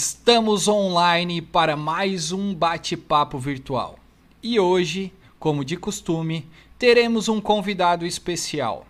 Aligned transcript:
Estamos 0.00 0.68
online 0.68 1.42
para 1.42 1.74
mais 1.74 2.30
um 2.30 2.54
bate-papo 2.54 3.36
virtual. 3.36 3.98
E 4.40 4.60
hoje, 4.60 5.12
como 5.40 5.64
de 5.64 5.76
costume, 5.76 6.46
teremos 6.78 7.28
um 7.28 7.40
convidado 7.40 8.06
especial. 8.06 8.86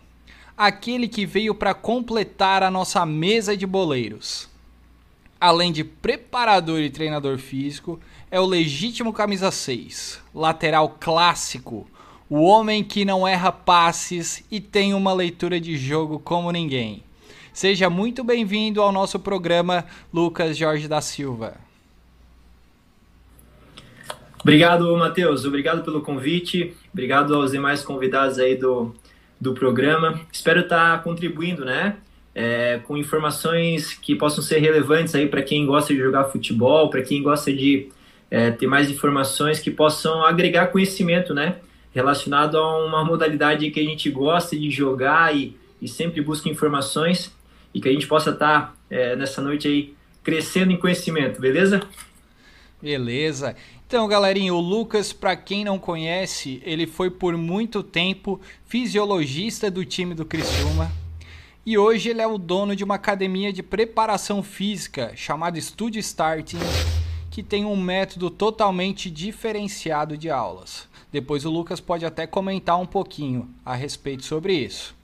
Aquele 0.55 1.09
que 1.09 1.25
veio 1.25 1.55
para 1.55 1.73
completar 1.73 2.63
a 2.63 2.71
nossa 2.71 3.07
mesa 3.07 3.57
de 3.57 3.67
boleiros. 3.67 4.51
Além 5.41 5.73
de 5.73 5.83
preparador 5.83 6.81
e 6.81 6.91
treinador 6.91 7.39
físico, 7.39 7.99
é 8.31 8.39
o 8.39 8.45
legítimo 8.45 9.11
camisa 9.11 9.51
6, 9.51 10.21
lateral 10.35 10.95
clássico, 11.01 11.87
o 12.29 12.43
homem 12.43 12.85
que 12.85 13.07
não 13.07 13.27
erra 13.27 13.51
passes 13.51 14.45
e 14.51 14.61
tem 14.61 14.93
uma 14.93 15.15
leitura 15.15 15.59
de 15.59 15.75
jogo 15.75 16.19
como 16.19 16.53
ninguém. 16.53 17.03
Seja 17.59 17.91
muito 17.91 18.23
bem-vindo 18.23 18.81
ao 18.81 18.93
nosso 18.93 19.19
programa, 19.19 19.85
Lucas 20.15 20.57
Jorge 20.57 20.87
da 20.87 21.01
Silva. 21.01 21.57
Obrigado, 24.41 24.97
Matheus. 24.97 25.45
Obrigado 25.45 25.83
pelo 25.83 26.01
convite. 26.01 26.77
Obrigado 26.93 27.35
aos 27.35 27.51
demais 27.51 27.83
convidados 27.83 28.39
aí 28.39 28.55
do, 28.55 28.95
do 29.41 29.55
programa. 29.55 30.21
Espero 30.33 30.61
estar 30.61 31.03
contribuindo, 31.03 31.65
né? 31.65 31.97
É, 32.33 32.79
com 32.87 32.97
informações 32.97 33.93
que 33.93 34.15
possam 34.15 34.41
ser 34.41 34.61
relevantes 34.61 35.17
aí 35.17 35.27
para 35.27 35.43
quem 35.43 35.67
gosta 35.67 35.93
de 35.93 35.99
jogar 35.99 36.27
futebol, 36.27 36.89
para 36.89 37.03
quem 37.03 37.25
gosta 37.25 37.53
de 37.53 37.89
é, 38.31 38.53
ter 38.53 38.69
mais 38.69 38.89
informações 38.89 39.59
que 39.59 39.73
possam 39.73 40.25
agregar 40.25 40.69
conhecimento, 40.69 41.35
né? 41.35 41.57
Relacionado 41.93 42.57
a 42.57 42.87
uma 42.87 43.05
modalidade 43.05 43.69
que 43.73 43.81
a 43.81 43.85
gente 43.85 44.09
gosta 44.11 44.57
de 44.57 44.71
jogar 44.71 45.35
e, 45.37 45.57
e 45.83 45.89
sempre 45.89 46.23
busca 46.23 46.49
informações 46.49 47.37
e 47.79 47.81
que 47.81 47.89
a 47.89 47.93
gente 47.93 48.09
possa 48.09 48.31
estar 48.31 48.61
tá, 48.61 48.75
é, 48.91 49.15
nessa 49.15 49.41
noite 49.41 49.69
aí 49.69 49.95
crescendo 50.23 50.73
em 50.73 50.77
conhecimento, 50.77 51.41
beleza? 51.41 51.81
Beleza. 52.83 53.57
Então, 53.87 54.07
galerinha, 54.09 54.53
o 54.53 54.61
Lucas, 54.61 55.13
para 55.13 55.37
quem 55.37 55.65
não 55.65 55.79
conhece, 55.79 56.61
ele 56.65 56.87
foi 56.87 57.09
por 57.09 57.37
muito 57.37 57.83
tempo 57.83 58.41
fisiologista 58.67 59.71
do 59.71 59.85
time 59.85 60.13
do 60.13 60.25
Criciúma. 60.25 60.91
E 61.65 61.79
hoje 61.79 62.11
ele 62.11 62.21
é 62.21 62.27
o 62.27 62.37
dono 62.37 62.75
de 62.75 62.83
uma 62.83 62.97
academia 62.97 63.53
de 63.53 63.63
preparação 63.63 64.43
física 64.43 65.13
chamada 65.15 65.61
Studio 65.61 66.01
Starting, 66.01 66.59
que 67.31 67.43
tem 67.43 67.65
um 67.65 67.77
método 67.77 68.29
totalmente 68.29 69.09
diferenciado 69.09 70.17
de 70.17 70.29
aulas. 70.29 70.89
Depois 71.13 71.45
o 71.45 71.51
Lucas 71.51 71.81
pode 71.81 72.05
até 72.05 72.27
comentar 72.27 72.79
um 72.79 72.87
pouquinho 72.87 73.49
a 73.65 73.75
respeito 73.75 74.25
sobre 74.25 74.53
isso. 74.55 74.98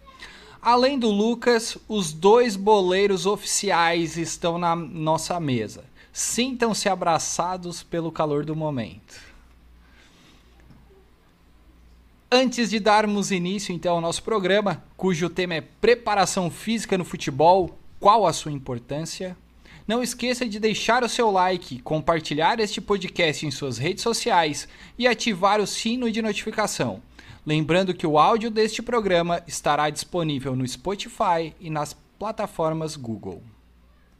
Além 0.66 0.98
do 0.98 1.10
Lucas, 1.10 1.76
os 1.86 2.10
dois 2.10 2.56
boleiros 2.56 3.26
oficiais 3.26 4.16
estão 4.16 4.56
na 4.56 4.74
nossa 4.74 5.38
mesa. 5.38 5.84
Sintam-se 6.10 6.88
abraçados 6.88 7.82
pelo 7.82 8.10
calor 8.10 8.46
do 8.46 8.56
momento. 8.56 9.20
Antes 12.32 12.70
de 12.70 12.80
darmos 12.80 13.30
início 13.30 13.74
então 13.74 13.96
ao 13.96 14.00
nosso 14.00 14.22
programa, 14.22 14.82
cujo 14.96 15.28
tema 15.28 15.52
é 15.52 15.60
preparação 15.60 16.50
física 16.50 16.96
no 16.96 17.04
futebol, 17.04 17.78
qual 18.00 18.26
a 18.26 18.32
sua 18.32 18.50
importância? 18.50 19.36
Não 19.86 20.02
esqueça 20.02 20.48
de 20.48 20.58
deixar 20.58 21.04
o 21.04 21.10
seu 21.10 21.30
like, 21.30 21.82
compartilhar 21.82 22.58
este 22.58 22.80
podcast 22.80 23.44
em 23.44 23.50
suas 23.50 23.76
redes 23.76 24.02
sociais 24.02 24.66
e 24.98 25.06
ativar 25.06 25.60
o 25.60 25.66
sino 25.66 26.10
de 26.10 26.22
notificação. 26.22 27.02
Lembrando 27.46 27.92
que 27.92 28.06
o 28.06 28.18
áudio 28.18 28.50
deste 28.50 28.80
programa 28.80 29.42
estará 29.46 29.90
disponível 29.90 30.56
no 30.56 30.66
Spotify 30.66 31.54
e 31.60 31.68
nas 31.68 31.94
plataformas 32.18 32.96
Google. 32.96 33.42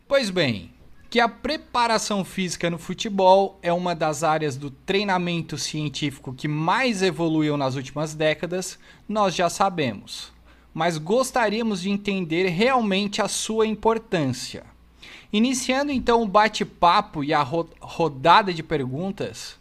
Pois 0.06 0.28
bem, 0.28 0.70
que 1.08 1.18
a 1.18 1.28
preparação 1.28 2.22
física 2.22 2.68
no 2.68 2.76
futebol 2.76 3.58
é 3.62 3.72
uma 3.72 3.94
das 3.94 4.22
áreas 4.22 4.56
do 4.56 4.70
treinamento 4.70 5.56
científico 5.56 6.34
que 6.34 6.46
mais 6.46 7.02
evoluiu 7.02 7.56
nas 7.56 7.76
últimas 7.76 8.14
décadas, 8.14 8.78
nós 9.08 9.34
já 9.34 9.48
sabemos. 9.48 10.30
Mas 10.74 10.98
gostaríamos 10.98 11.80
de 11.80 11.88
entender 11.88 12.48
realmente 12.48 13.22
a 13.22 13.28
sua 13.28 13.66
importância. 13.66 14.64
Iniciando 15.32 15.92
então 15.92 16.20
o 16.20 16.28
bate-papo 16.28 17.24
e 17.24 17.32
a 17.32 17.42
ro 17.42 17.70
rodada 17.80 18.52
de 18.52 18.62
perguntas, 18.62 19.56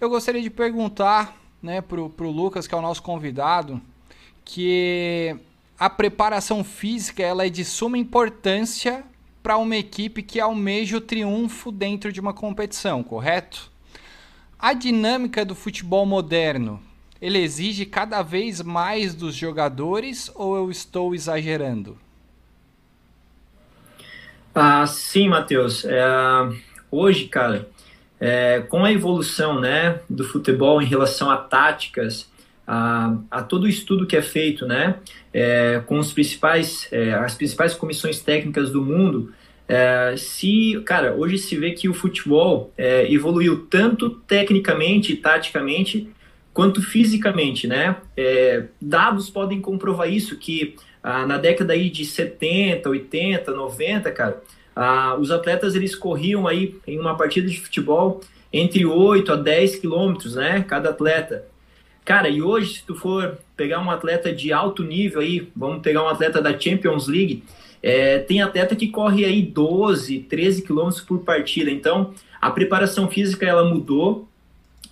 eu 0.00 0.08
gostaria 0.08 0.42
de 0.42 0.50
perguntar 0.50 1.36
né, 1.62 1.80
pro, 1.80 2.10
pro 2.10 2.30
Lucas, 2.30 2.66
que 2.66 2.74
é 2.74 2.78
o 2.78 2.82
nosso 2.82 3.02
convidado, 3.02 3.80
que 4.44 5.36
a 5.78 5.90
preparação 5.90 6.64
física 6.64 7.22
ela 7.22 7.46
é 7.46 7.48
de 7.48 7.64
suma 7.64 7.98
importância 7.98 9.04
para 9.42 9.56
uma 9.56 9.76
equipe 9.76 10.22
que 10.22 10.40
almeja 10.40 10.96
o 10.96 11.00
triunfo 11.00 11.70
dentro 11.70 12.12
de 12.12 12.20
uma 12.20 12.32
competição, 12.32 13.02
correto? 13.02 13.70
A 14.58 14.72
dinâmica 14.72 15.44
do 15.44 15.54
futebol 15.54 16.06
moderno, 16.06 16.80
ele 17.20 17.38
exige 17.38 17.86
cada 17.86 18.22
vez 18.22 18.62
mais 18.62 19.14
dos 19.14 19.34
jogadores 19.34 20.30
ou 20.34 20.56
eu 20.56 20.70
estou 20.70 21.14
exagerando? 21.14 21.98
Ah, 24.54 24.86
sim, 24.86 25.28
Matheus. 25.28 25.84
É, 25.84 26.02
hoje, 26.90 27.28
cara, 27.28 27.68
é, 28.20 28.60
com 28.68 28.84
a 28.84 28.92
evolução 28.92 29.60
né, 29.60 30.00
do 30.08 30.24
futebol 30.24 30.80
em 30.80 30.86
relação 30.86 31.30
a 31.30 31.36
táticas, 31.36 32.30
a, 32.66 33.16
a 33.30 33.42
todo 33.42 33.64
o 33.64 33.68
estudo 33.68 34.06
que 34.06 34.16
é 34.16 34.22
feito 34.22 34.66
né, 34.66 34.96
é, 35.32 35.82
com 35.86 35.98
os 35.98 36.12
principais, 36.12 36.88
é, 36.90 37.12
as 37.14 37.34
principais 37.34 37.74
comissões 37.74 38.20
técnicas 38.20 38.70
do 38.70 38.82
mundo, 38.82 39.32
é, 39.68 40.14
se, 40.16 40.80
cara, 40.84 41.14
hoje 41.14 41.38
se 41.38 41.56
vê 41.56 41.72
que 41.72 41.88
o 41.88 41.94
futebol 41.94 42.72
é, 42.76 43.10
evoluiu 43.12 43.66
tanto 43.66 44.10
tecnicamente 44.10 45.12
e 45.12 45.16
taticamente 45.16 46.08
quanto 46.54 46.80
fisicamente, 46.80 47.66
né? 47.66 47.96
É, 48.16 48.64
dados 48.80 49.28
podem 49.28 49.60
comprovar 49.60 50.10
isso, 50.10 50.38
que 50.38 50.74
ah, 51.02 51.26
na 51.26 51.36
década 51.36 51.72
aí 51.72 51.90
de 51.90 52.04
70, 52.04 52.88
80, 52.88 53.52
90, 53.52 54.10
cara, 54.10 54.42
ah, 54.76 55.16
os 55.18 55.30
atletas 55.30 55.74
eles 55.74 55.94
corriam 55.94 56.46
aí 56.46 56.76
em 56.86 57.00
uma 57.00 57.16
partida 57.16 57.48
de 57.48 57.58
futebol 57.58 58.20
entre 58.52 58.84
8 58.84 59.32
a 59.32 59.36
10 59.36 59.76
quilômetros, 59.76 60.36
né? 60.36 60.62
Cada 60.68 60.90
atleta. 60.90 61.46
Cara, 62.04 62.28
e 62.28 62.40
hoje, 62.42 62.74
se 62.74 62.86
tu 62.86 62.94
for 62.94 63.38
pegar 63.56 63.80
um 63.80 63.90
atleta 63.90 64.32
de 64.32 64.52
alto 64.52 64.84
nível 64.84 65.20
aí, 65.20 65.50
vamos 65.56 65.82
pegar 65.82 66.04
um 66.04 66.08
atleta 66.08 66.40
da 66.40 66.56
Champions 66.56 67.08
League, 67.08 67.42
é, 67.82 68.18
tem 68.18 68.42
atleta 68.42 68.76
que 68.76 68.88
corre 68.88 69.24
aí 69.24 69.42
12, 69.42 70.20
13 70.20 70.62
quilômetros 70.62 71.00
por 71.00 71.20
partida. 71.20 71.70
Então, 71.70 72.12
a 72.40 72.50
preparação 72.50 73.08
física 73.08 73.46
ela 73.46 73.64
mudou 73.64 74.28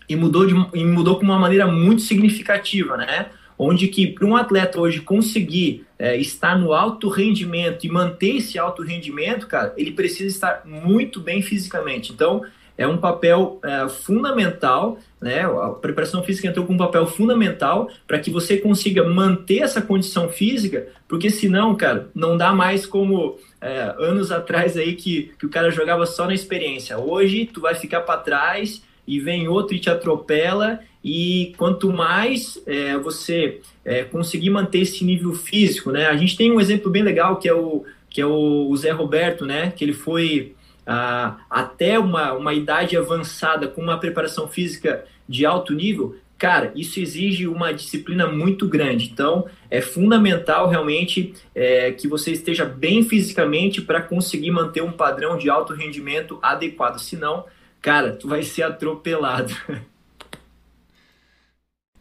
e 0.08 0.16
mudou, 0.16 0.46
de, 0.46 0.54
e 0.74 0.84
mudou 0.84 1.16
com 1.16 1.24
uma 1.24 1.38
maneira 1.38 1.66
muito 1.66 2.02
significativa, 2.02 2.96
né? 2.96 3.26
Onde 3.58 3.88
que 3.88 4.06
para 4.06 4.26
um 4.26 4.36
atleta 4.36 4.80
hoje 4.80 5.00
conseguir 5.00 5.86
é, 5.98 6.16
estar 6.16 6.58
no 6.58 6.72
alto 6.72 7.08
rendimento 7.08 7.84
e 7.84 7.88
manter 7.88 8.36
esse 8.36 8.58
alto 8.58 8.82
rendimento, 8.82 9.46
cara, 9.46 9.72
ele 9.76 9.92
precisa 9.92 10.28
estar 10.28 10.62
muito 10.64 11.20
bem 11.20 11.40
fisicamente. 11.42 12.12
Então, 12.12 12.42
é 12.76 12.86
um 12.86 12.96
papel 12.96 13.60
é, 13.62 13.88
fundamental, 13.88 14.98
né? 15.20 15.42
A 15.42 15.68
preparação 15.70 16.24
física 16.24 16.48
entrou 16.48 16.66
com 16.66 16.74
um 16.74 16.78
papel 16.78 17.06
fundamental 17.06 17.88
para 18.06 18.18
que 18.18 18.30
você 18.30 18.56
consiga 18.56 19.04
manter 19.04 19.58
essa 19.58 19.80
condição 19.80 20.28
física, 20.28 20.88
porque 21.08 21.30
senão, 21.30 21.74
cara, 21.76 22.08
não 22.14 22.36
dá 22.36 22.52
mais 22.52 22.84
como 22.84 23.38
é, 23.60 23.94
anos 23.98 24.32
atrás 24.32 24.76
aí 24.76 24.94
que, 24.94 25.32
que 25.38 25.46
o 25.46 25.50
cara 25.50 25.70
jogava 25.70 26.04
só 26.04 26.26
na 26.26 26.34
experiência. 26.34 26.98
Hoje, 26.98 27.46
tu 27.46 27.60
vai 27.60 27.76
ficar 27.76 28.00
para 28.00 28.20
trás 28.20 28.82
e 29.06 29.20
vem 29.20 29.46
outro 29.46 29.76
e 29.76 29.78
te 29.78 29.88
atropela 29.88 30.80
e 31.04 31.52
quanto 31.58 31.92
mais 31.92 32.58
é, 32.66 32.96
você 32.96 33.60
é, 33.84 34.04
conseguir 34.04 34.48
manter 34.48 34.78
esse 34.78 35.04
nível 35.04 35.34
físico, 35.34 35.92
né? 35.92 36.06
A 36.06 36.16
gente 36.16 36.34
tem 36.34 36.50
um 36.50 36.58
exemplo 36.58 36.90
bem 36.90 37.02
legal 37.02 37.36
que 37.36 37.46
é 37.46 37.52
o 37.54 37.84
que 38.08 38.20
é 38.20 38.26
o 38.26 38.74
Zé 38.76 38.92
Roberto, 38.92 39.44
né? 39.44 39.72
Que 39.72 39.84
ele 39.84 39.92
foi 39.92 40.54
ah, 40.86 41.36
até 41.50 41.98
uma, 41.98 42.32
uma 42.32 42.54
idade 42.54 42.96
avançada 42.96 43.66
com 43.66 43.82
uma 43.82 43.98
preparação 43.98 44.46
física 44.46 45.04
de 45.28 45.44
alto 45.44 45.74
nível. 45.74 46.16
Cara, 46.38 46.72
isso 46.76 47.00
exige 47.00 47.48
uma 47.48 47.72
disciplina 47.72 48.28
muito 48.28 48.68
grande. 48.68 49.10
Então, 49.12 49.46
é 49.68 49.80
fundamental 49.80 50.68
realmente 50.68 51.34
é, 51.54 51.90
que 51.90 52.06
você 52.06 52.30
esteja 52.30 52.64
bem 52.64 53.02
fisicamente 53.02 53.82
para 53.82 54.00
conseguir 54.00 54.52
manter 54.52 54.82
um 54.82 54.92
padrão 54.92 55.36
de 55.36 55.50
alto 55.50 55.72
rendimento 55.74 56.38
adequado. 56.40 56.98
Senão, 57.00 57.44
cara, 57.82 58.12
tu 58.12 58.28
vai 58.28 58.44
ser 58.44 58.62
atropelado. 58.62 59.52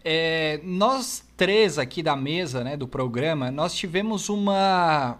É, 0.03 0.59
nós 0.63 1.23
três 1.37 1.79
aqui 1.79 2.03
da 2.03 2.15
mesa, 2.15 2.63
né, 2.63 2.75
do 2.75 2.87
programa, 2.87 3.49
nós 3.49 3.73
tivemos 3.73 4.29
uma 4.29 5.17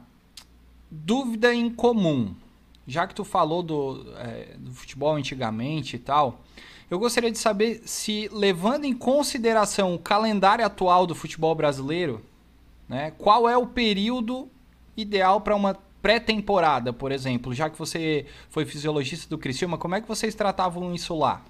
dúvida 0.92 1.54
em 1.54 1.70
comum. 1.70 2.36
Já 2.86 3.08
que 3.08 3.16
tu 3.16 3.24
falou 3.24 3.64
do, 3.64 4.06
é, 4.18 4.56
do 4.58 4.72
futebol 4.72 5.16
antigamente 5.16 5.96
e 5.96 6.00
tal, 6.00 6.42
eu 6.92 7.00
gostaria 7.00 7.32
de 7.32 7.38
saber 7.38 7.82
se, 7.86 8.30
levando 8.32 8.84
em 8.86 8.94
consideração 8.94 9.96
o 9.96 10.00
calendário 10.00 10.66
atual 10.66 11.08
do 11.08 11.16
futebol 11.16 11.56
brasileiro, 11.56 12.22
né, 12.88 13.12
qual 13.12 13.48
é 13.48 13.58
o 13.58 13.66
período 13.66 14.50
ideal 14.98 15.40
para 15.40 15.56
uma 15.56 15.78
pré-temporada, 16.02 16.92
por 16.92 17.14
exemplo, 17.14 17.54
já 17.54 17.70
que 17.70 17.80
você 17.80 18.26
foi 18.50 18.66
fisiologista 18.66 19.30
do 19.30 19.38
Criciúma, 19.38 19.78
como 19.78 19.96
é 19.96 20.02
que 20.02 20.08
vocês 20.08 20.36
tratavam 20.36 20.94
isso 20.94 21.18
lá? 21.18 21.42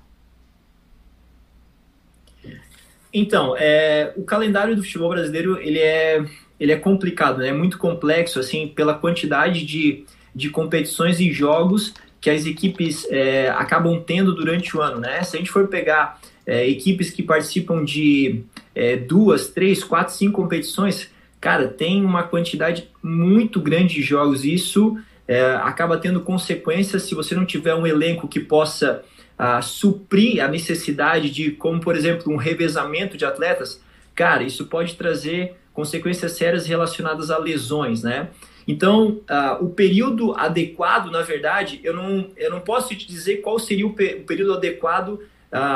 Então, 3.13 3.56
é, 3.57 4.12
o 4.18 4.24
calendário 4.24 4.75
do 4.75 4.83
futebol 4.83 5.10
brasileiro 5.10 5.60
ele 5.62 5.80
é, 5.80 6.25
ele 6.60 6.71
é 6.71 6.75
complicado, 6.75 7.39
né? 7.39 7.50
é 7.50 7.54
muito 7.54 7.77
complexo 7.77 8.39
assim 8.39 8.68
pela 8.68 8.95
quantidade 8.95 9.63
de, 9.65 10.06
de 10.33 10.50
competições 10.50 11.19
e 11.19 11.31
jogos 11.31 11.94
que 12.19 12.30
as 12.30 12.45
equipes 12.45 13.06
é, 13.12 13.50
acabam 13.50 14.01
tendo 14.01 14.33
durante 14.33 14.75
o 14.75 14.81
ano. 14.81 15.00
Né? 15.00 15.21
Se 15.24 15.36
a 15.36 15.39
gente 15.39 15.51
for 15.51 15.68
pegar 15.68 16.19
é, 16.48 16.68
equipes 16.68 17.12
que 17.12 17.21
participam 17.21 17.83
de 17.83 18.44
é, 18.74 18.95
duas, 18.95 19.50
três, 19.50 19.83
quatro, 19.83 20.13
cinco 20.13 20.42
competições, 20.42 21.12
cara, 21.39 21.68
tem 21.68 22.04
uma 22.04 22.24
quantidade 22.24 22.89
muito 23.04 23.60
grande 23.60 23.95
de 23.95 24.01
jogos. 24.01 24.45
Isso 24.45 24.98
é, 25.27 25.42
acaba 25.62 25.98
tendo 25.98 26.21
consequências 26.21 27.04
se 27.04 27.13
você 27.13 27.36
não 27.36 27.45
tiver 27.45 27.75
um 27.75 27.86
elenco 27.86 28.27
que 28.27 28.39
possa 28.39 29.04
a 29.38 29.62
suprir 29.62 30.44
a 30.44 30.48
necessidade 30.48 31.30
de, 31.30 31.52
como 31.52 31.80
por 31.80 31.96
exemplo, 31.96 32.32
um 32.32 32.38
revezamento 32.38 33.18
de 33.18 33.26
atletas, 33.26 33.82
cara, 34.16 34.44
isso 34.44 34.66
pode 34.68 34.96
trazer 34.96 35.56
consequências 35.74 36.34
sérias 36.34 36.68
relacionadas 36.68 37.32
a 37.32 37.38
lesões, 37.38 38.04
né? 38.04 38.30
Então, 38.68 39.22
uh, 39.30 39.64
o 39.64 39.70
período 39.70 40.34
adequado, 40.34 41.12
na 41.12 41.22
verdade, 41.22 41.82
eu 41.84 41.94
não, 41.94 42.30
eu 42.38 42.50
não 42.50 42.62
posso 42.62 42.96
te 42.96 43.08
dizer 43.08 43.38
qual 43.38 43.60
seria 43.60 43.86
o, 43.86 43.94
pe 43.94 44.16
o 44.22 44.24
período 44.24 44.54
adequado 44.54 45.10
uh, 45.10 45.20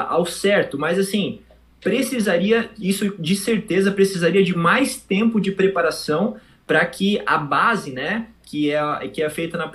ao 0.07 0.25
certo, 0.25 0.77
mas 0.77 0.98
assim, 0.98 1.42
precisaria, 1.81 2.69
isso 2.80 3.13
de 3.19 3.36
certeza, 3.36 3.92
precisaria 3.92 4.44
de 4.44 4.56
mais 4.56 4.98
tempo 4.98 5.42
de 5.42 5.51
preparação 5.51 6.38
para 6.65 6.86
que 6.86 7.21
a 7.25 7.38
base, 7.38 7.92
né, 7.92 8.27
que 8.47 8.71
é, 8.71 9.07
que 9.09 9.21
é 9.21 9.29
feita 9.29 9.57
na, 9.57 9.69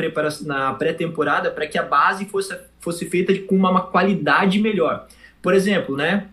na 0.46 0.72
pré-temporada 0.72 1.50
para 1.50 1.66
que 1.66 1.76
a 1.76 1.82
base 1.82 2.24
fosse, 2.24 2.56
fosse 2.80 3.04
feita 3.04 3.36
com 3.40 3.54
uma, 3.54 3.70
uma 3.70 3.82
qualidade 3.82 4.58
melhor. 4.58 5.06
Por 5.42 5.52
exemplo, 5.52 5.94
né, 5.94 6.28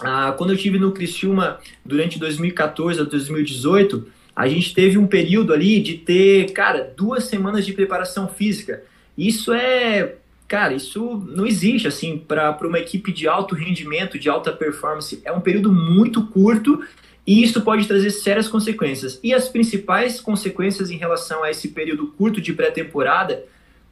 ah, 0.00 0.34
quando 0.38 0.54
eu 0.54 0.56
tive 0.56 0.78
no 0.78 0.92
Criciúma 0.92 1.58
durante 1.84 2.18
2014 2.18 3.02
a 3.02 3.04
2018, 3.04 4.06
a 4.34 4.48
gente 4.48 4.72
teve 4.72 4.96
um 4.96 5.06
período 5.06 5.52
ali 5.52 5.78
de 5.78 5.98
ter, 5.98 6.52
cara, 6.52 6.90
duas 6.96 7.24
semanas 7.24 7.66
de 7.66 7.74
preparação 7.74 8.28
física. 8.28 8.82
Isso 9.16 9.52
é, 9.52 10.14
cara, 10.48 10.72
isso 10.72 11.22
não 11.36 11.46
existe 11.46 11.86
assim 11.86 12.16
para 12.16 12.56
uma 12.62 12.78
equipe 12.78 13.12
de 13.12 13.28
alto 13.28 13.54
rendimento, 13.54 14.18
de 14.18 14.30
alta 14.30 14.50
performance. 14.50 15.20
É 15.22 15.30
um 15.30 15.40
período 15.40 15.70
muito 15.70 16.26
curto 16.28 16.82
e 17.26 17.42
isso 17.42 17.62
pode 17.62 17.86
trazer 17.86 18.10
sérias 18.10 18.48
consequências. 18.48 19.18
E 19.22 19.32
as 19.32 19.48
principais 19.48 20.20
consequências 20.20 20.90
em 20.90 20.96
relação 20.96 21.42
a 21.42 21.50
esse 21.50 21.68
período 21.68 22.08
curto 22.08 22.40
de 22.40 22.52
pré-temporada, 22.52 23.44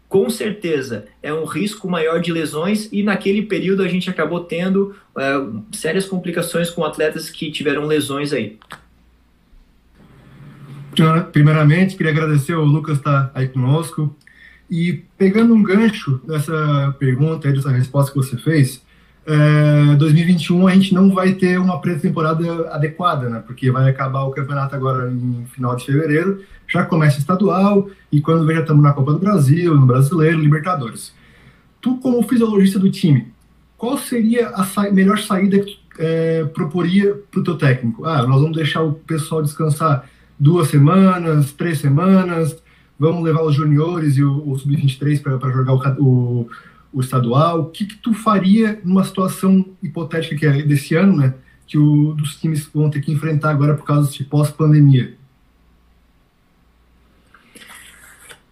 com 0.08 0.28
certeza, 0.28 1.06
é 1.22 1.32
um 1.32 1.44
risco 1.44 1.88
maior 1.88 2.20
de 2.20 2.30
lesões, 2.30 2.88
e 2.92 3.02
naquele 3.02 3.42
período 3.42 3.82
a 3.82 3.88
gente 3.88 4.10
acabou 4.10 4.40
tendo 4.40 4.94
é, 5.16 5.22
sérias 5.72 6.04
complicações 6.04 6.68
com 6.68 6.84
atletas 6.84 7.30
que 7.30 7.50
tiveram 7.50 7.86
lesões 7.86 8.32
aí. 8.32 8.58
Primeiramente, 11.32 11.96
queria 11.96 12.12
agradecer 12.12 12.54
o 12.54 12.62
Lucas 12.62 12.98
estar 12.98 13.28
tá 13.28 13.40
aí 13.40 13.48
conosco. 13.48 14.14
E 14.70 15.02
pegando 15.16 15.54
um 15.54 15.62
gancho 15.62 16.20
dessa 16.26 16.94
pergunta, 16.98 17.50
dessa 17.50 17.70
resposta 17.70 18.12
que 18.12 18.18
você 18.18 18.36
fez, 18.36 18.82
é, 19.24 19.94
2021 19.96 20.66
a 20.66 20.74
gente 20.74 20.92
não 20.92 21.14
vai 21.14 21.34
ter 21.34 21.58
uma 21.58 21.80
pré-temporada 21.80 22.68
adequada, 22.70 23.28
né? 23.28 23.42
Porque 23.46 23.70
vai 23.70 23.88
acabar 23.88 24.24
o 24.24 24.32
campeonato 24.32 24.74
agora 24.74 25.10
em 25.10 25.46
final 25.52 25.76
de 25.76 25.84
fevereiro, 25.84 26.42
já 26.66 26.84
começa 26.84 27.18
estadual, 27.18 27.88
e 28.10 28.20
quando 28.20 28.50
já 28.52 28.60
estamos 28.60 28.82
na 28.82 28.92
Copa 28.92 29.12
do 29.12 29.18
Brasil, 29.18 29.74
no 29.74 29.86
Brasileiro, 29.86 30.40
Libertadores. 30.40 31.14
Tu, 31.80 31.96
como 31.98 32.22
fisiologista 32.22 32.78
do 32.78 32.90
time, 32.90 33.32
qual 33.76 33.96
seria 33.96 34.48
a 34.50 34.64
sa 34.64 34.90
melhor 34.90 35.18
saída 35.18 35.58
que 35.58 35.72
tu 35.72 35.80
é, 35.98 36.44
proporia 36.44 37.14
para 37.30 37.40
o 37.40 37.44
teu 37.44 37.56
técnico? 37.56 38.04
Ah, 38.04 38.26
nós 38.26 38.40
vamos 38.40 38.56
deixar 38.56 38.82
o 38.82 38.92
pessoal 38.92 39.42
descansar 39.42 40.08
duas 40.38 40.68
semanas, 40.68 41.52
três 41.52 41.78
semanas, 41.78 42.56
vamos 42.98 43.22
levar 43.22 43.42
os 43.42 43.54
juniores 43.54 44.16
e 44.16 44.22
o, 44.24 44.50
o 44.50 44.58
sub-23 44.58 45.20
para 45.20 45.50
jogar 45.50 45.74
o, 45.74 45.98
o 46.00 46.48
o 46.92 47.00
estadual, 47.00 47.60
o 47.60 47.64
que, 47.66 47.86
que 47.86 47.96
tu 47.96 48.12
faria 48.12 48.80
numa 48.84 49.04
situação 49.04 49.64
hipotética 49.82 50.36
que 50.36 50.46
é 50.46 50.62
desse 50.62 50.94
ano, 50.94 51.16
né, 51.16 51.34
que 51.66 51.78
o, 51.78 52.12
dos 52.12 52.36
times 52.36 52.66
vão 52.66 52.90
ter 52.90 53.00
que 53.00 53.10
enfrentar 53.10 53.50
agora 53.50 53.74
por 53.74 53.84
causa 53.84 54.10
de 54.10 54.24
pós-pandemia? 54.24 55.14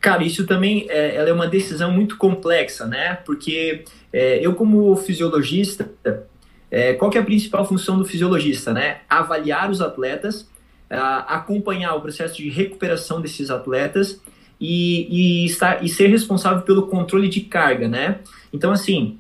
Cara, 0.00 0.25
isso 0.25 0.46
também 0.46 0.87
é, 0.88 1.16
ela 1.16 1.28
é 1.28 1.32
uma 1.32 1.46
decisão 1.46 1.92
muito 1.92 2.16
complexa, 2.16 2.87
né? 2.87 3.16
Porque 3.16 3.84
é, 4.10 4.38
eu, 4.44 4.54
como 4.54 4.96
fisiologista, 4.96 5.90
é, 6.70 6.94
qual 6.94 7.10
que 7.10 7.19
é 7.19 7.20
a 7.20 7.25
principal 7.25 7.66
função 7.69 7.98
do 7.98 8.06
fisiologista, 8.06 8.72
né? 8.72 9.02
Avaliar 9.10 9.70
os 9.70 9.82
atletas, 9.82 10.48
acompanhar 10.88 11.94
o 11.94 12.00
processo 12.00 12.38
de 12.38 12.48
recuperação 12.48 13.20
desses 13.20 13.50
atletas 13.50 14.19
e, 14.60 15.06
e, 15.10 15.46
estar, 15.46 15.82
e 15.82 15.88
ser 15.88 16.08
responsável 16.08 16.62
pelo 16.62 16.86
controle 16.86 17.28
de 17.28 17.40
carga, 17.40 17.88
né? 17.88 18.18
Então, 18.52 18.70
assim, 18.70 19.18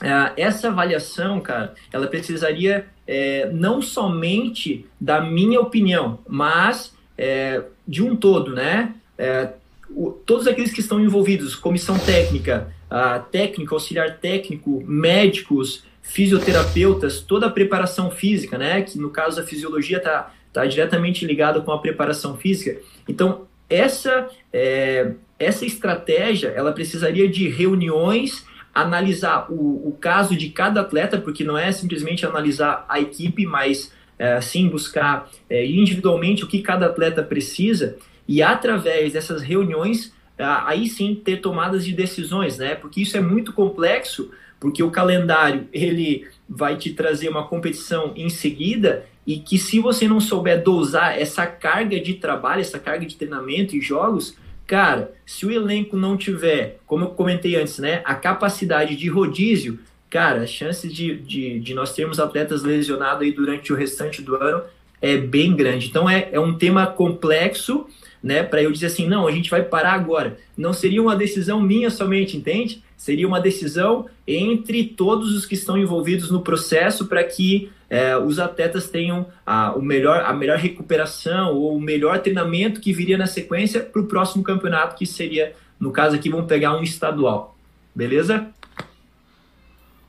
é, 0.00 0.42
essa 0.42 0.68
avaliação, 0.68 1.40
cara, 1.40 1.74
ela 1.92 2.06
precisaria 2.06 2.86
é, 3.06 3.50
não 3.52 3.82
somente 3.82 4.86
da 5.00 5.20
minha 5.20 5.60
opinião, 5.60 6.20
mas 6.28 6.94
é, 7.18 7.62
de 7.86 8.02
um 8.02 8.14
todo, 8.14 8.54
né? 8.54 8.94
É, 9.18 9.50
o, 9.90 10.10
todos 10.10 10.46
aqueles 10.46 10.72
que 10.72 10.80
estão 10.80 11.00
envolvidos, 11.00 11.54
comissão 11.54 11.98
técnica, 11.98 12.72
a 12.88 13.24
auxiliar 13.70 14.18
técnico, 14.18 14.82
médicos, 14.86 15.84
fisioterapeutas, 16.02 17.20
toda 17.20 17.46
a 17.46 17.50
preparação 17.50 18.10
física, 18.10 18.58
né? 18.58 18.82
Que 18.82 18.98
no 18.98 19.10
caso 19.10 19.40
a 19.40 19.44
fisiologia 19.44 19.98
está 19.98 20.32
tá 20.52 20.66
diretamente 20.66 21.24
ligada 21.24 21.60
com 21.60 21.72
a 21.72 21.78
preparação 21.78 22.36
física. 22.36 22.78
Então, 23.08 23.46
essa, 23.68 24.28
é, 24.52 25.12
essa 25.38 25.64
estratégia, 25.64 26.48
ela 26.48 26.72
precisaria 26.72 27.28
de 27.28 27.48
reuniões, 27.48 28.46
analisar 28.74 29.50
o, 29.50 29.88
o 29.88 29.96
caso 30.00 30.36
de 30.36 30.50
cada 30.50 30.80
atleta, 30.80 31.18
porque 31.18 31.44
não 31.44 31.58
é 31.58 31.70
simplesmente 31.72 32.24
analisar 32.24 32.84
a 32.88 33.00
equipe, 33.00 33.46
mas 33.46 33.92
é, 34.18 34.40
sim 34.40 34.68
buscar 34.68 35.30
é, 35.48 35.66
individualmente 35.66 36.44
o 36.44 36.48
que 36.48 36.62
cada 36.62 36.86
atleta 36.86 37.22
precisa 37.22 37.96
e 38.26 38.42
através 38.42 39.12
dessas 39.12 39.42
reuniões 39.42 40.12
aí 40.38 40.88
sim 40.88 41.14
ter 41.14 41.38
tomadas 41.38 41.84
de 41.84 41.92
decisões, 41.92 42.58
né? 42.58 42.74
Porque 42.74 43.02
isso 43.02 43.16
é 43.16 43.20
muito 43.20 43.52
complexo, 43.52 44.30
porque 44.58 44.82
o 44.82 44.90
calendário 44.90 45.68
ele 45.72 46.26
vai 46.48 46.76
te 46.76 46.92
trazer 46.92 47.28
uma 47.28 47.46
competição 47.46 48.12
em 48.16 48.28
seguida 48.28 49.06
e 49.26 49.38
que 49.38 49.58
se 49.58 49.78
você 49.78 50.08
não 50.08 50.20
souber 50.20 50.62
dosar 50.62 51.18
essa 51.18 51.46
carga 51.46 52.00
de 52.00 52.14
trabalho, 52.14 52.60
essa 52.60 52.78
carga 52.78 53.06
de 53.06 53.16
treinamento 53.16 53.76
e 53.76 53.80
jogos, 53.80 54.36
cara, 54.66 55.12
se 55.24 55.46
o 55.46 55.50
elenco 55.50 55.96
não 55.96 56.16
tiver, 56.16 56.78
como 56.86 57.04
eu 57.04 57.08
comentei 57.10 57.56
antes, 57.56 57.78
né, 57.78 58.02
a 58.04 58.14
capacidade 58.14 58.96
de 58.96 59.08
rodízio, 59.08 59.78
cara, 60.10 60.42
as 60.42 60.50
chances 60.50 60.92
de, 60.92 61.16
de, 61.16 61.60
de 61.60 61.74
nós 61.74 61.94
termos 61.94 62.18
atletas 62.18 62.62
lesionados 62.62 63.22
aí 63.22 63.32
durante 63.32 63.72
o 63.72 63.76
restante 63.76 64.20
do 64.20 64.34
ano 64.34 64.62
é 65.02 65.18
bem 65.18 65.54
grande. 65.54 65.88
Então 65.88 66.08
é, 66.08 66.28
é 66.32 66.40
um 66.40 66.56
tema 66.56 66.86
complexo, 66.86 67.86
né, 68.22 68.44
para 68.44 68.62
eu 68.62 68.70
dizer 68.70 68.86
assim, 68.86 69.08
não, 69.08 69.26
a 69.26 69.32
gente 69.32 69.50
vai 69.50 69.62
parar 69.62 69.94
agora. 69.94 70.38
Não 70.56 70.72
seria 70.72 71.02
uma 71.02 71.16
decisão 71.16 71.60
minha 71.60 71.90
somente, 71.90 72.36
entende? 72.36 72.82
Seria 72.96 73.26
uma 73.26 73.40
decisão 73.40 74.06
entre 74.24 74.84
todos 74.84 75.34
os 75.34 75.44
que 75.44 75.54
estão 75.54 75.76
envolvidos 75.76 76.30
no 76.30 76.40
processo 76.40 77.06
para 77.06 77.24
que 77.24 77.68
é, 77.90 78.16
os 78.16 78.38
atletas 78.38 78.88
tenham 78.88 79.26
a, 79.44 79.72
o 79.74 79.82
melhor, 79.82 80.24
a 80.24 80.32
melhor 80.32 80.56
recuperação 80.56 81.54
ou 81.56 81.76
o 81.76 81.80
melhor 81.80 82.20
treinamento 82.20 82.80
que 82.80 82.92
viria 82.92 83.18
na 83.18 83.26
sequência 83.26 83.80
para 83.80 84.00
o 84.00 84.06
próximo 84.06 84.44
campeonato, 84.44 84.96
que 84.96 85.04
seria, 85.04 85.54
no 85.80 85.90
caso 85.90 86.14
aqui, 86.14 86.30
vamos 86.30 86.46
pegar 86.46 86.76
um 86.76 86.82
estadual. 86.82 87.56
Beleza? 87.94 88.46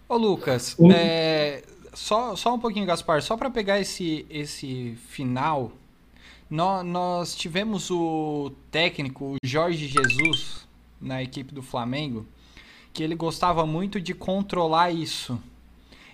Ô 0.08 0.16
Lucas, 0.16 0.78
é, 0.94 1.64
só, 1.94 2.36
só 2.36 2.54
um 2.54 2.60
pouquinho, 2.60 2.86
Gaspar, 2.86 3.22
só 3.22 3.38
para 3.38 3.50
pegar 3.50 3.80
esse, 3.80 4.26
esse 4.30 4.98
final, 5.08 5.72
nós, 6.50 6.86
nós 6.86 7.36
tivemos 7.36 7.90
o 7.92 8.52
técnico 8.72 9.36
Jorge 9.44 9.88
Jesus 9.88 10.68
na 11.00 11.22
equipe 11.22 11.54
do 11.54 11.62
Flamengo, 11.62 12.26
que 12.94 13.04
ele 13.04 13.16
gostava 13.16 13.66
muito 13.66 14.00
de 14.00 14.14
controlar 14.14 14.92
isso 14.92 15.40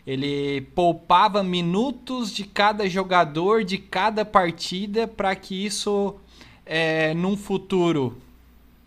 ele 0.09 0.61
poupava 0.73 1.43
minutos 1.43 2.33
de 2.33 2.43
cada 2.43 2.89
jogador 2.89 3.63
de 3.63 3.77
cada 3.77 4.25
partida 4.25 5.07
para 5.07 5.35
que 5.35 5.65
isso, 5.65 6.15
é, 6.65 7.13
num 7.13 7.37
futuro 7.37 8.17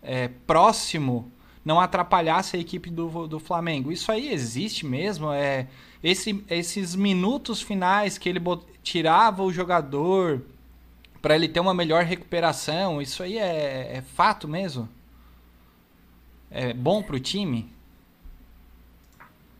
é, 0.01 0.27
próximo, 0.45 1.31
não 1.63 1.79
atrapalhasse 1.79 2.57
a 2.57 2.59
equipe 2.59 2.89
do, 2.89 3.25
do 3.25 3.39
Flamengo. 3.39 3.89
Isso 3.89 4.11
aí 4.11 4.33
existe 4.33 4.85
mesmo? 4.85 5.31
É 5.31 5.67
esse, 6.03 6.43
esses 6.49 6.95
minutos 6.95 7.61
finais 7.61 8.17
que 8.17 8.27
ele 8.27 8.39
bot, 8.39 8.65
tirava 8.83 9.41
o 9.41 9.53
jogador 9.53 10.41
para 11.21 11.35
ele 11.35 11.47
ter 11.47 11.61
uma 11.61 11.73
melhor 11.73 12.03
recuperação. 12.03 13.01
Isso 13.01 13.23
aí 13.23 13.37
é, 13.37 13.97
é 13.97 14.01
fato 14.01 14.47
mesmo? 14.47 14.89
É 16.51 16.73
bom 16.73 17.01
para 17.01 17.15
o 17.15 17.19
time? 17.19 17.71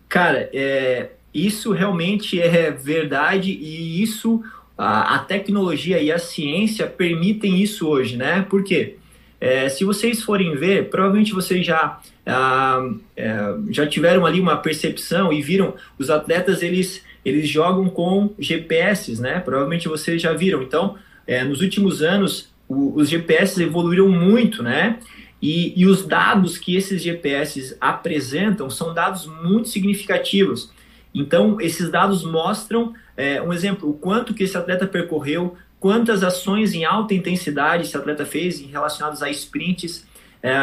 Cara, 0.09 0.49
é, 0.53 1.11
isso 1.33 1.71
realmente 1.71 2.39
é 2.39 2.69
verdade 2.69 3.51
e 3.51 4.03
isso 4.03 4.43
a, 4.77 5.15
a, 5.15 5.19
tecnologia 5.19 5.99
e 5.99 6.11
a 6.11 6.19
ciência 6.19 6.85
permitem 6.85 7.61
isso 7.61 7.87
hoje, 7.87 8.17
né? 8.17 8.41
Por 8.43 8.63
quê? 8.63 8.97
É, 9.43 9.67
se 9.67 9.83
vocês 9.83 10.23
forem 10.23 10.55
ver, 10.55 10.89
provavelmente 10.89 11.33
vocês 11.33 11.65
já 11.65 11.99
ah, 12.25 12.89
é, 13.13 13.37
já 13.71 13.85
tiveram 13.85 14.25
ali 14.25 14.39
uma 14.39 14.55
percepção 14.55 15.33
e 15.33 15.41
viram 15.41 15.73
os 15.99 16.09
atletas 16.09 16.63
eles 16.63 17.03
eles 17.25 17.49
jogam 17.49 17.89
com 17.89 18.33
GPS, 18.39 19.19
né? 19.19 19.41
Provavelmente 19.41 19.89
vocês 19.89 20.21
já 20.21 20.31
viram. 20.31 20.63
Então, 20.63 20.95
é, 21.27 21.43
nos 21.43 21.61
últimos 21.61 22.01
anos, 22.01 22.53
o, 22.69 22.93
os 22.95 23.09
GPS 23.09 23.61
evoluíram 23.61 24.07
muito, 24.07 24.63
né? 24.63 24.97
E, 25.41 25.73
e, 25.75 25.85
os 25.85 26.05
dados 26.05 26.57
que 26.57 26.77
esses 26.77 27.01
GPS 27.03 27.75
apresentam 27.81 28.69
são 28.69 28.93
dados 28.93 29.25
muito 29.25 29.67
significativos. 29.67 30.71
Então, 31.13 31.59
esses 31.59 31.91
dados 31.91 32.23
mostram, 32.23 32.93
é, 33.17 33.41
um 33.41 33.51
exemplo, 33.51 33.89
o 33.89 33.93
quanto 33.93 34.33
que 34.33 34.43
esse 34.45 34.57
atleta 34.57 34.87
percorreu, 34.87 35.57
quantas 35.83 36.23
ações 36.23 36.73
em 36.73 36.85
alta 36.85 37.13
intensidade 37.13 37.83
esse 37.83 37.97
atleta 37.97 38.25
fez 38.25 38.61
relacionadas 38.61 39.21
a 39.21 39.29
sprints, 39.29 40.07
é, 40.41 40.53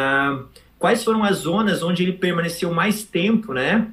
quais 0.79 1.05
foram 1.05 1.23
as 1.23 1.41
zonas 1.41 1.83
onde 1.83 2.03
ele 2.03 2.15
permaneceu 2.15 2.73
mais 2.73 3.05
tempo, 3.05 3.53
né? 3.53 3.87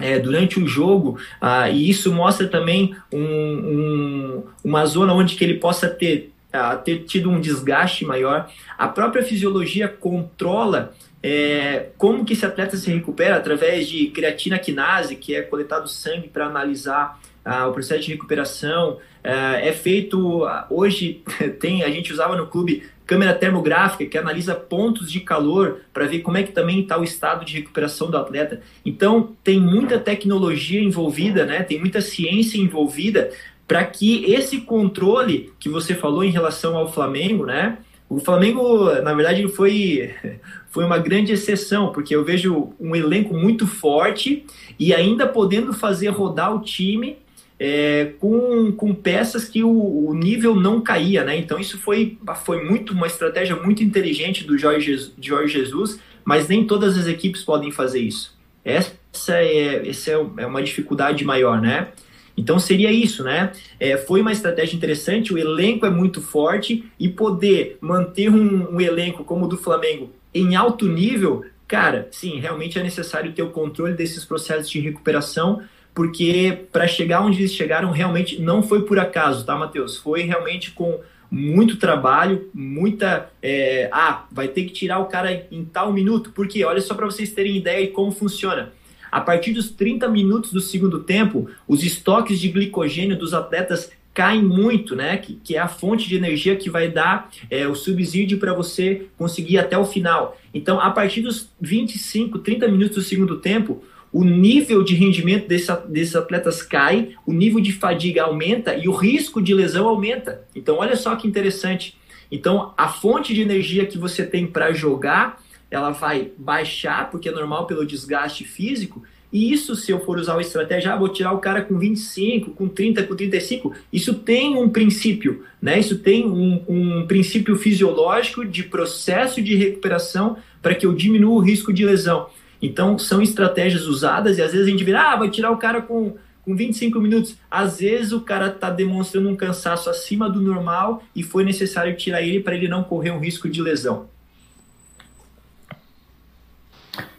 é, 0.00 0.18
durante 0.18 0.58
o 0.58 0.66
jogo, 0.66 1.16
ah, 1.40 1.70
e 1.70 1.88
isso 1.88 2.12
mostra 2.12 2.48
também 2.48 2.92
um, 3.12 3.20
um, 3.20 4.44
uma 4.64 4.84
zona 4.84 5.12
onde 5.12 5.36
que 5.36 5.44
ele 5.44 5.54
possa 5.54 5.88
ter, 5.88 6.32
ah, 6.52 6.74
ter 6.74 7.04
tido 7.04 7.30
um 7.30 7.40
desgaste 7.40 8.04
maior. 8.04 8.50
A 8.76 8.88
própria 8.88 9.22
fisiologia 9.22 9.86
controla 9.86 10.92
é, 11.22 11.90
como 11.96 12.24
que 12.24 12.32
esse 12.32 12.44
atleta 12.44 12.76
se 12.76 12.92
recupera 12.92 13.36
através 13.36 13.88
de 13.88 14.08
creatina 14.08 14.58
quinase, 14.58 15.14
que 15.14 15.36
é 15.36 15.42
coletado 15.42 15.88
sangue 15.88 16.26
para 16.26 16.46
analisar 16.46 17.20
ah, 17.48 17.66
o 17.66 17.72
processo 17.72 18.02
de 18.02 18.12
recuperação. 18.12 18.98
É, 19.24 19.68
é 19.68 19.72
feito, 19.72 20.46
hoje 20.68 21.22
tem, 21.58 21.82
a 21.82 21.90
gente 21.90 22.12
usava 22.12 22.36
no 22.36 22.46
clube 22.46 22.82
câmera 23.06 23.32
termográfica 23.32 24.04
que 24.04 24.18
analisa 24.18 24.54
pontos 24.54 25.10
de 25.10 25.20
calor 25.20 25.80
para 25.94 26.04
ver 26.04 26.18
como 26.18 26.36
é 26.36 26.42
que 26.42 26.52
também 26.52 26.80
está 26.80 26.98
o 26.98 27.02
estado 27.02 27.42
de 27.42 27.54
recuperação 27.54 28.10
do 28.10 28.18
atleta. 28.18 28.60
Então 28.84 29.34
tem 29.42 29.58
muita 29.58 29.98
tecnologia 29.98 30.82
envolvida, 30.82 31.46
né? 31.46 31.62
Tem 31.62 31.80
muita 31.80 32.02
ciência 32.02 32.58
envolvida 32.58 33.30
para 33.66 33.82
que 33.82 34.30
esse 34.30 34.60
controle 34.60 35.50
que 35.58 35.70
você 35.70 35.94
falou 35.94 36.22
em 36.22 36.30
relação 36.30 36.76
ao 36.76 36.92
Flamengo, 36.92 37.46
né? 37.46 37.78
O 38.10 38.20
Flamengo, 38.20 38.90
na 39.02 39.14
verdade, 39.14 39.46
foi, 39.48 40.14
foi 40.68 40.84
uma 40.84 40.98
grande 40.98 41.32
exceção, 41.32 41.92
porque 41.92 42.14
eu 42.14 42.22
vejo 42.22 42.74
um 42.78 42.94
elenco 42.94 43.32
muito 43.34 43.66
forte 43.66 44.44
e 44.78 44.94
ainda 44.94 45.26
podendo 45.26 45.72
fazer 45.72 46.08
rodar 46.08 46.54
o 46.54 46.60
time 46.60 47.16
é, 47.58 48.12
com, 48.18 48.70
com 48.72 48.94
peças 48.94 49.46
que 49.46 49.64
o, 49.64 50.06
o, 50.08 50.14
nível 50.14 50.54
não 50.54 50.80
caía, 50.80 51.24
né? 51.24 51.36
Então 51.36 51.58
isso 51.58 51.78
foi, 51.78 52.16
foi 52.44 52.64
muito 52.64 52.92
uma 52.92 53.06
estratégia 53.06 53.56
muito 53.56 53.82
inteligente 53.82 54.44
do 54.44 54.56
Jorge, 54.56 55.12
Jorge 55.20 55.54
Jesus, 55.54 55.98
mas 56.24 56.48
nem 56.48 56.66
todas 56.66 56.96
as 56.96 57.06
equipes 57.06 57.42
podem 57.42 57.72
fazer 57.72 58.00
isso. 58.00 58.36
Essa 58.64 59.34
é, 59.34 59.88
essa 59.88 60.10
é, 60.12 60.14
é 60.14 60.46
uma 60.46 60.62
dificuldade 60.62 61.24
maior, 61.24 61.60
né? 61.60 61.88
Então 62.36 62.58
seria 62.60 62.92
isso, 62.92 63.24
né? 63.24 63.50
É, 63.80 63.96
foi 63.96 64.20
uma 64.20 64.30
estratégia 64.30 64.76
interessante, 64.76 65.34
o 65.34 65.38
elenco 65.38 65.84
é 65.84 65.90
muito 65.90 66.22
forte 66.22 66.84
e 66.98 67.08
poder 67.08 67.78
manter 67.80 68.30
um, 68.30 68.76
um 68.76 68.80
elenco 68.80 69.24
como 69.24 69.46
o 69.46 69.48
do 69.48 69.56
Flamengo 69.56 70.12
em 70.32 70.54
alto 70.54 70.86
nível, 70.86 71.44
cara, 71.66 72.08
sim, 72.10 72.38
realmente 72.38 72.78
é 72.78 72.82
necessário 72.82 73.32
ter 73.32 73.42
o 73.42 73.50
controle 73.50 73.94
desses 73.94 74.24
processos 74.24 74.70
de 74.70 74.80
recuperação 74.80 75.62
porque 75.98 76.66
para 76.70 76.86
chegar 76.86 77.22
onde 77.22 77.40
eles 77.40 77.52
chegaram 77.52 77.90
realmente 77.90 78.40
não 78.40 78.62
foi 78.62 78.82
por 78.82 79.00
acaso, 79.00 79.44
tá, 79.44 79.56
Matheus? 79.56 79.96
Foi 79.96 80.22
realmente 80.22 80.70
com 80.70 81.00
muito 81.28 81.76
trabalho, 81.76 82.48
muita. 82.54 83.28
É, 83.42 83.88
ah, 83.90 84.24
vai 84.30 84.46
ter 84.46 84.62
que 84.62 84.72
tirar 84.72 85.00
o 85.00 85.06
cara 85.06 85.48
em 85.50 85.64
tal 85.64 85.92
minuto, 85.92 86.30
porque 86.30 86.64
olha 86.64 86.80
só 86.80 86.94
para 86.94 87.04
vocês 87.04 87.32
terem 87.32 87.56
ideia 87.56 87.84
de 87.84 87.92
como 87.92 88.12
funciona. 88.12 88.72
A 89.10 89.20
partir 89.20 89.52
dos 89.52 89.70
30 89.70 90.06
minutos 90.06 90.52
do 90.52 90.60
segundo 90.60 91.00
tempo, 91.00 91.50
os 91.66 91.82
estoques 91.82 92.38
de 92.38 92.46
glicogênio 92.46 93.18
dos 93.18 93.34
atletas 93.34 93.90
caem 94.14 94.44
muito, 94.44 94.94
né? 94.94 95.16
Que, 95.16 95.34
que 95.42 95.56
é 95.56 95.58
a 95.58 95.66
fonte 95.66 96.08
de 96.08 96.14
energia 96.14 96.54
que 96.54 96.70
vai 96.70 96.88
dar 96.88 97.28
é, 97.50 97.66
o 97.66 97.74
subsídio 97.74 98.38
para 98.38 98.54
você 98.54 99.08
conseguir 99.16 99.54
ir 99.54 99.58
até 99.58 99.76
o 99.76 99.84
final. 99.84 100.38
Então, 100.54 100.78
a 100.78 100.92
partir 100.92 101.22
dos 101.22 101.50
25, 101.60 102.38
30 102.38 102.68
minutos 102.68 102.94
do 102.98 103.02
segundo 103.02 103.38
tempo, 103.38 103.82
o 104.12 104.24
nível 104.24 104.82
de 104.82 104.94
rendimento 104.94 105.46
desse, 105.46 105.72
desses 105.88 106.16
atletas 106.16 106.62
cai, 106.62 107.14
o 107.26 107.32
nível 107.32 107.60
de 107.60 107.72
fadiga 107.72 108.24
aumenta 108.24 108.74
e 108.74 108.88
o 108.88 108.92
risco 108.92 109.42
de 109.42 109.54
lesão 109.54 109.86
aumenta. 109.86 110.42
Então, 110.54 110.76
olha 110.78 110.96
só 110.96 111.14
que 111.16 111.28
interessante. 111.28 111.96
Então, 112.30 112.72
a 112.76 112.88
fonte 112.88 113.34
de 113.34 113.40
energia 113.40 113.86
que 113.86 113.98
você 113.98 114.24
tem 114.24 114.46
para 114.46 114.72
jogar, 114.72 115.42
ela 115.70 115.90
vai 115.90 116.30
baixar, 116.38 117.10
porque 117.10 117.28
é 117.28 117.32
normal 117.32 117.66
pelo 117.66 117.86
desgaste 117.86 118.44
físico. 118.44 119.02
E 119.30 119.52
isso, 119.52 119.76
se 119.76 119.92
eu 119.92 120.00
for 120.00 120.18
usar 120.18 120.34
uma 120.34 120.42
estratégia, 120.42 120.92
ah, 120.92 120.96
vou 120.96 121.10
tirar 121.10 121.32
o 121.32 121.38
cara 121.38 121.60
com 121.60 121.78
25, 121.78 122.52
com 122.52 122.66
30, 122.66 123.02
com 123.02 123.14
35, 123.14 123.74
isso 123.92 124.14
tem 124.14 124.56
um 124.56 124.70
princípio, 124.70 125.44
né? 125.60 125.78
Isso 125.78 125.98
tem 125.98 126.26
um, 126.26 126.64
um 126.66 127.06
princípio 127.06 127.54
fisiológico 127.56 128.44
de 128.44 128.62
processo 128.62 129.42
de 129.42 129.54
recuperação 129.54 130.38
para 130.62 130.74
que 130.74 130.86
eu 130.86 130.94
diminua 130.94 131.34
o 131.34 131.40
risco 131.40 131.72
de 131.74 131.84
lesão. 131.84 132.28
Então, 132.60 132.98
são 132.98 133.22
estratégias 133.22 133.86
usadas 133.86 134.38
e 134.38 134.42
às 134.42 134.52
vezes 134.52 134.66
a 134.66 134.70
gente 134.70 134.84
vira, 134.84 135.12
ah, 135.12 135.16
vai 135.16 135.30
tirar 135.30 135.50
o 135.50 135.56
cara 135.56 135.80
com, 135.80 136.14
com 136.44 136.56
25 136.56 137.00
minutos. 137.00 137.36
Às 137.50 137.78
vezes 137.78 138.12
o 138.12 138.20
cara 138.20 138.48
está 138.48 138.70
demonstrando 138.70 139.28
um 139.28 139.36
cansaço 139.36 139.88
acima 139.88 140.28
do 140.28 140.40
normal 140.40 141.02
e 141.14 141.22
foi 141.22 141.44
necessário 141.44 141.96
tirar 141.96 142.22
ele 142.22 142.40
para 142.40 142.54
ele 142.54 142.68
não 142.68 142.82
correr 142.82 143.10
um 143.10 143.20
risco 143.20 143.48
de 143.48 143.62
lesão. 143.62 144.06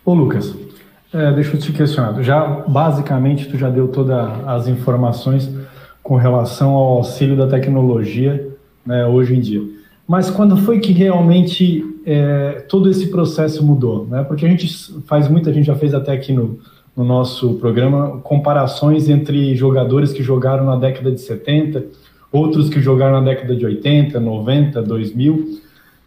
Ô 0.04 0.14
Lucas, 0.14 0.56
é, 1.14 1.32
deixa 1.32 1.56
eu 1.56 1.60
te 1.60 1.72
questionar. 1.72 2.22
Já 2.22 2.46
basicamente 2.68 3.48
tu 3.48 3.58
já 3.58 3.70
deu 3.70 3.88
todas 3.88 4.18
as 4.46 4.68
informações 4.68 5.50
com 6.04 6.16
relação 6.16 6.72
ao 6.72 6.98
auxílio 6.98 7.38
da 7.38 7.48
tecnologia 7.48 8.50
né, 8.86 9.06
hoje 9.06 9.36
em 9.36 9.40
dia. 9.40 9.62
Mas 10.08 10.30
quando 10.30 10.58
foi 10.58 10.80
que 10.80 10.92
realmente 10.92 11.86
é, 12.12 12.66
todo 12.68 12.90
esse 12.90 13.08
processo 13.08 13.64
mudou, 13.64 14.08
né? 14.08 14.24
Porque 14.24 14.44
a 14.44 14.50
gente 14.50 14.68
faz 15.06 15.28
muita, 15.28 15.52
a 15.52 15.54
gente 15.54 15.68
já 15.68 15.76
fez 15.76 15.94
até 15.94 16.12
aqui 16.12 16.34
no, 16.34 16.58
no 16.98 17.04
nosso 17.04 17.54
programa 17.56 18.20
comparações 18.24 19.08
entre 19.08 19.56
jogadores 19.56 20.12
que 20.12 20.24
jogaram 20.24 20.66
na 20.66 20.76
década 20.76 21.12
de 21.12 21.22
70, 21.22 21.86
outros 22.32 22.68
que 22.68 22.82
jogaram 22.82 23.20
na 23.20 23.26
década 23.26 23.56
de 23.56 23.64
80, 23.64 24.20
90, 24.20 24.82
2000, 24.82 25.60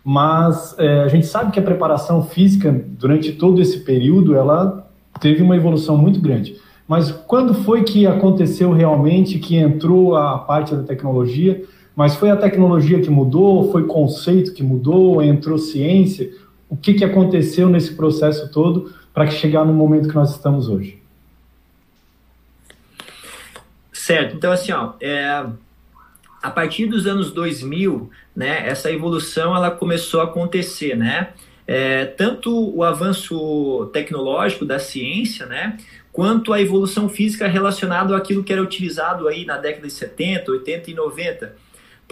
mas 0.05 0.75
é, 0.77 1.03
a 1.03 1.09
gente 1.09 1.25
sabe 1.25 1.53
que 1.53 1.61
a 1.61 1.63
preparação 1.63 2.25
física 2.25 2.85
durante 2.99 3.31
todo 3.31 3.63
esse 3.63 3.79
período 3.85 4.35
ela 4.35 4.85
teve 5.21 5.41
uma 5.41 5.55
evolução 5.55 5.97
muito 5.97 6.21
grande. 6.21 6.57
Mas 6.89 7.13
quando 7.13 7.55
foi 7.55 7.85
que 7.85 8.09
aconteceu 8.09 8.73
realmente 8.73 9.39
que 9.39 9.55
entrou 9.55 10.17
a 10.17 10.37
parte 10.37 10.75
da 10.75 10.83
tecnologia? 10.83 11.63
Mas 11.95 12.15
foi 12.17 12.31
a 12.31 12.37
tecnologia 12.37 13.01
que 13.01 13.11
mudou, 13.11 13.71
foi 13.71 13.87
conceito 13.87 14.55
que 14.55 14.63
mudou, 14.63 15.23
entrou 15.23 15.59
ciência? 15.59 16.33
O 16.69 16.77
que, 16.77 16.95
que 16.95 17.05
aconteceu 17.05 17.69
nesse 17.69 17.95
processo 17.95 18.51
todo 18.51 18.95
para 19.13 19.27
chegar 19.27 19.65
no 19.65 19.73
momento 19.73 20.09
que 20.09 20.15
nós 20.15 20.31
estamos 20.31 20.69
hoje? 20.69 21.03
Certo, 23.93 24.37
então 24.37 24.51
assim, 24.51 24.73
ó, 24.73 24.95
é, 25.01 25.47
a 26.43 26.51
partir 26.51 26.87
dos 26.87 27.07
anos 27.07 27.31
2000, 27.31 28.11
né, 28.35 28.67
essa 28.69 28.91
evolução 28.91 29.55
ela 29.55 29.71
começou 29.71 30.21
a 30.21 30.25
acontecer, 30.25 30.97
né? 30.97 31.29
É, 31.65 32.07
tanto 32.07 32.77
o 32.77 32.83
avanço 32.83 33.89
tecnológico 33.93 34.65
da 34.65 34.81
ciência, 34.81 35.47
né, 35.47 35.79
quanto 36.11 36.53
a 36.53 36.61
evolução 36.61 37.09
física 37.09 37.47
relacionada 37.47 38.17
àquilo 38.17 38.43
que 38.43 38.53
era 38.53 38.61
utilizado 38.61 39.29
aí 39.29 39.45
na 39.45 39.57
década 39.57 39.87
de 39.87 39.93
70, 39.93 40.51
80 40.51 40.91
e 40.91 40.95
90. 40.95 41.57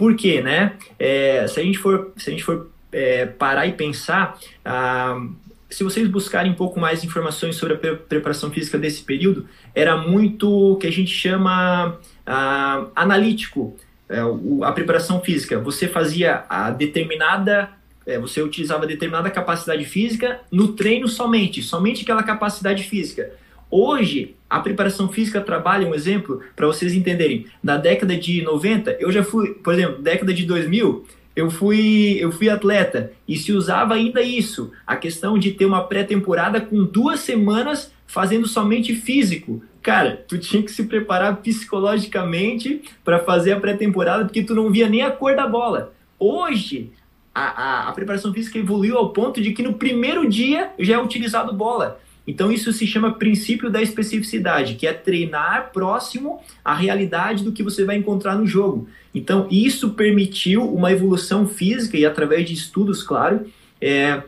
Por 0.01 0.15
quê, 0.15 0.41
né? 0.41 0.73
É, 0.97 1.45
se 1.47 1.59
a 1.59 1.63
gente 1.63 1.77
for, 1.77 2.11
se 2.17 2.27
a 2.27 2.33
gente 2.33 2.43
for 2.43 2.71
é, 2.91 3.27
parar 3.27 3.67
e 3.67 3.73
pensar, 3.73 4.35
ah, 4.65 5.27
se 5.69 5.83
vocês 5.83 6.07
buscarem 6.07 6.51
um 6.51 6.55
pouco 6.55 6.79
mais 6.79 7.03
informações 7.03 7.55
sobre 7.55 7.75
a 7.75 7.95
preparação 7.95 8.49
física 8.49 8.79
desse 8.79 9.03
período, 9.03 9.47
era 9.75 9.95
muito 9.95 10.49
o 10.49 10.75
que 10.77 10.87
a 10.87 10.91
gente 10.91 11.11
chama 11.11 11.99
ah, 12.25 12.87
analítico, 12.95 13.77
é, 14.09 14.25
o, 14.25 14.63
a 14.63 14.71
preparação 14.71 15.21
física. 15.21 15.59
Você 15.59 15.87
fazia 15.87 16.45
a 16.49 16.71
determinada, 16.71 17.69
é, 18.03 18.17
você 18.17 18.41
utilizava 18.41 18.87
determinada 18.87 19.29
capacidade 19.29 19.85
física 19.85 20.39
no 20.51 20.69
treino 20.69 21.07
somente, 21.07 21.61
somente 21.61 22.01
aquela 22.01 22.23
capacidade 22.23 22.85
física. 22.85 23.31
Hoje, 23.71 24.35
a 24.49 24.59
preparação 24.59 25.07
física 25.07 25.39
trabalha, 25.39 25.87
um 25.87 25.95
exemplo, 25.95 26.41
para 26.57 26.67
vocês 26.67 26.93
entenderem. 26.93 27.45
Na 27.63 27.77
década 27.77 28.17
de 28.17 28.41
90, 28.41 28.97
eu 28.99 29.09
já 29.09 29.23
fui, 29.23 29.53
por 29.53 29.73
exemplo, 29.73 30.01
década 30.01 30.33
de 30.33 30.45
2000, 30.45 31.05
eu 31.33 31.49
fui, 31.49 32.17
eu 32.19 32.31
fui 32.33 32.49
atleta 32.49 33.13
e 33.25 33.37
se 33.37 33.53
usava 33.53 33.93
ainda 33.93 34.21
isso, 34.21 34.71
a 34.85 34.97
questão 34.97 35.39
de 35.39 35.51
ter 35.51 35.65
uma 35.65 35.83
pré-temporada 35.83 36.59
com 36.59 36.83
duas 36.83 37.21
semanas 37.21 37.93
fazendo 38.05 38.45
somente 38.45 38.93
físico. 38.93 39.63
Cara, 39.81 40.23
tu 40.27 40.37
tinha 40.37 40.61
que 40.61 40.71
se 40.71 40.83
preparar 40.83 41.37
psicologicamente 41.37 42.81
para 43.05 43.19
fazer 43.19 43.53
a 43.53 43.59
pré-temporada 43.59 44.25
porque 44.25 44.43
tu 44.43 44.53
não 44.53 44.69
via 44.69 44.89
nem 44.89 45.01
a 45.01 45.11
cor 45.11 45.33
da 45.33 45.47
bola. 45.47 45.93
Hoje, 46.19 46.91
a, 47.33 47.43
a, 47.43 47.89
a, 47.89 47.91
preparação 47.93 48.33
física 48.33 48.59
evoluiu 48.59 48.97
ao 48.97 49.09
ponto 49.09 49.41
de 49.41 49.53
que 49.53 49.63
no 49.63 49.73
primeiro 49.73 50.29
dia 50.29 50.71
já 50.77 50.95
é 50.95 51.01
utilizado 51.01 51.53
bola. 51.53 52.01
Então 52.25 52.51
isso 52.51 52.71
se 52.71 52.85
chama 52.85 53.13
princípio 53.13 53.69
da 53.69 53.81
especificidade, 53.81 54.75
que 54.75 54.85
é 54.85 54.93
treinar 54.93 55.71
próximo 55.71 56.39
à 56.63 56.73
realidade 56.73 57.43
do 57.43 57.51
que 57.51 57.63
você 57.63 57.83
vai 57.83 57.97
encontrar 57.97 58.35
no 58.35 58.45
jogo. 58.45 58.87
Então 59.13 59.47
isso 59.49 59.91
permitiu 59.91 60.63
uma 60.63 60.91
evolução 60.91 61.47
física 61.47 61.97
e 61.97 62.05
através 62.05 62.47
de 62.47 62.53
estudos, 62.53 63.01
claro, 63.03 63.45
é, 63.81 64.21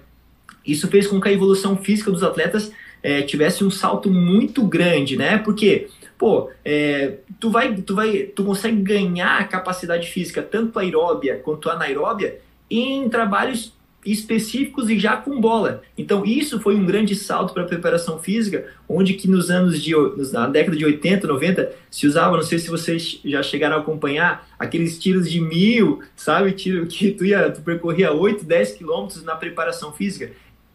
isso 0.65 0.87
fez 0.87 1.07
com 1.07 1.21
que 1.21 1.29
a 1.29 1.33
evolução 1.33 1.77
física 1.77 2.11
dos 2.11 2.23
atletas 2.23 2.71
é, 3.01 3.21
tivesse 3.21 3.63
um 3.63 3.69
salto 3.69 4.09
muito 4.09 4.63
grande, 4.63 5.15
né? 5.15 5.37
Porque 5.37 5.87
pô, 6.17 6.49
é, 6.63 7.17
tu 7.39 7.49
vai, 7.49 7.75
tu 7.75 7.95
vai, 7.95 8.23
tu 8.23 8.43
consegue 8.43 8.81
ganhar 8.81 9.47
capacidade 9.49 10.09
física 10.09 10.41
tanto 10.41 10.79
aeróbia 10.79 11.35
quanto 11.43 11.69
anaeróbia 11.69 12.39
em 12.69 13.09
trabalhos 13.09 13.73
específicos 14.05 14.89
e 14.89 14.99
já 14.99 15.17
com 15.17 15.39
bola. 15.39 15.81
Então 15.97 16.25
isso 16.25 16.59
foi 16.59 16.75
um 16.75 16.85
grande 16.85 17.15
salto 17.15 17.53
para 17.53 17.63
a 17.63 17.67
preparação 17.67 18.19
física, 18.19 18.67
onde 18.87 19.13
que 19.13 19.29
nos 19.29 19.49
anos 19.49 19.81
de 19.81 19.93
na 20.31 20.47
década 20.47 20.75
de 20.75 20.85
80, 20.85 21.27
90 21.27 21.71
se 21.89 22.07
usava, 22.07 22.35
não 22.35 22.43
sei 22.43 22.59
se 22.59 22.69
vocês 22.69 23.19
já 23.23 23.41
chegaram 23.41 23.77
a 23.77 23.79
acompanhar 23.79 24.47
aqueles 24.59 24.99
tiros 24.99 25.29
de 25.29 25.39
mil, 25.39 26.01
sabe, 26.15 26.51
tiro 26.51 26.85
que 26.87 27.11
tu 27.17 27.25
ia, 27.25 27.51
tu 27.51 27.61
percorria 27.61 28.11
8, 28.11 28.43
10 28.45 28.71
quilômetros 28.73 29.23
na 29.23 29.35
preparação 29.35 29.93
física. 29.93 30.31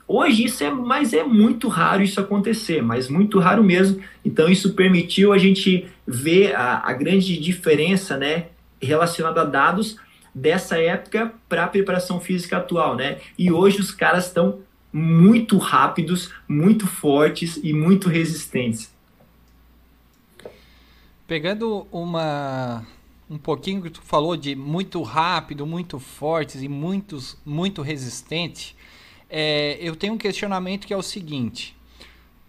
Hoje 0.06 0.44
isso 0.44 0.64
é, 0.64 0.70
mas 0.70 1.12
é 1.12 1.22
muito 1.22 1.68
raro 1.68 2.02
isso 2.02 2.18
acontecer, 2.18 2.82
mas 2.82 3.10
muito 3.10 3.38
raro 3.38 3.62
mesmo. 3.62 4.00
Então 4.24 4.48
isso 4.48 4.72
permitiu 4.72 5.34
a 5.34 5.38
gente 5.38 5.86
ver 6.06 6.54
a, 6.54 6.82
a 6.82 6.94
grande 6.94 7.38
diferença, 7.38 8.16
né, 8.16 8.46
relacionada 8.80 9.42
a 9.42 9.44
dados 9.44 9.98
dessa 10.38 10.78
época 10.78 11.32
para 11.48 11.64
a 11.64 11.68
preparação 11.68 12.20
física 12.20 12.58
atual, 12.58 12.96
né? 12.96 13.18
E 13.36 13.50
hoje 13.50 13.80
os 13.80 13.90
caras 13.90 14.26
estão 14.26 14.60
muito 14.92 15.58
rápidos, 15.58 16.32
muito 16.48 16.86
fortes 16.86 17.58
e 17.62 17.72
muito 17.72 18.08
resistentes. 18.08 18.92
Pegando 21.26 21.86
uma 21.92 22.86
um 23.28 23.36
pouquinho 23.36 23.82
que 23.82 23.90
tu 23.90 24.00
falou 24.00 24.34
de 24.36 24.56
muito 24.56 25.02
rápido, 25.02 25.66
muito 25.66 25.98
fortes 25.98 26.62
e 26.62 26.68
muitos 26.68 27.36
muito 27.44 27.82
resistente, 27.82 28.74
é, 29.28 29.76
eu 29.80 29.94
tenho 29.94 30.14
um 30.14 30.18
questionamento 30.18 30.86
que 30.86 30.94
é 30.94 30.96
o 30.96 31.02
seguinte: 31.02 31.76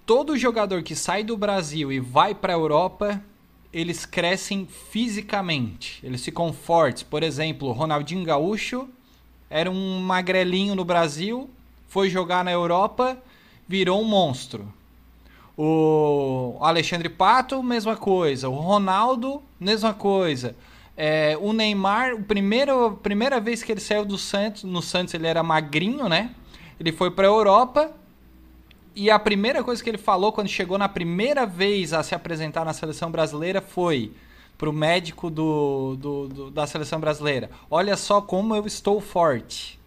todo 0.05 0.37
jogador 0.37 0.83
que 0.83 0.95
sai 0.95 1.23
do 1.23 1.35
Brasil 1.35 1.91
e 1.91 1.99
vai 1.99 2.33
para 2.33 2.53
a 2.53 2.55
Europa 2.55 3.21
eles 3.71 4.05
crescem 4.05 4.67
fisicamente, 4.67 5.99
eles 6.03 6.23
ficam 6.23 6.51
fortes. 6.51 7.03
Por 7.03 7.23
exemplo, 7.23 7.71
Ronaldinho 7.71 8.25
Gaúcho 8.25 8.89
era 9.49 9.69
um 9.69 9.99
magrelinho 9.99 10.75
no 10.75 10.83
Brasil, 10.83 11.49
foi 11.87 12.09
jogar 12.09 12.43
na 12.43 12.51
Europa, 12.51 13.21
virou 13.67 14.01
um 14.01 14.05
monstro. 14.05 14.71
O 15.57 16.57
Alexandre 16.61 17.09
Pato, 17.09 17.61
mesma 17.61 17.97
coisa. 17.97 18.47
O 18.47 18.55
Ronaldo, 18.55 19.43
mesma 19.59 19.93
coisa. 19.93 20.55
É, 20.95 21.37
o 21.39 21.51
Neymar, 21.51 22.13
a 22.13 22.21
primeira, 22.21 22.91
primeira 22.91 23.39
vez 23.39 23.61
que 23.61 23.71
ele 23.71 23.81
saiu 23.81 24.05
do 24.05 24.17
Santos, 24.17 24.63
no 24.63 24.81
Santos 24.81 25.13
ele 25.13 25.27
era 25.27 25.43
magrinho, 25.43 26.07
né? 26.07 26.33
Ele 26.79 26.91
foi 26.91 27.11
para 27.11 27.27
a 27.27 27.29
Europa, 27.29 27.91
e 28.95 29.09
a 29.09 29.19
primeira 29.19 29.63
coisa 29.63 29.83
que 29.83 29.89
ele 29.89 29.97
falou 29.97 30.31
quando 30.31 30.47
chegou 30.47 30.77
na 30.77 30.89
primeira 30.89 31.45
vez 31.45 31.93
a 31.93 32.03
se 32.03 32.13
apresentar 32.13 32.65
na 32.65 32.73
seleção 32.73 33.11
brasileira 33.11 33.61
foi 33.61 34.11
pro 34.57 34.73
médico 34.73 35.29
do, 35.29 35.95
do, 35.95 36.27
do, 36.27 36.51
da 36.51 36.67
seleção 36.67 36.99
brasileira: 36.99 37.49
Olha 37.71 37.95
só 37.95 38.21
como 38.21 38.55
eu 38.55 38.67
estou 38.67 38.99
forte. 38.99 39.79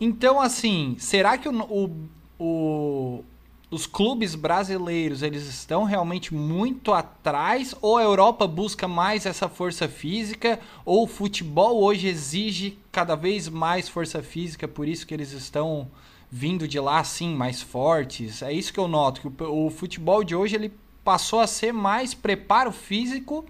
Então, 0.00 0.40
assim, 0.40 0.96
será 0.98 1.38
que 1.38 1.48
o, 1.48 1.62
o, 1.62 2.08
o, 2.38 3.24
os 3.70 3.86
clubes 3.86 4.34
brasileiros 4.34 5.22
eles 5.22 5.46
estão 5.46 5.84
realmente 5.84 6.34
muito 6.34 6.92
atrás? 6.92 7.74
Ou 7.80 7.96
a 7.96 8.02
Europa 8.02 8.46
busca 8.46 8.88
mais 8.88 9.24
essa 9.24 9.48
força 9.48 9.88
física? 9.88 10.58
Ou 10.84 11.04
o 11.04 11.06
futebol 11.06 11.80
hoje 11.82 12.08
exige 12.08 12.76
cada 12.90 13.14
vez 13.14 13.48
mais 13.48 13.88
força 13.88 14.20
física, 14.22 14.66
por 14.66 14.88
isso 14.88 15.06
que 15.06 15.14
eles 15.14 15.30
estão 15.30 15.88
vindo 16.36 16.66
de 16.66 16.80
lá 16.80 16.98
assim 16.98 17.32
mais 17.32 17.62
fortes. 17.62 18.42
É 18.42 18.52
isso 18.52 18.72
que 18.72 18.80
eu 18.80 18.88
noto 18.88 19.20
que 19.20 19.44
o, 19.44 19.66
o 19.66 19.70
futebol 19.70 20.24
de 20.24 20.34
hoje 20.34 20.56
ele 20.56 20.72
passou 21.04 21.38
a 21.38 21.46
ser 21.46 21.72
mais 21.72 22.12
preparo 22.12 22.72
físico 22.72 23.46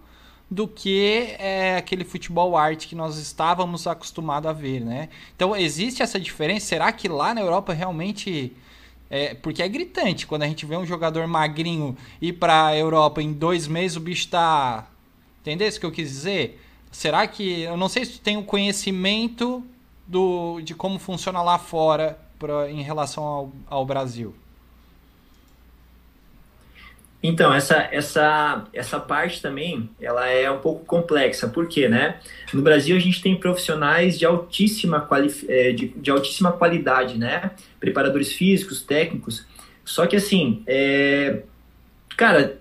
do 0.51 0.69
que 0.69 1.35
é, 1.39 1.79
aquele 1.79 2.05
futebol 2.05 2.55
arte 2.55 2.87
que 2.87 2.95
nós 2.95 3.17
estávamos 3.17 3.87
acostumados 3.87 4.51
a 4.51 4.53
ver, 4.53 4.81
né? 4.81 5.09
Então 5.35 5.57
existe 5.57 6.03
essa 6.03 6.21
diferença. 6.21 6.67
Será 6.67 6.93
que 6.93 7.09
lá 7.09 7.33
na 7.33 7.41
Europa 7.41 7.73
realmente 7.73 8.53
é, 9.09 9.35
porque 9.35 9.63
é 9.63 9.69
gritante 9.69 10.27
quando 10.27 10.43
a 10.43 10.47
gente 10.47 10.67
vê 10.67 10.77
um 10.77 10.85
jogador 10.85 11.27
magrinho 11.27 11.97
ir 12.21 12.35
para 12.35 12.67
a 12.67 12.77
Europa 12.77 13.23
em 13.23 13.33
dois 13.33 13.67
meses 13.67 13.97
o 13.97 14.01
bicho 14.01 14.29
tá 14.29 14.87
entendeu 15.41 15.67
isso 15.67 15.81
que 15.81 15.87
eu 15.87 15.93
quis 15.93 16.11
dizer? 16.11 16.61
Será 16.93 17.27
que 17.27 17.63
eu 17.63 17.79
não 17.79 17.89
sei 17.89 18.05
se 18.05 18.13
tu 18.13 18.21
tem 18.21 18.37
o 18.37 18.45
conhecimento 18.45 19.65
do 20.07 20.61
de 20.61 20.75
como 20.75 20.99
funciona 20.99 21.41
lá 21.41 21.59
fora 21.59 22.23
pra, 22.39 22.71
em 22.71 22.83
relação 22.83 23.23
ao, 23.23 23.53
ao 23.69 23.87
Brasil? 23.87 24.35
Então, 27.23 27.55
essa, 27.55 27.89
essa, 27.91 28.65
essa 28.71 29.01
parte 29.01 29.41
também, 29.41 29.89
ela 29.99 30.29
é 30.29 30.51
um 30.51 30.59
pouco 30.59 30.85
complexa, 30.85 31.49
por 31.49 31.67
quê, 31.67 31.89
né? 31.89 32.21
No 32.53 32.61
Brasil, 32.61 32.95
a 32.95 33.01
gente 33.01 33.23
tem 33.23 33.35
profissionais 33.35 34.19
de 34.19 34.27
altíssima, 34.27 35.01
quali 35.01 35.35
é, 35.49 35.73
de, 35.73 35.89
de 35.89 36.11
altíssima 36.11 36.53
qualidade, 36.53 37.17
né? 37.17 37.53
Preparadores 37.81 38.31
físicos, 38.31 38.83
técnicos, 38.83 39.47
só 39.85 40.07
que 40.07 40.17
assim, 40.17 40.63
é... 40.67 41.43
cara, 42.17 42.59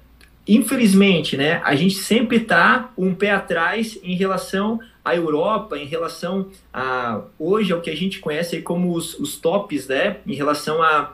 infelizmente, 0.48 1.38
né, 1.38 1.62
a 1.64 1.76
gente 1.76 1.96
sempre 1.96 2.40
tá 2.40 2.92
um 2.98 3.14
pé 3.16 3.32
atrás 3.32 3.98
em 4.04 4.16
relação 4.16 4.80
à 5.04 5.16
Europa, 5.16 5.78
em 5.78 5.86
relação 5.86 6.48
a 6.74 7.22
hoje 7.38 7.72
é 7.72 7.76
o 7.76 7.82
que 7.82 7.90
a 7.90 7.96
gente 7.96 8.20
conhece 8.20 8.62
como 8.62 8.94
os, 8.94 9.20
os 9.20 9.38
tops, 9.38 9.88
né, 9.88 10.18
em 10.26 10.34
relação 10.34 10.82
a 10.82 11.14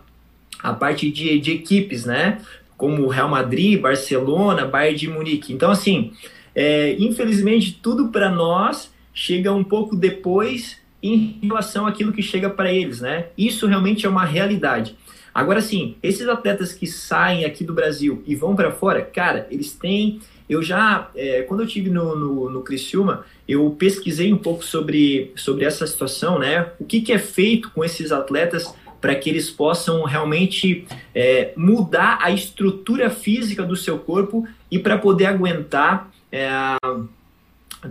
a 0.62 0.74
parte 0.74 1.10
de, 1.10 1.40
de 1.40 1.52
equipes, 1.52 2.06
né, 2.06 2.42
como 2.76 3.08
Real 3.08 3.30
Madrid, 3.30 3.80
Barcelona, 3.80 4.66
Bayern 4.66 4.98
de 4.98 5.08
Munique. 5.08 5.54
Então, 5.54 5.72
assim, 5.72 6.12
é, 6.54 6.96
infelizmente, 7.00 7.80
tudo 7.82 8.10
para 8.10 8.30
nós 8.30 8.92
chega 9.14 9.54
um 9.54 9.64
pouco 9.64 9.96
depois 9.96 10.78
em 11.02 11.40
relação 11.42 11.86
àquilo 11.86 12.12
que 12.12 12.22
chega 12.22 12.50
para 12.50 12.72
eles, 12.72 13.02
né? 13.02 13.28
Isso 13.38 13.68
realmente 13.68 14.06
é 14.06 14.10
uma 14.10 14.26
realidade. 14.26 14.96
Agora 15.34 15.62
sim, 15.62 15.96
esses 16.04 16.28
atletas 16.28 16.74
que 16.74 16.88
saem 16.88 17.46
aqui 17.46 17.64
do 17.64 17.74
Brasil 17.74 18.24
e 18.26 18.36
vão 18.36 18.56
para 18.56 18.72
fora, 18.72 19.02
cara, 19.02 19.48
eles 19.50 19.72
têm. 19.72 20.20
Eu 20.50 20.64
já, 20.64 21.10
é, 21.16 21.44
quando 21.44 21.62
eu 21.62 21.68
tive 21.68 21.90
no, 21.90 22.16
no, 22.16 22.50
no 22.50 22.62
Criciúma, 22.62 23.24
eu 23.48 23.70
pesquisei 23.78 24.34
um 24.34 24.38
pouco 24.38 24.66
sobre, 24.66 25.32
sobre 25.36 25.64
essa 25.64 25.86
situação, 25.86 26.40
né? 26.40 26.72
O 26.80 26.86
que, 26.86 27.02
que 27.02 27.14
é 27.14 27.20
feito 27.20 27.70
com 27.70 27.86
esses 27.86 28.12
atletas 28.12 28.74
para 29.00 29.16
que 29.16 29.30
eles 29.30 29.50
possam 29.50 30.04
realmente 30.04 30.86
é, 31.14 31.54
mudar 31.56 32.18
a 32.22 32.32
estrutura 32.32 33.10
física 33.10 33.64
do 33.64 33.76
seu 33.76 34.00
corpo 34.00 34.48
e 34.70 34.80
para 34.80 34.98
poder 34.98 35.28
aguentar 35.28 36.12
é, 36.32 36.50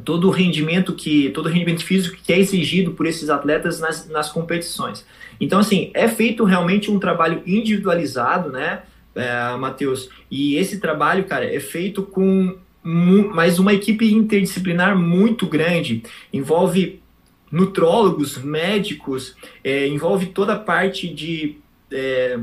todo 0.04 0.28
o 0.28 0.30
rendimento 0.30 0.92
que 0.92 1.30
todo 1.30 1.48
rendimento 1.48 1.82
físico 1.82 2.18
que 2.22 2.32
é 2.32 2.38
exigido 2.38 2.92
por 2.92 3.06
esses 3.06 3.30
atletas 3.30 3.80
nas, 3.80 4.08
nas 4.08 4.30
competições. 4.30 5.04
Então, 5.40 5.60
assim, 5.60 5.90
é 5.94 6.08
feito 6.08 6.44
realmente 6.44 6.90
um 6.90 6.98
trabalho 6.98 7.42
individualizado, 7.46 8.50
né, 8.50 8.82
é, 9.18 9.56
Matheus? 9.56 10.08
E 10.30 10.56
esse 10.56 10.80
trabalho, 10.80 11.24
cara, 11.24 11.44
é 11.44 11.60
feito 11.60 12.02
com 12.02 12.56
mais 12.82 13.58
uma 13.58 13.74
equipe 13.74 14.10
interdisciplinar 14.12 14.96
muito 14.96 15.46
grande. 15.46 16.02
Envolve 16.32 17.02
nutrólogos, 17.50 18.38
médicos, 18.38 19.34
é, 19.64 19.86
envolve 19.86 20.26
toda 20.26 20.54
a 20.54 20.58
parte 20.58 21.08
de, 21.08 21.56
é, 21.90 22.38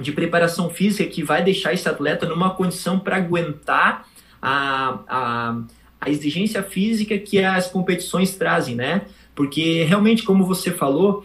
de 0.00 0.12
preparação 0.12 0.70
física 0.70 1.08
que 1.10 1.22
vai 1.22 1.42
deixar 1.42 1.72
esse 1.72 1.88
atleta 1.88 2.26
numa 2.26 2.50
condição 2.50 2.98
para 2.98 3.16
aguentar 3.16 4.06
a, 4.40 5.00
a, 5.08 5.62
a 6.00 6.10
exigência 6.10 6.62
física 6.62 7.18
que 7.18 7.42
as 7.42 7.66
competições 7.66 8.34
trazem, 8.34 8.74
né? 8.74 9.02
Porque 9.40 9.84
realmente, 9.84 10.22
como 10.22 10.44
você 10.44 10.70
falou, 10.70 11.24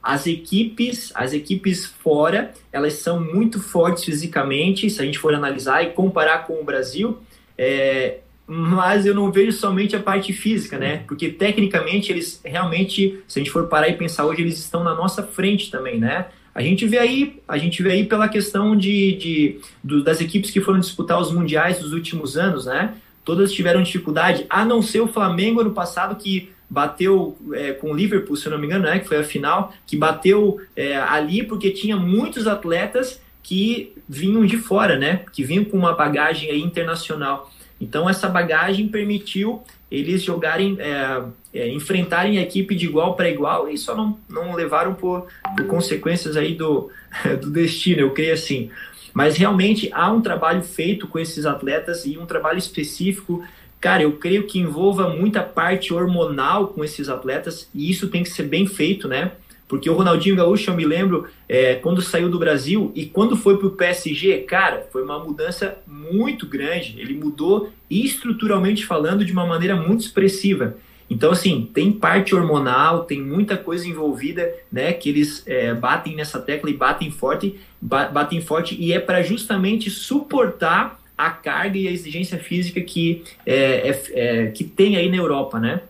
as 0.00 0.28
equipes, 0.28 1.10
as 1.12 1.32
equipes 1.32 1.84
fora, 1.84 2.52
elas 2.72 2.92
são 2.92 3.18
muito 3.18 3.60
fortes 3.60 4.04
fisicamente, 4.04 4.88
se 4.88 5.02
a 5.02 5.04
gente 5.04 5.18
for 5.18 5.34
analisar 5.34 5.82
e 5.82 5.90
comparar 5.90 6.46
com 6.46 6.60
o 6.60 6.64
Brasil, 6.64 7.18
é, 7.58 8.18
mas 8.46 9.06
eu 9.06 9.12
não 9.12 9.32
vejo 9.32 9.50
somente 9.50 9.96
a 9.96 9.98
parte 9.98 10.32
física, 10.32 10.78
né? 10.78 10.98
Porque 10.98 11.28
tecnicamente 11.28 12.12
eles 12.12 12.40
realmente, 12.44 13.18
se 13.26 13.40
a 13.40 13.42
gente 13.42 13.50
for 13.50 13.66
parar 13.66 13.88
e 13.88 13.96
pensar 13.96 14.24
hoje, 14.24 14.42
eles 14.42 14.60
estão 14.60 14.84
na 14.84 14.94
nossa 14.94 15.24
frente 15.24 15.68
também, 15.68 15.98
né? 15.98 16.26
A 16.54 16.62
gente 16.62 16.86
vê 16.86 16.98
aí, 16.98 17.42
a 17.48 17.58
gente 17.58 17.82
vê 17.82 17.90
aí 17.90 18.06
pela 18.06 18.28
questão 18.28 18.76
de, 18.76 19.16
de 19.16 19.60
do, 19.82 20.04
das 20.04 20.20
equipes 20.20 20.52
que 20.52 20.60
foram 20.60 20.78
disputar 20.78 21.20
os 21.20 21.32
mundiais 21.32 21.80
dos 21.80 21.92
últimos 21.92 22.36
anos, 22.36 22.66
né? 22.66 22.94
Todas 23.24 23.52
tiveram 23.52 23.82
dificuldade, 23.82 24.46
a 24.48 24.64
não 24.64 24.80
ser 24.80 25.00
o 25.00 25.08
Flamengo 25.08 25.60
ano 25.60 25.72
passado 25.72 26.14
que 26.14 26.54
bateu 26.68 27.36
é, 27.52 27.72
com 27.72 27.90
o 27.90 27.94
Liverpool, 27.94 28.36
se 28.36 28.46
eu 28.46 28.52
não 28.52 28.58
me 28.58 28.66
engano, 28.66 28.84
né? 28.84 28.98
Que 28.98 29.08
foi 29.08 29.18
a 29.18 29.24
final, 29.24 29.72
que 29.86 29.96
bateu 29.96 30.60
é, 30.74 30.96
ali 30.96 31.42
porque 31.42 31.70
tinha 31.70 31.96
muitos 31.96 32.46
atletas 32.46 33.20
que 33.42 33.92
vinham 34.08 34.44
de 34.44 34.58
fora, 34.58 34.98
né? 34.98 35.24
Que 35.32 35.44
vinham 35.44 35.64
com 35.64 35.76
uma 35.76 35.94
bagagem 35.94 36.50
internacional. 36.60 37.52
Então 37.80 38.08
essa 38.08 38.28
bagagem 38.28 38.88
permitiu 38.88 39.62
eles 39.90 40.22
jogarem, 40.22 40.76
é, 40.80 41.22
é, 41.54 41.68
enfrentarem 41.68 42.38
a 42.38 42.42
equipe 42.42 42.74
de 42.74 42.86
igual 42.86 43.14
para 43.14 43.30
igual 43.30 43.68
e 43.68 43.78
só 43.78 43.94
não, 43.94 44.18
não 44.28 44.54
levaram 44.54 44.94
por, 44.94 45.26
por 45.56 45.66
consequências 45.66 46.36
aí 46.36 46.54
do, 46.54 46.90
do 47.40 47.50
destino, 47.50 48.00
eu 48.00 48.10
creio 48.10 48.34
assim. 48.34 48.70
Mas 49.14 49.36
realmente 49.36 49.88
há 49.94 50.10
um 50.10 50.20
trabalho 50.20 50.62
feito 50.62 51.06
com 51.06 51.18
esses 51.18 51.46
atletas 51.46 52.04
e 52.04 52.18
um 52.18 52.26
trabalho 52.26 52.58
específico. 52.58 53.42
Cara, 53.80 54.02
eu 54.02 54.12
creio 54.12 54.46
que 54.46 54.58
envolva 54.58 55.08
muita 55.08 55.42
parte 55.42 55.92
hormonal 55.92 56.68
com 56.68 56.84
esses 56.84 57.08
atletas 57.08 57.68
e 57.74 57.90
isso 57.90 58.08
tem 58.08 58.22
que 58.22 58.30
ser 58.30 58.44
bem 58.44 58.66
feito, 58.66 59.06
né? 59.06 59.32
Porque 59.68 59.90
o 59.90 59.94
Ronaldinho 59.94 60.36
Gaúcho, 60.36 60.70
eu 60.70 60.76
me 60.76 60.84
lembro, 60.84 61.26
é, 61.48 61.74
quando 61.74 62.00
saiu 62.00 62.30
do 62.30 62.38
Brasil 62.38 62.92
e 62.94 63.04
quando 63.04 63.36
foi 63.36 63.58
para 63.58 63.66
o 63.66 63.72
PSG, 63.72 64.38
cara, 64.38 64.86
foi 64.92 65.02
uma 65.02 65.18
mudança 65.18 65.78
muito 65.86 66.46
grande. 66.46 66.94
Ele 66.98 67.14
mudou 67.14 67.72
estruturalmente 67.90 68.86
falando 68.86 69.24
de 69.24 69.32
uma 69.32 69.44
maneira 69.44 69.74
muito 69.74 70.02
expressiva. 70.02 70.76
Então, 71.08 71.32
assim, 71.32 71.68
tem 71.72 71.92
parte 71.92 72.34
hormonal, 72.34 73.04
tem 73.04 73.20
muita 73.20 73.56
coisa 73.56 73.88
envolvida, 73.88 74.52
né? 74.70 74.92
Que 74.92 75.08
eles 75.08 75.42
é, 75.46 75.74
batem 75.74 76.16
nessa 76.16 76.40
tecla 76.40 76.70
e 76.70 76.74
batem 76.74 77.10
forte, 77.10 77.58
batem 77.80 78.40
forte, 78.40 78.76
e 78.78 78.92
é 78.92 78.98
para 78.98 79.22
justamente 79.22 79.88
suportar 79.90 81.00
a 81.16 81.30
carga 81.30 81.78
e 81.78 81.88
a 81.88 81.90
exigência 81.90 82.38
física 82.38 82.80
que, 82.80 83.24
é, 83.44 83.90
é, 83.90 84.02
é 84.14 84.46
que 84.48 84.64
tem 84.64 84.96
aí 84.96 85.10
na 85.10 85.16
Europa, 85.16 85.58
né? 85.58 85.80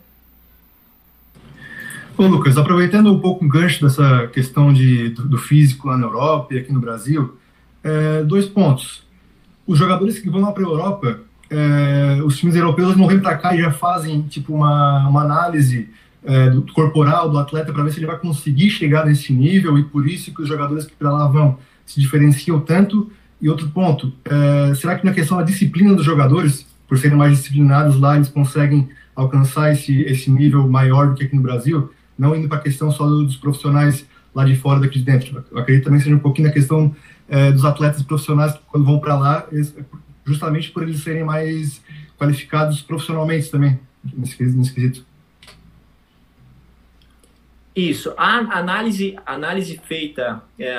Ô, 2.17 2.27
Lucas, 2.27 2.57
aproveitando 2.57 3.13
um 3.13 3.19
pouco 3.19 3.45
o 3.45 3.49
gancho 3.49 3.85
dessa 3.85 4.27
questão 4.29 4.73
de, 4.73 5.11
do, 5.11 5.37
físico 5.37 5.89
lá 5.89 5.99
na 5.99 6.07
Europa 6.07 6.55
e 6.55 6.59
aqui 6.59 6.73
no 6.73 6.81
Brasil, 6.81 7.37
é, 7.85 8.23
dois 8.23 8.47
pontos. 8.47 9.03
Os 9.67 9.79
jogadores 9.79 10.19
que 10.19 10.31
vão 10.31 10.41
lá 10.41 10.51
para 10.51 10.63
a 10.63 10.67
Europa, 10.67 11.21
é, 11.51 12.23
os 12.25 12.39
times 12.39 12.57
europeus 12.57 12.97
não 12.97 13.07
vêm 13.07 13.21
para 13.21 13.37
cá 13.37 13.55
e 13.55 13.61
já 13.61 13.71
fazem 13.71 14.23
tipo 14.23 14.55
uma, 14.55 15.07
uma 15.07 15.23
análise 15.23 15.91
é, 16.25 16.49
do 16.49 16.63
corporal 16.73 17.29
do 17.29 17.39
atleta 17.39 17.71
para 17.71 17.85
ver 17.85 17.93
se 17.93 17.99
ele 17.99 18.07
vai 18.07 18.19
conseguir 18.19 18.71
chegar 18.71 19.05
nesse 19.05 19.33
nível 19.33 19.79
e 19.79 19.85
por 19.85 20.09
isso 20.09 20.33
que 20.33 20.41
os 20.41 20.49
jogadores 20.49 20.87
que 20.87 20.95
para 20.95 21.13
lá 21.13 21.29
vão 21.29 21.59
se 21.85 22.01
diferenciam 22.01 22.61
tanto. 22.61 23.13
E 23.41 23.49
outro 23.49 23.69
ponto, 23.69 24.13
é, 24.25 24.75
será 24.75 24.99
que 24.99 25.05
na 25.05 25.13
questão 25.13 25.37
da 25.37 25.43
disciplina 25.43 25.95
dos 25.95 26.05
jogadores, 26.05 26.67
por 26.89 26.99
serem 26.99 27.17
mais 27.17 27.37
disciplinados 27.37 27.99
lá, 28.01 28.17
eles 28.17 28.29
conseguem 28.29 28.89
alcançar 29.15 29.73
esse, 29.73 30.03
esse 30.03 30.31
nível 30.31 30.67
maior 30.69 31.09
do 31.09 31.15
que 31.15 31.25
aqui 31.25 31.37
no 31.37 31.43
Brasil? 31.43 31.91
não 32.19 32.35
indo 32.35 32.49
para 32.49 32.59
a 32.59 32.63
questão 32.63 32.91
só 32.91 33.07
dos 33.07 33.37
profissionais 33.37 34.07
lá 34.35 34.45
de 34.45 34.57
fora 34.57 34.81
daqui 34.81 34.99
de 34.99 35.05
dentro. 35.05 35.45
Eu 35.51 35.59
acredito 35.59 35.85
também 35.85 36.01
seja 36.01 36.15
um 36.15 36.21
pouquinho 36.21 36.49
na 36.49 36.55
questão 36.55 36.95
é, 37.29 37.53
dos 37.53 37.65
atletas 37.65 38.03
profissionais 38.03 38.53
que 38.53 38.61
quando 38.67 38.85
vão 38.85 38.99
para 38.99 39.17
lá, 39.17 39.47
eles, 39.51 39.75
justamente 40.25 40.71
por 40.71 40.83
eles 40.83 41.01
serem 41.01 41.25
mais 41.25 41.83
qualificados 42.19 42.81
profissionalmente 42.81 43.51
também, 43.51 43.79
nesse, 44.03 44.43
nesse 44.43 44.73
quesito. 44.73 45.05
Isso. 47.75 48.15
A 48.17 48.39
análise, 48.59 49.17
análise 49.27 49.79
feita 49.85 50.43
é, 50.59 50.75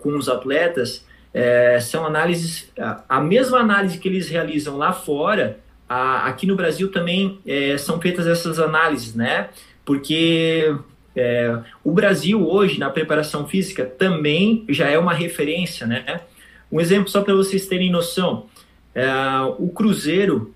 com 0.00 0.16
os 0.16 0.28
atletas 0.28 1.06
é, 1.32 1.78
são 1.80 2.04
análises, 2.04 2.72
a 3.08 3.20
mesma 3.20 3.58
análise 3.58 3.98
que 3.98 4.08
eles 4.08 4.28
realizam 4.28 4.76
lá 4.76 4.92
fora, 4.92 5.60
a, 5.88 6.26
aqui 6.26 6.46
no 6.46 6.56
Brasil 6.56 6.90
também 6.90 7.38
é, 7.46 7.76
são 7.78 8.00
feitas 8.00 8.26
essas 8.26 8.58
análises, 8.58 9.14
né? 9.14 9.48
porque 9.90 10.72
é, 11.16 11.58
o 11.82 11.90
Brasil 11.90 12.48
hoje 12.48 12.78
na 12.78 12.90
preparação 12.90 13.48
física 13.48 13.84
também 13.84 14.64
já 14.68 14.88
é 14.88 14.96
uma 14.96 15.12
referência, 15.12 15.84
né? 15.84 16.20
Um 16.70 16.80
exemplo 16.80 17.08
só 17.08 17.22
para 17.22 17.34
vocês 17.34 17.66
terem 17.66 17.90
noção, 17.90 18.46
é, 18.94 19.04
o 19.58 19.68
Cruzeiro, 19.68 20.54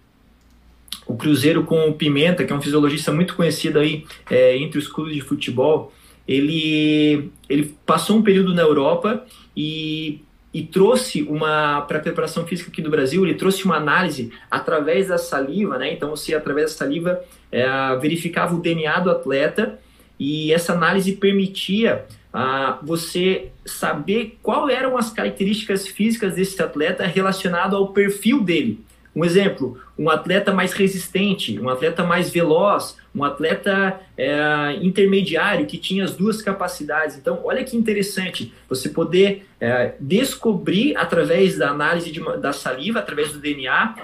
o 1.04 1.16
Cruzeiro 1.16 1.64
com 1.64 1.88
o 1.88 1.94
Pimenta, 1.94 2.44
que 2.44 2.52
é 2.52 2.56
um 2.56 2.62
fisiologista 2.62 3.10
muito 3.10 3.34
conhecido 3.34 3.80
aí 3.80 4.06
é, 4.30 4.56
entre 4.56 4.78
os 4.78 4.86
clubes 4.86 5.14
de 5.14 5.20
futebol, 5.20 5.92
ele, 6.28 7.32
ele 7.48 7.76
passou 7.84 8.16
um 8.16 8.22
período 8.22 8.54
na 8.54 8.62
Europa 8.62 9.26
e 9.56 10.22
e 10.54 10.62
trouxe 10.62 11.22
uma 11.22 11.80
para 11.82 11.98
a 11.98 12.00
preparação 12.00 12.46
física 12.46 12.70
aqui 12.70 12.80
do 12.80 12.88
Brasil, 12.88 13.24
ele 13.24 13.34
trouxe 13.34 13.64
uma 13.64 13.74
análise 13.74 14.30
através 14.48 15.08
da 15.08 15.18
saliva, 15.18 15.76
né? 15.76 15.92
Então 15.92 16.08
você 16.08 16.32
através 16.32 16.70
da 16.70 16.78
saliva 16.78 17.20
é, 17.50 17.66
verificava 18.00 18.54
o 18.54 18.60
DNA 18.60 19.00
do 19.00 19.10
atleta 19.10 19.80
e 20.18 20.52
essa 20.52 20.72
análise 20.72 21.12
permitia 21.16 22.04
ah, 22.32 22.78
você 22.82 23.48
saber 23.66 24.38
quais 24.40 24.72
eram 24.72 24.96
as 24.96 25.10
características 25.10 25.88
físicas 25.88 26.36
desse 26.36 26.62
atleta 26.62 27.04
relacionado 27.04 27.74
ao 27.74 27.88
perfil 27.88 28.40
dele. 28.40 28.80
Um 29.14 29.24
exemplo, 29.24 29.78
um 29.96 30.10
atleta 30.10 30.52
mais 30.52 30.72
resistente, 30.72 31.58
um 31.60 31.68
atleta 31.68 32.02
mais 32.02 32.30
veloz, 32.30 32.96
um 33.14 33.22
atleta 33.22 34.00
é, 34.16 34.76
intermediário 34.82 35.66
que 35.66 35.78
tinha 35.78 36.04
as 36.04 36.14
duas 36.16 36.42
capacidades. 36.42 37.16
Então, 37.16 37.40
olha 37.44 37.62
que 37.62 37.76
interessante 37.76 38.52
você 38.68 38.88
poder 38.88 39.46
é, 39.60 39.94
descobrir 40.00 40.96
através 40.96 41.56
da 41.56 41.70
análise 41.70 42.10
de, 42.10 42.20
da 42.38 42.52
saliva, 42.52 42.98
através 42.98 43.32
do 43.32 43.38
DNA, 43.38 43.94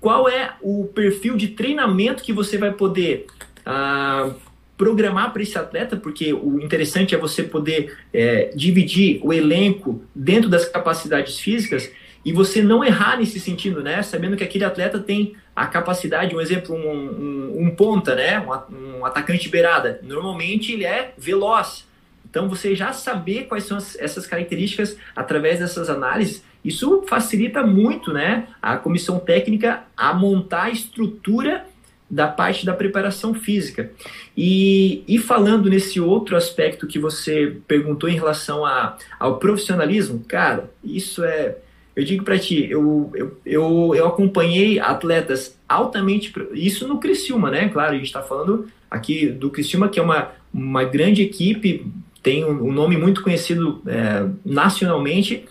qual 0.00 0.28
é 0.28 0.54
o 0.60 0.86
perfil 0.86 1.36
de 1.36 1.48
treinamento 1.48 2.22
que 2.22 2.32
você 2.32 2.56
vai 2.56 2.72
poder 2.72 3.26
ah, 3.66 4.30
programar 4.76 5.32
para 5.32 5.42
esse 5.42 5.58
atleta, 5.58 5.96
porque 5.96 6.32
o 6.32 6.60
interessante 6.60 7.14
é 7.14 7.18
você 7.18 7.42
poder 7.42 7.98
é, 8.14 8.52
dividir 8.54 9.20
o 9.24 9.32
elenco 9.32 10.02
dentro 10.14 10.48
das 10.48 10.66
capacidades 10.66 11.40
físicas 11.40 11.90
e 12.24 12.32
você 12.32 12.62
não 12.62 12.84
errar 12.84 13.16
nesse 13.16 13.38
sentido, 13.40 13.82
né? 13.82 14.02
Sabendo 14.02 14.36
que 14.36 14.44
aquele 14.44 14.64
atleta 14.64 14.98
tem 14.98 15.36
a 15.54 15.66
capacidade, 15.66 16.34
um 16.34 16.40
exemplo, 16.40 16.74
um, 16.74 16.80
um, 16.80 17.62
um 17.62 17.70
ponta, 17.70 18.14
né? 18.14 18.40
Um, 18.40 18.98
um, 18.98 19.04
atacante 19.04 19.48
beirada. 19.48 20.00
Normalmente 20.02 20.72
ele 20.72 20.84
é 20.84 21.12
veloz. 21.16 21.86
Então 22.28 22.48
você 22.48 22.74
já 22.74 22.92
saber 22.92 23.44
quais 23.44 23.64
são 23.64 23.76
as, 23.76 23.96
essas 23.98 24.26
características 24.26 24.96
através 25.16 25.58
dessas 25.58 25.88
análises, 25.88 26.44
isso 26.64 27.04
facilita 27.08 27.62
muito, 27.62 28.12
né? 28.12 28.48
A 28.60 28.76
comissão 28.76 29.18
técnica 29.18 29.84
a 29.96 30.12
montar 30.12 30.64
a 30.64 30.70
estrutura 30.70 31.64
da 32.10 32.26
parte 32.26 32.64
da 32.64 32.72
preparação 32.72 33.34
física. 33.34 33.90
E, 34.36 35.04
e 35.06 35.18
falando 35.18 35.68
nesse 35.68 36.00
outro 36.00 36.36
aspecto 36.36 36.86
que 36.86 36.98
você 36.98 37.58
perguntou 37.66 38.08
em 38.08 38.14
relação 38.14 38.64
a, 38.64 38.96
ao 39.18 39.38
profissionalismo, 39.38 40.24
cara, 40.26 40.70
isso 40.82 41.22
é 41.22 41.56
eu 41.98 42.04
digo 42.04 42.22
para 42.22 42.38
ti, 42.38 42.64
eu, 42.70 43.10
eu, 43.12 43.40
eu, 43.44 43.92
eu, 43.92 44.06
acompanhei 44.06 44.78
atletas 44.78 45.58
altamente. 45.68 46.32
Isso 46.52 46.86
no 46.86 47.00
Criciúma, 47.00 47.50
né? 47.50 47.68
Claro, 47.70 47.90
a 47.90 47.94
gente 47.96 48.06
está 48.06 48.22
falando 48.22 48.68
aqui 48.88 49.26
do 49.26 49.50
Criciúma, 49.50 49.88
que 49.88 49.98
é 49.98 50.02
uma, 50.02 50.30
uma 50.54 50.84
grande 50.84 51.22
equipe, 51.22 51.84
tem 52.22 52.44
um, 52.44 52.68
um 52.68 52.72
nome 52.72 52.96
muito 52.96 53.20
conhecido 53.20 53.82
é, 53.84 54.28
nacionalmente, 54.44 55.44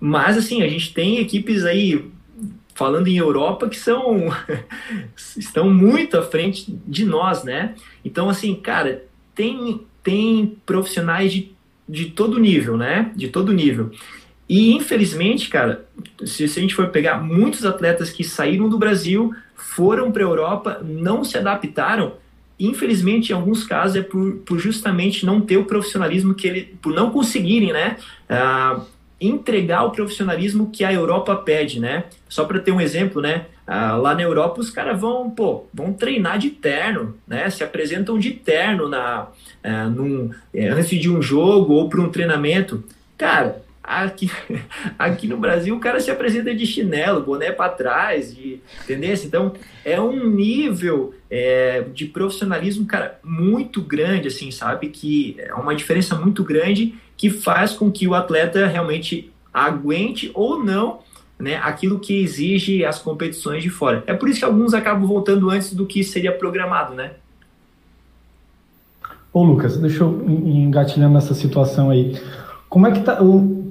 mas 0.00 0.36
assim, 0.36 0.60
a 0.60 0.66
gente 0.66 0.92
tem 0.92 1.20
equipes 1.20 1.64
aí, 1.64 2.04
falando 2.74 3.06
em 3.06 3.16
Europa, 3.16 3.68
que 3.68 3.78
são 3.78 4.26
estão 5.38 5.70
muito 5.70 6.18
à 6.18 6.22
frente 6.22 6.76
de 6.84 7.04
nós, 7.04 7.44
né? 7.44 7.76
Então, 8.04 8.28
assim, 8.28 8.56
cara, 8.56 9.04
tem, 9.36 9.82
tem 10.02 10.56
profissionais 10.66 11.32
de, 11.32 11.52
de 11.88 12.06
todo 12.06 12.40
nível, 12.40 12.76
né? 12.76 13.12
De 13.14 13.28
todo 13.28 13.52
nível. 13.52 13.92
E 14.48 14.72
infelizmente, 14.72 15.48
cara, 15.48 15.84
se, 16.24 16.46
se, 16.46 16.58
a 16.58 16.62
gente 16.62 16.74
for 16.74 16.88
pegar 16.88 17.22
muitos 17.22 17.64
atletas 17.64 18.10
que 18.10 18.22
saíram 18.22 18.68
do 18.68 18.78
Brasil, 18.78 19.34
foram 19.54 20.12
para 20.12 20.22
a 20.22 20.26
Europa, 20.26 20.80
não 20.84 21.24
se 21.24 21.36
adaptaram, 21.36 22.14
infelizmente, 22.58 23.30
em 23.30 23.34
alguns 23.34 23.64
casos 23.64 23.96
é 23.96 24.02
por, 24.02 24.36
por, 24.38 24.58
justamente 24.58 25.26
não 25.26 25.40
ter 25.40 25.56
o 25.56 25.64
profissionalismo 25.64 26.34
que 26.34 26.46
ele, 26.46 26.76
por 26.80 26.94
não 26.94 27.10
conseguirem, 27.10 27.72
né, 27.72 27.96
uh, 28.30 28.82
entregar 29.20 29.84
o 29.84 29.90
profissionalismo 29.90 30.70
que 30.70 30.84
a 30.84 30.92
Europa 30.92 31.34
pede, 31.36 31.80
né? 31.80 32.04
Só 32.28 32.44
para 32.44 32.60
ter 32.60 32.70
um 32.70 32.80
exemplo, 32.80 33.22
né, 33.22 33.46
Ah, 33.66 33.96
lá 33.96 34.14
na 34.14 34.22
Europa 34.22 34.60
os 34.60 34.70
caras 34.70 35.00
vão, 35.00 35.28
pô, 35.28 35.66
vão 35.74 35.92
treinar 35.92 36.38
de 36.38 36.50
terno, 36.50 37.16
né? 37.26 37.50
Se 37.50 37.64
apresentam 37.64 38.16
de 38.16 38.30
terno 38.30 38.88
na, 38.88 39.26
é, 39.62 39.84
num, 39.84 40.30
é, 40.54 40.68
antes 40.68 41.00
de 41.00 41.10
um 41.10 41.20
jogo 41.20 41.74
ou 41.74 41.88
para 41.88 42.00
um 42.00 42.08
treinamento. 42.08 42.84
Cara, 43.18 43.60
aqui, 43.86 44.30
aqui 44.98 45.26
no 45.26 45.36
Brasil 45.36 45.76
o 45.76 45.80
cara 45.80 46.00
se 46.00 46.10
apresenta 46.10 46.54
de 46.54 46.66
chinelo, 46.66 47.22
boné 47.22 47.52
para 47.52 47.70
trás, 47.70 48.34
de, 48.34 48.60
entendeu? 48.82 49.14
Então 49.24 49.52
é 49.84 50.00
um 50.00 50.28
nível 50.28 51.14
é, 51.30 51.84
de 51.92 52.06
profissionalismo, 52.06 52.86
cara, 52.86 53.18
muito 53.22 53.80
grande, 53.80 54.28
assim, 54.28 54.50
sabe? 54.50 54.88
Que 54.88 55.36
é 55.38 55.54
uma 55.54 55.74
diferença 55.74 56.14
muito 56.16 56.42
grande 56.42 56.94
que 57.16 57.30
faz 57.30 57.72
com 57.72 57.90
que 57.90 58.06
o 58.06 58.14
atleta 58.14 58.66
realmente 58.66 59.32
aguente 59.52 60.30
ou 60.34 60.62
não 60.62 61.00
né, 61.38 61.56
aquilo 61.56 61.98
que 61.98 62.22
exige 62.22 62.84
as 62.84 62.98
competições 62.98 63.62
de 63.62 63.70
fora. 63.70 64.02
É 64.06 64.14
por 64.14 64.28
isso 64.28 64.40
que 64.40 64.44
alguns 64.44 64.74
acabam 64.74 65.06
voltando 65.06 65.50
antes 65.50 65.74
do 65.74 65.86
que 65.86 66.02
seria 66.02 66.32
programado, 66.32 66.94
né? 66.94 67.12
Ô 69.32 69.42
Lucas, 69.42 69.76
deixa 69.76 70.02
eu 70.02 70.24
engatilhando 70.28 71.14
nessa 71.14 71.34
situação 71.34 71.90
aí. 71.90 72.18
Como 72.70 72.86
é 72.86 72.92
que 72.92 73.00
tá, 73.00 73.22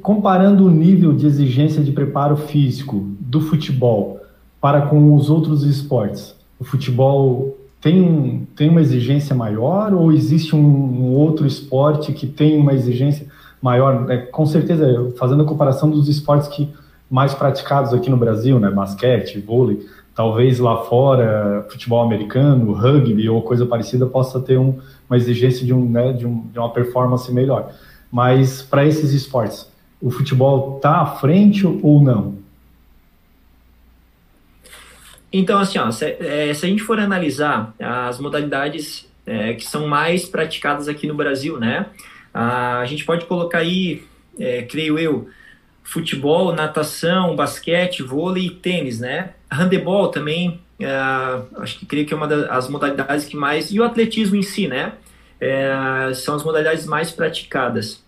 comparando 0.05 0.67
o 0.67 0.69
nível 0.69 1.13
de 1.13 1.25
exigência 1.25 1.83
de 1.83 1.91
preparo 1.91 2.37
físico 2.37 3.07
do 3.19 3.41
futebol 3.41 4.21
para 4.61 4.83
com 4.83 5.15
os 5.15 5.31
outros 5.31 5.63
esportes? 5.63 6.35
O 6.59 6.63
futebol 6.63 7.57
tem, 7.81 8.47
tem 8.55 8.69
uma 8.69 8.81
exigência 8.81 9.35
maior 9.35 9.95
ou 9.95 10.11
existe 10.11 10.55
um, 10.55 10.59
um 10.59 11.13
outro 11.15 11.47
esporte 11.47 12.13
que 12.13 12.27
tem 12.27 12.55
uma 12.55 12.75
exigência 12.75 13.25
maior? 13.59 14.05
É, 14.11 14.17
com 14.17 14.45
certeza, 14.45 15.11
fazendo 15.17 15.41
a 15.41 15.45
comparação 15.47 15.89
dos 15.89 16.07
esportes 16.07 16.49
que 16.49 16.71
mais 17.09 17.33
praticados 17.33 17.91
aqui 17.91 18.07
no 18.07 18.17
Brasil, 18.17 18.59
né? 18.59 18.69
Basquete, 18.69 19.39
vôlei, 19.39 19.87
talvez 20.13 20.59
lá 20.59 20.83
fora, 20.83 21.65
futebol 21.71 22.03
americano, 22.03 22.73
rugby 22.73 23.27
ou 23.27 23.41
coisa 23.41 23.65
parecida 23.65 24.05
possa 24.05 24.39
ter 24.39 24.59
um, 24.59 24.77
uma 25.09 25.17
exigência 25.17 25.65
de, 25.65 25.73
um, 25.73 25.89
né, 25.89 26.13
de, 26.13 26.27
um, 26.27 26.45
de 26.53 26.59
uma 26.59 26.69
performance 26.69 27.33
melhor. 27.33 27.71
Mas 28.11 28.61
para 28.61 28.85
esses 28.85 29.11
esportes, 29.11 29.73
o 30.05 30.11
futebol 30.11 30.75
está 30.75 31.01
à 31.01 31.05
frente 31.07 31.65
ou 31.65 31.99
não? 31.99 32.37
Então, 35.33 35.57
assim, 35.57 35.79
ó, 35.79 35.89
se, 35.89 36.05
é, 36.05 36.53
se, 36.53 36.63
a 36.63 36.69
gente 36.69 36.83
for 36.83 36.99
analisar 36.99 37.73
as 37.79 38.19
modalidades 38.19 39.09
é, 39.25 39.55
que 39.55 39.65
são 39.65 39.87
mais 39.87 40.25
praticadas 40.25 40.87
aqui 40.87 41.07
no 41.07 41.15
Brasil, 41.15 41.59
né? 41.59 41.87
A, 42.31 42.81
a 42.81 42.85
gente 42.85 43.03
pode 43.03 43.25
colocar 43.25 43.57
aí, 43.57 44.03
é, 44.39 44.61
creio 44.61 44.99
eu, 44.99 45.27
futebol, 45.83 46.53
natação, 46.53 47.35
basquete, 47.35 48.03
vôlei 48.03 48.45
e 48.45 48.51
tênis, 48.51 48.99
né? 48.99 49.31
Handebol 49.51 50.09
também, 50.09 50.61
é, 50.79 50.87
acho 51.57 51.79
que 51.79 51.87
creio 51.87 52.05
que 52.05 52.13
é 52.13 52.17
uma 52.17 52.27
das 52.27 52.69
modalidades 52.69 53.25
que 53.25 53.35
mais. 53.35 53.71
E 53.71 53.79
o 53.79 53.83
atletismo 53.83 54.35
em 54.35 54.43
si, 54.43 54.67
né? 54.67 54.93
É, 55.41 56.11
são 56.13 56.35
as 56.35 56.43
modalidades 56.43 56.85
mais 56.85 57.09
praticadas. 57.09 58.04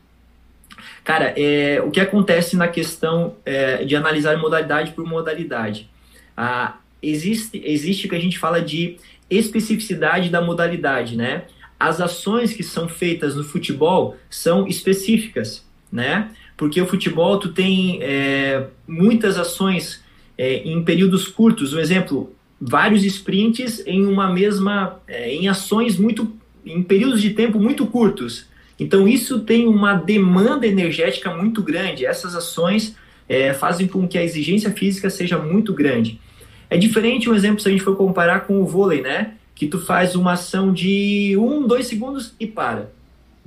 Cara, 1.08 1.34
é, 1.38 1.82
o 1.82 1.90
que 1.90 2.02
acontece 2.02 2.58
na 2.58 2.68
questão 2.68 3.38
é, 3.46 3.86
de 3.86 3.96
analisar 3.96 4.38
modalidade 4.38 4.92
por 4.92 5.06
modalidade? 5.06 5.90
Ah, 6.36 6.80
existe, 7.02 7.62
existe 7.64 8.08
o 8.08 8.10
que 8.10 8.16
a 8.16 8.20
gente 8.20 8.38
fala 8.38 8.62
de 8.62 8.98
especificidade 9.30 10.30
da 10.30 10.42
modalidade, 10.42 11.16
né? 11.16 11.46
As 11.80 12.02
ações 12.02 12.52
que 12.52 12.62
são 12.62 12.90
feitas 12.90 13.38
no 13.38 13.46
futebol 13.46 14.18
são 14.30 14.68
específicas, 14.68 15.66
né? 15.90 16.30
porque 16.58 16.82
o 16.82 16.88
futebol 16.88 17.38
tu 17.40 17.54
tem 17.54 18.00
é, 18.02 18.66
muitas 18.88 19.38
ações 19.38 20.04
é, 20.38 20.56
em 20.56 20.84
períodos 20.84 21.26
curtos. 21.28 21.72
Um 21.72 21.80
exemplo, 21.80 22.36
vários 22.60 23.06
sprints 23.06 23.82
em 23.86 24.06
uma 24.06 24.30
mesma, 24.34 25.00
é, 25.08 25.34
em 25.34 25.48
ações 25.48 25.98
muito, 25.98 26.36
em 26.66 26.84
períodos 26.84 27.22
de 27.22 27.30
tempo 27.30 27.60
muito 27.60 27.86
curtos. 27.86 28.48
Então 28.80 29.08
isso 29.08 29.40
tem 29.40 29.68
uma 29.68 29.96
demanda 29.96 30.68
energética 30.68 31.34
muito 31.36 31.62
grande. 31.64 32.06
Essas 32.06 32.36
ações 32.36 32.96
é, 33.28 33.54
fazem 33.54 33.88
com 33.88 34.08
que 34.08 34.18
a 34.18 34.24
exigência 34.24 34.72
física 34.72 35.10
seja 35.10 35.38
muito 35.38 35.74
grande. 35.74 36.20
É 36.70 36.78
diferente 36.78 37.30
um 37.30 37.36
exemplo 37.36 37.60
se 37.60 37.68
a 37.68 37.72
gente 37.72 37.84
for 37.84 37.96
comparar 37.96 38.42
com 38.42 38.62
o 38.62 38.66
vôlei, 38.66 39.02
né? 39.02 39.34
Que 39.56 39.68
tu 39.68 39.80
faz 39.80 40.16
uma 40.16 40.34
ação 40.34 40.72
de 40.72 41.36
um, 41.38 41.66
dois 41.66 41.88
segundos 41.88 42.36
e 42.40 42.46
para 42.46 42.90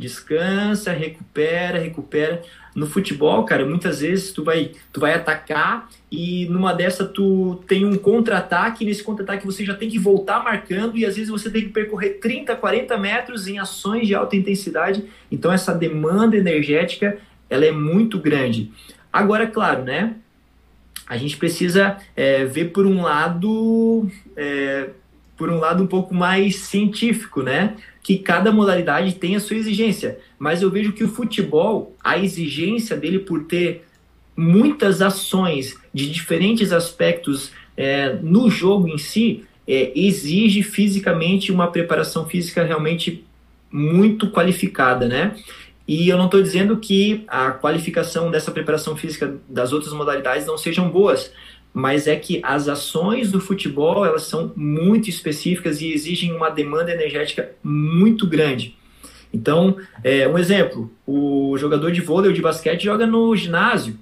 descansa, 0.01 0.93
recupera, 0.93 1.79
recupera. 1.79 2.43
No 2.75 2.87
futebol, 2.87 3.45
cara, 3.45 3.67
muitas 3.67 4.01
vezes 4.01 4.33
tu 4.33 4.43
vai, 4.43 4.73
tu 4.93 4.99
vai 4.99 5.13
atacar 5.13 5.91
e 6.11 6.47
numa 6.47 6.73
dessa 6.73 7.05
tu 7.05 7.63
tem 7.67 7.85
um 7.85 7.97
contra-ataque, 7.97 8.83
e 8.83 8.87
nesse 8.87 9.03
contra-ataque 9.03 9.45
você 9.45 9.65
já 9.65 9.75
tem 9.75 9.91
que 9.91 9.99
voltar 9.99 10.43
marcando 10.43 10.97
e 10.97 11.05
às 11.05 11.17
vezes 11.17 11.31
você 11.31 11.51
tem 11.51 11.63
que 11.63 11.69
percorrer 11.69 12.19
30, 12.21 12.57
40 12.57 12.97
metros 12.97 13.47
em 13.47 13.59
ações 13.59 14.07
de 14.07 14.15
alta 14.15 14.35
intensidade. 14.37 15.05
Então 15.31 15.53
essa 15.53 15.75
demanda 15.75 16.37
energética, 16.37 17.19
ela 17.51 17.67
é 17.67 17.73
muito 17.73 18.19
grande. 18.19 18.73
Agora, 19.13 19.47
claro, 19.47 19.85
né? 19.85 20.15
A 21.07 21.17
gente 21.17 21.37
precisa 21.37 21.99
é, 22.17 22.45
ver 22.45 22.67
por 22.67 22.87
um 22.87 23.03
lado 23.03 24.09
é, 24.37 24.91
por 25.37 25.51
um 25.51 25.59
lado 25.59 25.83
um 25.83 25.87
pouco 25.87 26.15
mais 26.15 26.57
científico, 26.57 27.43
né? 27.43 27.75
Que 28.03 28.19
cada 28.19 28.51
modalidade 28.51 29.15
tem 29.15 29.37
a 29.37 29.41
sua 29.41 29.57
exigência. 29.57 30.19
Mas 30.39 30.63
eu 30.63 30.71
vejo 30.71 30.93
que 30.93 31.05
o 31.05 31.09
futebol, 31.09 31.95
a 32.03 32.19
exigência 32.19 32.97
dele 32.97 33.19
por 33.19 33.45
ter 33.45 33.85
muitas 34.37 35.03
ações 35.03 35.77
de 35.93 36.11
diferentes 36.11 36.73
aspectos 36.73 37.53
é, 37.77 38.15
no 38.23 38.49
jogo 38.49 38.89
em 38.89 38.99
si, 38.99 39.45
é, 39.67 39.93
exige 39.95 40.63
fisicamente 40.63 41.53
uma 41.53 41.71
preparação 41.71 42.27
física 42.27 42.65
realmente 42.65 43.25
muito 43.71 44.31
qualificada, 44.31 45.07
né? 45.07 45.37
E 45.87 46.09
eu 46.09 46.17
não 46.17 46.27
estou 46.27 46.43
dizendo 46.43 46.77
que 46.77 47.25
a 47.27 47.51
qualificação 47.51 48.31
dessa 48.31 48.51
preparação 48.51 48.97
física 48.97 49.37
das 49.49 49.73
outras 49.73 49.93
modalidades 49.93 50.47
não 50.47 50.57
sejam 50.57 50.89
boas, 50.89 51.33
mas 51.73 52.07
é 52.07 52.17
que 52.17 52.41
as 52.43 52.69
ações 52.69 53.31
do 53.31 53.41
futebol 53.41 54.05
elas 54.05 54.25
são 54.25 54.53
muito 54.57 55.09
específicas 55.09 55.81
e 55.81 55.93
exigem 55.93 56.33
uma 56.33 56.51
demanda 56.51 56.93
energética 56.93 57.53
muito 57.63 58.27
grande. 58.27 58.77
Então, 59.33 59.77
é, 60.03 60.27
um 60.27 60.37
exemplo, 60.37 60.91
o 61.07 61.57
jogador 61.57 61.93
de 61.93 62.01
vôlei 62.01 62.31
ou 62.31 62.35
de 62.35 62.43
basquete 62.43 62.85
joga 62.85 63.07
no 63.07 63.35
ginásio, 63.37 63.97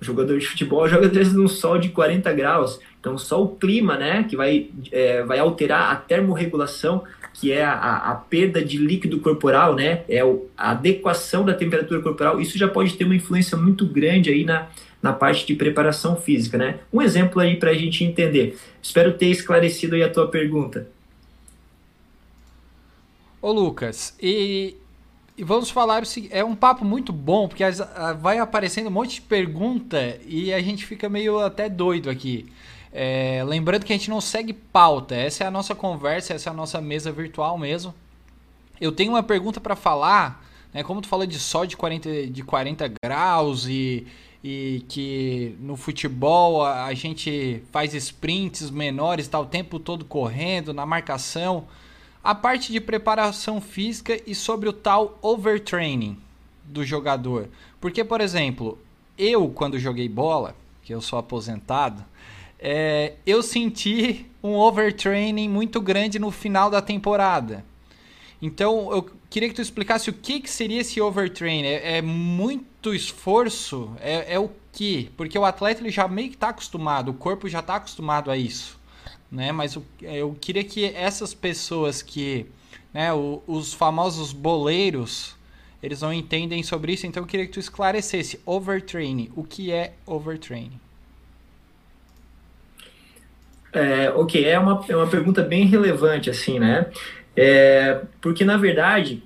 o 0.00 0.04
jogador 0.04 0.36
de 0.38 0.46
futebol 0.46 0.86
joga 0.88 1.06
às 1.06 1.12
vezes 1.12 1.32
num 1.32 1.46
sol 1.46 1.78
de 1.78 1.90
40 1.90 2.32
graus, 2.32 2.80
então 3.00 3.16
só 3.16 3.40
o 3.42 3.48
clima, 3.56 3.96
né, 3.96 4.24
que 4.24 4.36
vai, 4.36 4.68
é, 4.90 5.22
vai 5.22 5.38
alterar 5.38 5.92
a 5.92 5.96
termorregulação, 5.96 7.04
que 7.32 7.52
é 7.52 7.64
a, 7.64 8.10
a, 8.10 8.14
perda 8.14 8.62
de 8.62 8.76
líquido 8.76 9.20
corporal, 9.20 9.74
né, 9.74 10.02
é 10.08 10.20
a 10.56 10.70
adequação 10.72 11.44
da 11.44 11.54
temperatura 11.54 12.00
corporal, 12.00 12.40
isso 12.40 12.58
já 12.58 12.66
pode 12.66 12.94
ter 12.94 13.04
uma 13.04 13.14
influência 13.14 13.56
muito 13.56 13.86
grande 13.86 14.28
aí 14.28 14.44
na, 14.44 14.66
na 15.02 15.12
parte 15.12 15.44
de 15.44 15.54
preparação 15.56 16.16
física, 16.16 16.56
né? 16.56 16.78
Um 16.92 17.02
exemplo 17.02 17.40
aí 17.40 17.56
para 17.56 17.70
a 17.70 17.74
gente 17.74 18.04
entender. 18.04 18.56
Espero 18.80 19.12
ter 19.14 19.26
esclarecido 19.26 19.96
aí 19.96 20.02
a 20.02 20.08
tua 20.08 20.28
pergunta. 20.28 20.88
Ô 23.40 23.50
Lucas, 23.50 24.14
e, 24.22 24.76
e 25.36 25.42
vamos 25.42 25.68
falar, 25.68 26.04
é 26.30 26.44
um 26.44 26.54
papo 26.54 26.84
muito 26.84 27.12
bom, 27.12 27.48
porque 27.48 27.64
as, 27.64 27.82
vai 28.20 28.38
aparecendo 28.38 28.86
um 28.86 28.92
monte 28.92 29.16
de 29.16 29.22
pergunta 29.22 30.16
e 30.24 30.54
a 30.54 30.60
gente 30.60 30.86
fica 30.86 31.08
meio 31.08 31.40
até 31.40 31.68
doido 31.68 32.08
aqui. 32.08 32.46
É, 32.92 33.42
lembrando 33.44 33.84
que 33.84 33.92
a 33.92 33.96
gente 33.96 34.10
não 34.10 34.20
segue 34.20 34.52
pauta, 34.52 35.16
essa 35.16 35.42
é 35.42 35.46
a 35.48 35.50
nossa 35.50 35.74
conversa, 35.74 36.34
essa 36.34 36.50
é 36.50 36.52
a 36.52 36.54
nossa 36.54 36.80
mesa 36.80 37.10
virtual 37.10 37.58
mesmo. 37.58 37.92
Eu 38.80 38.92
tenho 38.92 39.12
uma 39.12 39.22
pergunta 39.22 39.60
para 39.60 39.74
falar, 39.74 40.44
né? 40.72 40.84
Como 40.84 41.00
tu 41.00 41.08
falou 41.08 41.26
de 41.26 41.38
sol 41.38 41.66
de 41.66 41.76
40, 41.76 42.28
de 42.28 42.44
40 42.44 42.92
graus 43.02 43.66
e, 43.66 44.06
e 44.42 44.84
que 44.88 45.56
no 45.60 45.76
futebol 45.76 46.64
a, 46.64 46.86
a 46.86 46.94
gente 46.94 47.62
faz 47.70 47.94
sprints 47.94 48.70
menores, 48.70 49.26
está 49.26 49.38
o 49.38 49.46
tempo 49.46 49.78
todo 49.78 50.04
correndo, 50.04 50.74
na 50.74 50.84
marcação. 50.84 51.66
A 52.24 52.34
parte 52.34 52.72
de 52.72 52.80
preparação 52.80 53.60
física 53.60 54.20
e 54.26 54.34
sobre 54.34 54.68
o 54.68 54.72
tal 54.72 55.18
overtraining 55.22 56.16
do 56.64 56.84
jogador. 56.84 57.48
Porque, 57.80 58.04
por 58.04 58.20
exemplo, 58.20 58.78
eu 59.18 59.48
quando 59.48 59.78
joguei 59.78 60.08
bola, 60.08 60.56
que 60.82 60.94
eu 60.94 61.00
sou 61.00 61.18
aposentado, 61.18 62.04
é, 62.58 63.14
eu 63.26 63.42
senti 63.42 64.26
um 64.42 64.54
overtraining 64.54 65.48
muito 65.48 65.80
grande 65.80 66.18
no 66.18 66.30
final 66.30 66.70
da 66.70 66.80
temporada. 66.80 67.64
Então, 68.40 68.90
eu 68.92 69.08
queria 69.30 69.48
que 69.48 69.54
tu 69.54 69.62
explicasse 69.62 70.10
o 70.10 70.12
que, 70.12 70.40
que 70.40 70.50
seria 70.50 70.80
esse 70.80 71.00
overtrain. 71.00 71.64
É, 71.64 71.98
é 71.98 72.02
muito 72.02 72.71
esforço? 72.90 73.94
É, 74.00 74.34
é, 74.34 74.38
o 74.38 74.50
que? 74.72 75.10
Porque 75.16 75.38
o 75.38 75.44
atleta 75.44 75.80
ele 75.80 75.90
já 75.90 76.08
meio 76.08 76.28
que 76.28 76.36
está 76.36 76.48
acostumado, 76.48 77.10
o 77.10 77.14
corpo 77.14 77.48
já 77.48 77.60
está 77.60 77.76
acostumado 77.76 78.30
a 78.30 78.36
isso. 78.36 78.78
Né? 79.30 79.52
Mas 79.52 79.74
eu, 79.74 79.84
eu 80.02 80.36
queria 80.40 80.64
que 80.64 80.84
essas 80.86 81.32
pessoas 81.34 82.02
que. 82.02 82.46
Né, 82.92 83.12
o, 83.12 83.42
os 83.46 83.72
famosos 83.72 84.32
boleiros, 84.32 85.34
eles 85.82 86.02
não 86.02 86.12
entendem 86.12 86.62
sobre 86.62 86.92
isso, 86.92 87.06
então 87.06 87.22
eu 87.22 87.26
queria 87.26 87.46
que 87.46 87.52
tu 87.52 87.60
esclarecesse. 87.60 88.40
Overtraining. 88.44 89.30
O 89.34 89.44
que 89.44 89.72
é 89.72 89.94
overtraining? 90.04 90.78
É, 93.72 94.10
ok, 94.10 94.44
é 94.44 94.58
uma, 94.58 94.84
é 94.86 94.94
uma 94.94 95.06
pergunta 95.06 95.42
bem 95.42 95.64
relevante, 95.64 96.28
assim, 96.28 96.58
né? 96.58 96.90
É, 97.34 98.02
porque, 98.20 98.44
na 98.44 98.58
verdade, 98.58 99.22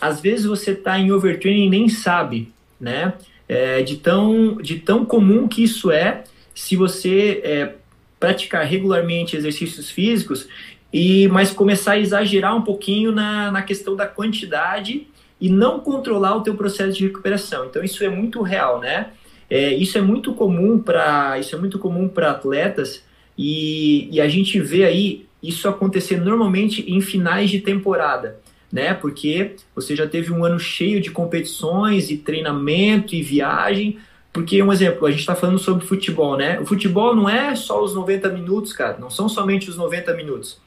às 0.00 0.20
vezes 0.20 0.46
você 0.46 0.72
está 0.72 0.98
em 0.98 1.12
overtraining 1.12 1.66
e 1.66 1.70
nem 1.70 1.88
sabe, 1.88 2.52
né? 2.84 3.14
É, 3.48 3.82
de, 3.82 3.96
tão, 3.96 4.56
de 4.56 4.76
tão 4.78 5.04
comum 5.04 5.48
que 5.48 5.64
isso 5.64 5.90
é 5.90 6.24
se 6.54 6.76
você 6.76 7.40
é, 7.42 7.74
praticar 8.20 8.64
regularmente 8.64 9.36
exercícios 9.36 9.90
físicos 9.90 10.48
e 10.92 11.26
mas 11.28 11.50
começar 11.50 11.92
a 11.92 11.98
exagerar 11.98 12.56
um 12.56 12.62
pouquinho 12.62 13.10
na, 13.10 13.50
na 13.50 13.62
questão 13.62 13.96
da 13.96 14.06
quantidade 14.06 15.06
e 15.40 15.48
não 15.48 15.80
controlar 15.80 16.36
o 16.36 16.42
teu 16.42 16.54
processo 16.54 16.96
de 16.96 17.06
recuperação. 17.06 17.66
Então 17.66 17.82
isso 17.82 18.04
é 18.04 18.08
muito 18.08 18.40
real, 18.40 18.80
né? 18.80 19.08
É, 19.50 19.74
isso 19.74 19.98
é 19.98 20.00
muito 20.00 20.32
comum 20.34 20.78
para 20.78 21.38
isso 21.38 21.54
é 21.54 21.58
muito 21.58 21.78
comum 21.78 22.08
para 22.08 22.30
atletas 22.30 23.02
e, 23.36 24.08
e 24.10 24.20
a 24.20 24.28
gente 24.28 24.60
vê 24.60 24.84
aí 24.84 25.26
isso 25.42 25.68
acontecer 25.68 26.18
normalmente 26.18 26.90
em 26.90 27.00
finais 27.00 27.50
de 27.50 27.60
temporada, 27.60 28.38
né? 28.74 28.92
Porque 28.92 29.54
você 29.72 29.94
já 29.94 30.04
teve 30.04 30.32
um 30.32 30.44
ano 30.44 30.58
cheio 30.58 31.00
de 31.00 31.12
competições 31.12 32.10
e 32.10 32.16
treinamento 32.16 33.14
e 33.14 33.22
viagem. 33.22 33.98
Porque, 34.32 34.60
um 34.60 34.72
exemplo, 34.72 35.06
a 35.06 35.12
gente 35.12 35.20
está 35.20 35.36
falando 35.36 35.60
sobre 35.60 35.86
futebol, 35.86 36.36
né? 36.36 36.58
O 36.58 36.66
futebol 36.66 37.14
não 37.14 37.28
é 37.28 37.54
só 37.54 37.80
os 37.80 37.94
90 37.94 38.30
minutos, 38.30 38.72
cara. 38.72 38.98
Não 38.98 39.08
são 39.08 39.28
somente 39.28 39.70
os 39.70 39.76
90 39.76 40.12
minutos. 40.14 40.60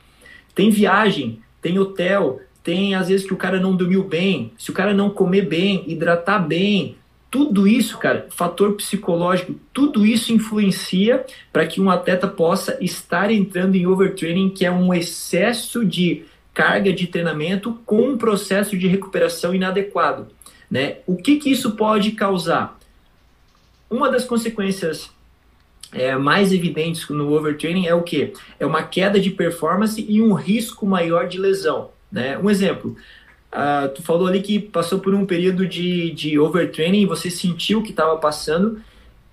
Tem 0.55 0.69
viagem, 0.69 1.41
tem 1.61 1.77
hotel, 1.77 2.39
tem 2.63 2.95
às 2.95 3.09
vezes 3.09 3.27
que 3.27 3.33
o 3.33 3.37
cara 3.37 3.59
não 3.59 3.75
dormiu 3.75 4.05
bem. 4.05 4.53
Se 4.57 4.71
o 4.71 4.73
cara 4.73 4.93
não 4.93 5.09
comer 5.09 5.41
bem, 5.41 5.83
hidratar 5.85 6.39
bem, 6.39 6.95
tudo 7.29 7.67
isso, 7.67 7.97
cara, 7.97 8.27
fator 8.29 8.71
psicológico, 8.75 9.53
tudo 9.73 10.05
isso 10.05 10.31
influencia 10.31 11.25
para 11.51 11.67
que 11.67 11.81
um 11.81 11.89
atleta 11.89 12.25
possa 12.25 12.77
estar 12.79 13.29
entrando 13.31 13.75
em 13.75 13.85
overtraining, 13.85 14.49
que 14.49 14.65
é 14.65 14.71
um 14.71 14.93
excesso 14.93 15.83
de 15.85 16.23
carga 16.57 16.91
de 16.91 17.05
treinamento 17.05 17.79
com 17.85 18.01
um 18.01 18.17
processo 18.17 18.75
de 18.75 18.87
recuperação 18.87 19.53
inadequado. 19.53 20.29
Né? 20.71 20.97
O 21.05 21.15
que, 21.15 21.35
que 21.37 21.51
isso 21.51 21.75
pode 21.75 22.13
causar? 22.13 22.79
Uma 23.87 24.09
das 24.09 24.25
consequências 24.25 25.11
é, 25.93 26.15
mais 26.15 26.51
evidentes 26.51 27.07
no 27.09 27.31
overtraining 27.31 27.85
é 27.85 27.93
o 27.93 28.01
que? 28.01 28.33
É 28.59 28.65
uma 28.65 28.81
queda 28.81 29.19
de 29.19 29.29
performance 29.29 30.03
e 30.09 30.19
um 30.19 30.33
risco 30.33 30.87
maior 30.87 31.27
de 31.27 31.37
lesão. 31.37 31.91
Né? 32.11 32.35
Um 32.39 32.49
exemplo, 32.49 32.97
Uh, 33.47 33.87
tu 33.95 34.03
falou 34.03 34.27
ali 34.27 34.41
que 34.41 34.59
passou 34.59 34.99
por 34.99 35.15
um 35.15 35.25
período 35.25 35.65
de, 35.65 36.11
de 36.11 36.37
overtraining 36.37 37.05
você 37.05 37.31
sentiu 37.31 37.81
que 37.81 37.91
estava 37.91 38.17
passando. 38.17 38.81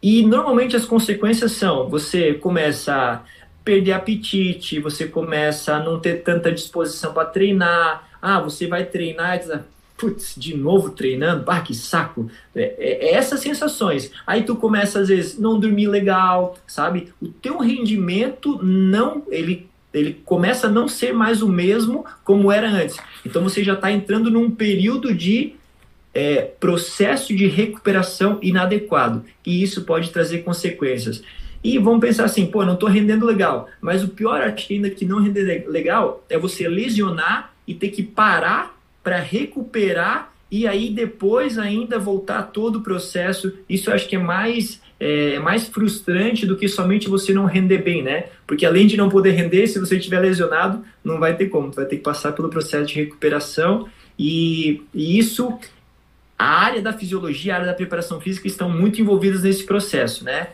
E 0.00 0.24
normalmente 0.24 0.76
as 0.76 0.84
consequências 0.84 1.50
são: 1.50 1.90
você 1.90 2.32
começa 2.32 3.20
perder 3.64 3.92
apetite, 3.92 4.78
você 4.78 5.06
começa 5.06 5.74
a 5.74 5.82
não 5.82 5.98
ter 5.98 6.22
tanta 6.22 6.52
disposição 6.52 7.12
para 7.14 7.24
treinar. 7.24 8.08
Ah, 8.20 8.40
você 8.40 8.66
vai 8.66 8.84
treinar 8.84 9.38
diz, 9.38 9.50
putz, 9.96 10.34
de 10.36 10.56
novo 10.56 10.90
treinando, 10.90 11.50
ah, 11.50 11.60
que 11.60 11.74
saco. 11.74 12.30
É, 12.54 12.62
é, 12.62 13.06
é, 13.06 13.14
essas 13.14 13.40
sensações. 13.40 14.10
Aí 14.26 14.42
tu 14.42 14.56
começa 14.56 15.00
às 15.00 15.08
vezes 15.08 15.38
não 15.38 15.58
dormir 15.58 15.88
legal, 15.88 16.58
sabe? 16.66 17.12
O 17.20 17.28
teu 17.28 17.58
rendimento 17.58 18.62
não, 18.62 19.22
ele 19.30 19.68
ele 19.92 20.20
começa 20.24 20.66
a 20.66 20.70
não 20.70 20.88
ser 20.88 21.14
mais 21.14 21.40
o 21.40 21.48
mesmo 21.48 22.04
como 22.24 22.50
era 22.50 22.68
antes. 22.68 22.98
Então 23.24 23.44
você 23.44 23.62
já 23.62 23.74
está 23.74 23.92
entrando 23.92 24.28
num 24.28 24.50
período 24.50 25.14
de 25.14 25.54
é, 26.12 26.42
processo 26.42 27.34
de 27.34 27.46
recuperação 27.46 28.40
inadequado. 28.42 29.24
E 29.46 29.62
isso 29.62 29.84
pode 29.84 30.10
trazer 30.10 30.38
consequências. 30.38 31.22
E 31.64 31.78
vamos 31.78 32.00
pensar 32.00 32.24
assim, 32.24 32.44
pô, 32.44 32.62
não 32.64 32.74
estou 32.74 32.88
rendendo 32.88 33.24
legal. 33.24 33.70
Mas 33.80 34.04
o 34.04 34.08
pior 34.08 34.42
ainda 34.42 34.90
que 34.90 35.06
não 35.06 35.22
render 35.22 35.64
legal 35.66 36.22
é 36.28 36.38
você 36.38 36.68
lesionar 36.68 37.54
e 37.66 37.74
ter 37.74 37.88
que 37.88 38.02
parar 38.02 38.78
para 39.02 39.18
recuperar 39.18 40.32
e 40.50 40.68
aí 40.68 40.90
depois 40.90 41.58
ainda 41.58 41.98
voltar 41.98 42.42
todo 42.42 42.76
o 42.76 42.82
processo. 42.82 43.52
Isso 43.68 43.88
eu 43.88 43.94
acho 43.94 44.06
que 44.06 44.16
é 44.16 44.18
mais 44.18 44.82
é, 45.00 45.38
mais 45.38 45.66
frustrante 45.66 46.46
do 46.46 46.56
que 46.56 46.68
somente 46.68 47.08
você 47.08 47.32
não 47.32 47.46
render 47.46 47.78
bem, 47.78 48.02
né? 48.02 48.26
Porque 48.46 48.64
além 48.64 48.86
de 48.86 48.96
não 48.96 49.08
poder 49.08 49.32
render, 49.32 49.66
se 49.66 49.78
você 49.78 49.96
estiver 49.96 50.20
lesionado, 50.20 50.84
não 51.02 51.18
vai 51.18 51.36
ter 51.36 51.46
como, 51.46 51.72
vai 51.72 51.84
ter 51.86 51.96
que 51.96 52.02
passar 52.02 52.32
pelo 52.32 52.48
processo 52.48 52.86
de 52.86 52.94
recuperação 52.94 53.88
e, 54.18 54.82
e 54.94 55.18
isso, 55.18 55.58
a 56.38 56.46
área 56.46 56.80
da 56.80 56.92
fisiologia, 56.92 57.52
a 57.52 57.56
área 57.56 57.66
da 57.66 57.74
preparação 57.74 58.20
física 58.20 58.46
estão 58.46 58.70
muito 58.70 59.00
envolvidas 59.00 59.42
nesse 59.42 59.64
processo, 59.64 60.24
né? 60.24 60.48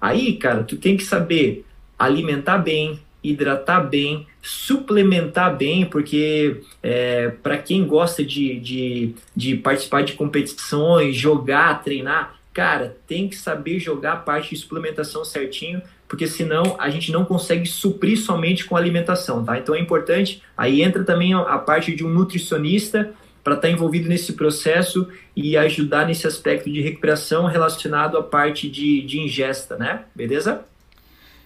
Aí, 0.00 0.34
cara, 0.34 0.62
tu 0.62 0.76
tem 0.76 0.96
que 0.96 1.04
saber 1.04 1.64
alimentar 1.98 2.58
bem, 2.58 3.00
hidratar 3.22 3.80
bem, 3.80 4.26
suplementar 4.42 5.56
bem, 5.56 5.84
porque 5.84 6.60
é, 6.82 7.30
para 7.42 7.58
quem 7.58 7.84
gosta 7.84 8.24
de, 8.24 8.60
de, 8.60 9.14
de 9.34 9.56
participar 9.56 10.02
de 10.02 10.12
competições, 10.12 11.16
jogar, 11.16 11.82
treinar, 11.82 12.36
cara, 12.52 12.96
tem 13.06 13.28
que 13.28 13.36
saber 13.36 13.78
jogar 13.78 14.12
a 14.12 14.16
parte 14.16 14.50
de 14.50 14.56
suplementação 14.56 15.24
certinho, 15.24 15.82
porque 16.08 16.26
senão 16.26 16.76
a 16.78 16.88
gente 16.88 17.10
não 17.10 17.24
consegue 17.24 17.66
suprir 17.66 18.18
somente 18.18 18.64
com 18.64 18.76
alimentação, 18.76 19.44
tá? 19.44 19.58
Então 19.58 19.74
é 19.74 19.80
importante, 19.80 20.40
aí 20.56 20.80
entra 20.80 21.02
também 21.02 21.34
a 21.34 21.58
parte 21.58 21.94
de 21.94 22.04
um 22.04 22.08
nutricionista 22.08 23.12
para 23.46 23.54
estar 23.54 23.68
tá 23.68 23.72
envolvido 23.72 24.08
nesse 24.08 24.32
processo 24.32 25.06
e 25.36 25.56
ajudar 25.56 26.04
nesse 26.04 26.26
aspecto 26.26 26.68
de 26.68 26.82
recuperação 26.82 27.46
relacionado 27.46 28.18
à 28.18 28.22
parte 28.22 28.68
de, 28.68 29.02
de 29.02 29.20
ingesta, 29.20 29.76
né? 29.76 30.02
Beleza? 30.12 30.64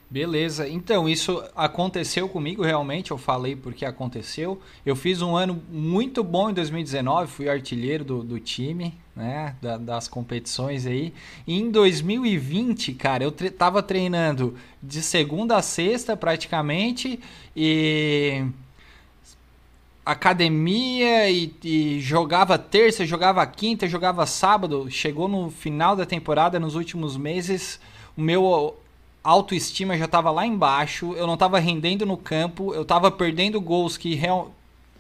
Beleza, 0.09 0.67
então 0.67 1.07
isso 1.07 1.45
aconteceu 1.55 2.27
comigo 2.27 2.63
realmente, 2.63 3.11
eu 3.11 3.19
falei 3.19 3.55
porque 3.55 3.85
aconteceu. 3.85 4.59
Eu 4.85 4.97
fiz 4.97 5.21
um 5.21 5.37
ano 5.37 5.63
muito 5.71 6.25
bom 6.25 6.49
em 6.49 6.55
2019, 6.55 7.31
fui 7.31 7.51
artilheiro 7.51 8.03
do, 8.03 8.23
do 8.25 8.41
time, 8.41 8.95
né, 9.15 9.55
da, 9.61 9.77
das 9.77 10.09
competições 10.09 10.87
aí. 10.87 11.13
E 11.47 11.61
em 11.61 11.71
2020, 11.71 12.95
cara, 12.95 13.25
eu 13.25 13.31
tre 13.31 13.51
tava 13.51 13.83
treinando 13.83 14.57
de 14.83 15.03
segunda 15.03 15.59
a 15.59 15.63
sexta 15.63 16.17
praticamente 16.17 17.21
e 17.55 18.47
academia 20.13 21.31
e, 21.31 21.55
e, 21.63 22.01
jogava 22.01 22.59
terça, 22.59 23.07
jogava 23.07 23.47
quinta, 23.47 23.89
jogava 23.89 24.27
sábado. 24.27 24.91
Chegou 24.91 25.29
no 25.29 25.51
final 25.51 25.95
da 25.95 26.07
temporada, 26.07 26.61
nos 26.61 26.75
últimos 26.75 27.17
meses, 27.17 27.81
o 28.17 28.21
meu 28.21 28.77
autoestima 29.23 29.97
já 29.97 30.07
estava 30.07 30.31
lá 30.31 30.47
embaixo, 30.47 31.13
eu 31.15 31.27
não 31.27 31.35
estava 31.35 31.59
rendendo 31.59 32.07
no 32.07 32.17
campo, 32.17 32.75
eu 32.75 32.83
estava 32.83 33.11
perdendo 33.11 33.61
gols 33.61 33.97
que 33.97 34.15
real, 34.15 34.51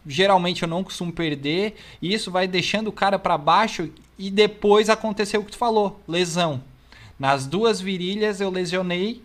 geralmente 0.06 0.62
eu 0.62 0.68
não 0.68 0.84
costumo 0.84 1.12
perder, 1.12 1.76
e 2.02 2.12
isso 2.12 2.30
vai 2.30 2.46
deixando 2.46 2.88
o 2.88 2.92
cara 2.92 3.18
para 3.18 3.38
baixo. 3.38 3.90
E 4.18 4.30
depois 4.30 4.90
aconteceu 4.90 5.40
o 5.40 5.44
que 5.44 5.52
tu 5.52 5.58
falou, 5.58 5.98
lesão. 6.06 6.62
Nas 7.18 7.46
duas 7.46 7.80
virilhas 7.80 8.40
eu 8.40 8.50
lesionei 8.50 9.22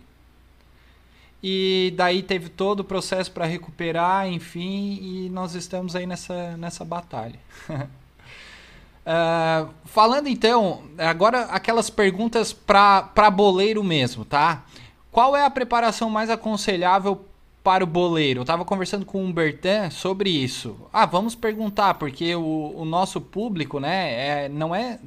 e 1.48 1.92
daí 1.94 2.24
teve 2.24 2.48
todo 2.48 2.80
o 2.80 2.84
processo 2.84 3.30
para 3.30 3.46
recuperar, 3.46 4.26
enfim, 4.26 4.98
e 5.00 5.30
nós 5.30 5.54
estamos 5.54 5.94
aí 5.94 6.04
nessa, 6.04 6.56
nessa 6.56 6.84
batalha. 6.84 7.38
uh, 7.70 7.86
falando 9.86 10.26
então, 10.26 10.82
agora 10.98 11.42
aquelas 11.42 11.88
perguntas 11.88 12.52
para 12.52 13.30
boleiro 13.30 13.84
mesmo, 13.84 14.24
tá? 14.24 14.64
Qual 15.12 15.36
é 15.36 15.44
a 15.44 15.50
preparação 15.50 16.10
mais 16.10 16.30
aconselhável 16.30 17.24
para 17.62 17.84
o 17.84 17.86
boleiro? 17.86 18.40
Eu 18.40 18.42
estava 18.42 18.64
conversando 18.64 19.06
com 19.06 19.24
o 19.24 19.32
Bertan 19.32 19.88
sobre 19.90 20.28
isso. 20.28 20.76
Ah, 20.92 21.06
vamos 21.06 21.36
perguntar, 21.36 21.94
porque 21.94 22.34
o, 22.34 22.72
o 22.74 22.84
nosso 22.84 23.20
público, 23.20 23.78
né, 23.78 24.46
é, 24.46 24.48
não 24.48 24.74
é. 24.74 24.98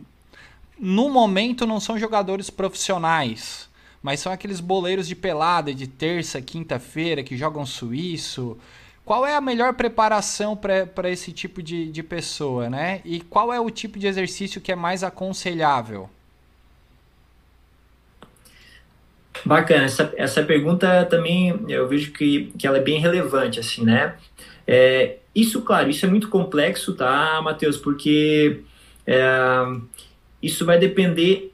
No 0.80 1.10
momento 1.10 1.68
não 1.68 1.82
são 1.82 2.00
jogadores 2.00 2.50
profissionais, 2.50 3.69
mas 4.02 4.20
são 4.20 4.32
aqueles 4.32 4.60
boleiros 4.60 5.08
de 5.08 5.16
pelada 5.16 5.74
de 5.74 5.88
terça, 5.88 6.42
quinta-feira 6.42 7.24
que 7.24 7.38
jogam 7.38 7.66
suíço. 7.66 8.58
Qual 9.04 9.26
é 9.26 9.36
a 9.36 9.42
melhor 9.42 9.74
preparação 9.74 10.56
para 10.56 11.10
esse 11.10 11.32
tipo 11.32 11.64
de, 11.64 11.92
de 11.92 12.04
pessoa, 12.04 12.70
né? 12.70 13.02
E 13.04 13.22
qual 13.22 13.52
é 13.52 13.60
o 13.60 13.70
tipo 13.70 13.98
de 13.98 14.08
exercício 14.08 14.62
que 14.62 14.72
é 14.72 14.76
mais 14.76 15.04
aconselhável? 15.04 16.10
Bacana, 19.46 19.86
essa, 19.86 20.14
essa 20.18 20.44
pergunta 20.44 21.06
também 21.06 21.60
eu 21.68 21.88
vejo 21.88 22.12
que, 22.12 22.54
que 22.58 22.68
ela 22.68 22.78
é 22.78 22.82
bem 22.82 23.00
relevante, 23.00 23.60
assim, 23.60 23.84
né? 23.84 24.16
É, 24.68 25.18
isso, 25.34 25.62
claro, 25.62 25.90
isso 25.90 26.06
é 26.06 26.10
muito 26.10 26.30
complexo, 26.30 26.94
tá, 26.94 27.42
Matheus? 27.42 27.78
Porque 27.78 28.62
é, 29.08 29.24
isso 30.42 30.66
vai 30.66 30.78
depender. 30.78 31.54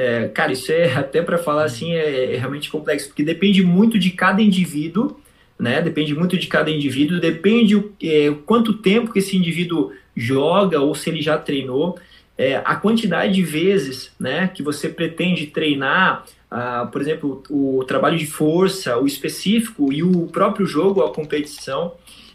É, 0.00 0.28
cara, 0.28 0.50
isso 0.50 0.72
é 0.72 0.94
até 0.94 1.20
para 1.20 1.36
falar 1.36 1.64
assim, 1.64 1.92
é, 1.92 2.32
é, 2.32 2.36
realmente 2.38 2.70
complexo, 2.70 3.08
porque 3.08 3.22
depende 3.22 3.62
muito 3.62 3.98
de 3.98 4.10
cada 4.10 4.40
indivíduo, 4.40 5.20
né? 5.58 5.82
Depende 5.82 6.14
muito 6.14 6.38
de 6.38 6.46
cada 6.46 6.70
indivíduo, 6.70 7.20
depende 7.20 7.76
o 7.76 7.92
é, 8.02 8.34
quanto 8.46 8.78
tempo 8.78 9.12
que 9.12 9.18
esse 9.18 9.36
indivíduo 9.36 9.92
joga 10.16 10.80
ou 10.80 10.94
se 10.94 11.10
ele 11.10 11.20
já 11.20 11.36
treinou. 11.36 11.98
É, 12.38 12.56
a 12.64 12.76
quantidade 12.76 13.34
de 13.34 13.42
vezes 13.42 14.10
né, 14.18 14.48
que 14.48 14.62
você 14.62 14.88
pretende 14.88 15.48
treinar 15.48 16.24
ah, 16.50 16.88
por 16.90 17.02
exemplo, 17.02 17.42
o 17.50 17.84
trabalho 17.86 18.16
de 18.16 18.26
força, 18.26 18.96
o 18.98 19.06
específico 19.06 19.92
e 19.92 20.02
o 20.02 20.26
próprio 20.28 20.66
jogo, 20.66 21.04
a 21.04 21.12
competição. 21.14 21.92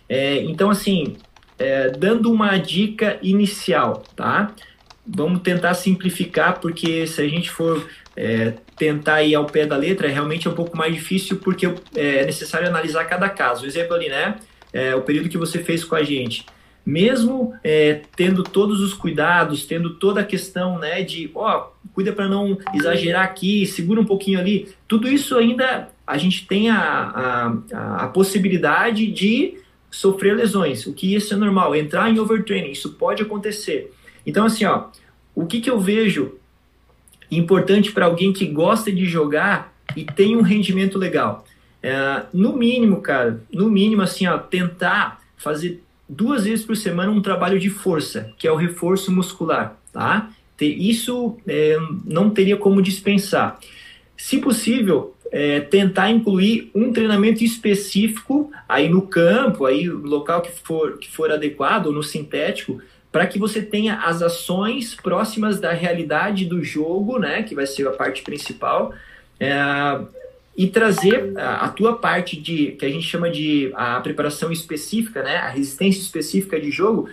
É, 0.07 0.37
então, 0.43 0.69
assim, 0.69 1.17
é, 1.57 1.89
dando 1.89 2.31
uma 2.31 2.57
dica 2.57 3.17
inicial, 3.23 4.03
tá? 4.15 4.53
Vamos 5.07 5.41
tentar 5.41 5.73
simplificar, 5.73 6.59
porque 6.59 7.05
se 7.05 7.21
a 7.21 7.27
gente 7.27 7.51
for 7.51 7.87
é, 8.15 8.53
tentar 8.75 9.23
ir 9.23 9.35
ao 9.35 9.45
pé 9.45 9.65
da 9.65 9.77
letra, 9.77 10.07
realmente 10.07 10.47
é 10.47 10.51
um 10.51 10.55
pouco 10.55 10.75
mais 10.75 10.93
difícil, 10.93 11.37
porque 11.37 11.71
é 11.95 12.25
necessário 12.25 12.67
analisar 12.67 13.05
cada 13.05 13.29
caso. 13.29 13.63
O 13.63 13.67
exemplo 13.67 13.93
ali, 13.95 14.09
né? 14.09 14.35
É, 14.73 14.95
o 14.95 15.01
período 15.01 15.29
que 15.29 15.37
você 15.37 15.59
fez 15.59 15.83
com 15.83 15.95
a 15.95 16.03
gente 16.03 16.45
mesmo 16.85 17.53
é, 17.63 18.01
tendo 18.15 18.43
todos 18.43 18.79
os 18.79 18.93
cuidados, 18.93 19.65
tendo 19.65 19.95
toda 19.95 20.21
a 20.21 20.23
questão 20.23 20.77
né, 20.77 21.01
de, 21.01 21.31
ó, 21.33 21.69
cuida 21.93 22.13
para 22.13 22.29
não 22.29 22.57
exagerar 22.75 23.23
aqui, 23.23 23.65
segura 23.65 23.99
um 23.99 24.05
pouquinho 24.05 24.39
ali, 24.39 24.69
tudo 24.87 25.07
isso 25.07 25.35
ainda 25.35 25.89
a 26.05 26.17
gente 26.17 26.45
tem 26.45 26.69
a, 26.69 27.57
a, 27.73 28.03
a 28.03 28.07
possibilidade 28.09 29.07
de 29.07 29.57
sofrer 29.89 30.35
lesões, 30.35 30.85
o 30.85 30.93
que 30.93 31.15
isso 31.15 31.33
é 31.33 31.37
normal, 31.37 31.75
entrar 31.75 32.11
em 32.11 32.19
overtraining, 32.19 32.71
isso 32.71 32.91
pode 32.93 33.23
acontecer. 33.23 33.91
Então, 34.25 34.45
assim, 34.45 34.65
ó, 34.65 34.87
o 35.33 35.45
que, 35.45 35.61
que 35.61 35.69
eu 35.69 35.79
vejo 35.79 36.35
importante 37.29 37.91
para 37.91 38.05
alguém 38.05 38.31
que 38.31 38.45
gosta 38.45 38.91
de 38.91 39.05
jogar 39.05 39.73
e 39.95 40.03
tem 40.03 40.35
um 40.35 40.41
rendimento 40.41 40.97
legal? 40.97 41.45
É, 41.81 42.23
no 42.33 42.55
mínimo, 42.57 43.01
cara, 43.01 43.41
no 43.51 43.69
mínimo, 43.69 44.01
assim, 44.01 44.25
ó, 44.25 44.37
tentar 44.37 45.21
fazer 45.37 45.83
duas 46.07 46.45
vezes 46.45 46.65
por 46.65 46.75
semana 46.75 47.11
um 47.11 47.21
trabalho 47.21 47.59
de 47.59 47.69
força, 47.69 48.31
que 48.37 48.47
é 48.47 48.51
o 48.51 48.55
reforço 48.55 49.11
muscular, 49.11 49.77
tá? 49.91 50.31
Isso 50.59 51.37
é, 51.45 51.77
não 52.05 52.29
teria 52.29 52.55
como 52.55 52.81
dispensar. 52.81 53.59
Se 54.15 54.37
possível, 54.39 55.15
é, 55.31 55.59
tentar 55.59 56.09
incluir 56.09 56.71
um 56.73 56.93
treinamento 56.93 57.43
específico 57.43 58.51
aí 58.69 58.87
no 58.87 59.01
campo, 59.01 59.65
aí 59.65 59.85
no 59.85 60.07
local 60.07 60.41
que 60.41 60.51
for, 60.51 60.97
que 60.97 61.11
for 61.11 61.29
adequado, 61.31 61.91
no 61.91 62.01
sintético, 62.01 62.81
para 63.15 63.27
que 63.27 63.39
você 63.39 63.61
tenha 63.61 63.95
as 63.99 64.21
ações 64.21 64.93
próximas 64.93 65.57
da 65.57 65.71
realidade 65.71 66.43
do 66.43 66.61
jogo, 66.61 67.17
né, 67.17 67.43
que 67.43 67.55
vai 67.55 67.65
ser 67.65 67.87
a 67.87 67.91
parte 67.91 68.21
principal, 68.21 68.93
é, 69.39 69.49
e 70.53 70.67
trazer 70.67 71.31
a, 71.37 71.63
a, 71.63 71.69
tua 71.69 71.95
parte 71.95 72.35
de 72.35 72.73
que 72.73 72.85
a 72.85 72.89
gente 72.89 73.07
chama 73.07 73.29
de 73.29 73.71
a 73.73 74.01
preparação 74.01 74.51
específica, 74.51 75.23
né, 75.23 75.37
a 75.37 75.47
resistência 75.47 76.01
específica 76.01 76.59
de 76.59 76.69
jogo, 76.69 77.07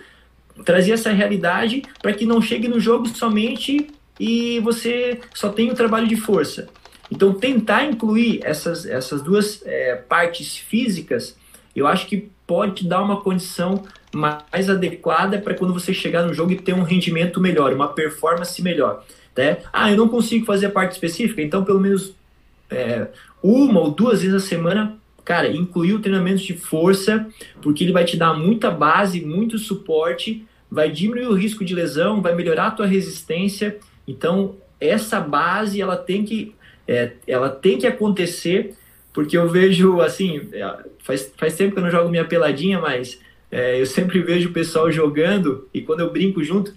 trazer 0.65 0.91
essa 0.91 1.09
realidade 1.09 1.83
para 2.01 2.11
que 2.11 2.25
não 2.25 2.41
chegue 2.41 2.67
no 2.67 2.81
jogo 2.81 3.07
somente 3.07 3.87
e 4.19 4.59
você 4.59 5.21
só 5.33 5.47
tenha 5.47 5.71
o 5.71 5.75
trabalho 5.75 6.09
de 6.09 6.17
força. 6.17 6.67
Então, 7.09 7.33
tentar 7.33 7.85
incluir 7.85 8.41
essas, 8.43 8.85
essas 8.85 9.21
duas 9.21 9.61
é, 9.65 9.95
partes 9.95 10.57
físicas, 10.57 11.37
eu 11.73 11.87
acho 11.87 12.07
que 12.07 12.29
pode 12.45 12.83
te 12.83 12.87
dar 12.89 13.01
uma 13.01 13.21
condição 13.21 13.85
mais 14.13 14.69
adequada 14.69 15.39
para 15.39 15.55
quando 15.55 15.73
você 15.73 15.93
chegar 15.93 16.23
no 16.23 16.33
jogo 16.33 16.51
e 16.51 16.59
ter 16.59 16.73
um 16.73 16.83
rendimento 16.83 17.41
melhor, 17.41 17.73
uma 17.73 17.87
performance 17.87 18.61
melhor. 18.61 19.03
Né? 19.35 19.57
Ah, 19.73 19.91
eu 19.91 19.97
não 19.97 20.07
consigo 20.07 20.45
fazer 20.45 20.67
a 20.67 20.71
parte 20.71 20.91
específica, 20.91 21.41
então 21.41 21.63
pelo 21.63 21.79
menos 21.79 22.13
é, 22.69 23.07
uma 23.41 23.79
ou 23.79 23.91
duas 23.91 24.21
vezes 24.21 24.35
a 24.35 24.39
semana, 24.39 24.95
cara, 25.25 25.51
incluir 25.51 25.93
o 25.93 25.99
treinamento 25.99 26.43
de 26.43 26.53
força, 26.53 27.27
porque 27.61 27.83
ele 27.83 27.91
vai 27.91 28.05
te 28.05 28.15
dar 28.15 28.33
muita 28.33 28.69
base, 28.69 29.21
muito 29.21 29.57
suporte, 29.57 30.45
vai 30.69 30.91
diminuir 30.91 31.27
o 31.27 31.33
risco 31.33 31.65
de 31.65 31.73
lesão, 31.73 32.21
vai 32.21 32.35
melhorar 32.35 32.67
a 32.67 32.71
tua 32.71 32.85
resistência. 32.85 33.77
Então, 34.07 34.55
essa 34.79 35.19
base, 35.19 35.81
ela 35.81 35.97
tem 35.97 36.23
que, 36.23 36.55
é, 36.87 37.13
ela 37.27 37.49
tem 37.49 37.77
que 37.77 37.87
acontecer, 37.87 38.75
porque 39.11 39.37
eu 39.37 39.47
vejo, 39.47 40.01
assim, 40.01 40.49
é, 40.51 40.77
faz, 40.99 41.31
faz 41.37 41.55
tempo 41.55 41.73
que 41.73 41.79
eu 41.79 41.83
não 41.83 41.91
jogo 41.91 42.09
minha 42.09 42.25
peladinha, 42.25 42.79
mas 42.79 43.19
é, 43.53 43.79
eu 43.79 43.85
sempre 43.85 44.19
vejo 44.21 44.49
o 44.49 44.53
pessoal 44.53 44.91
jogando 44.91 45.67
e 45.73 45.81
quando 45.81 46.01
eu 46.01 46.11
brinco 46.11 46.43
junto, 46.43 46.73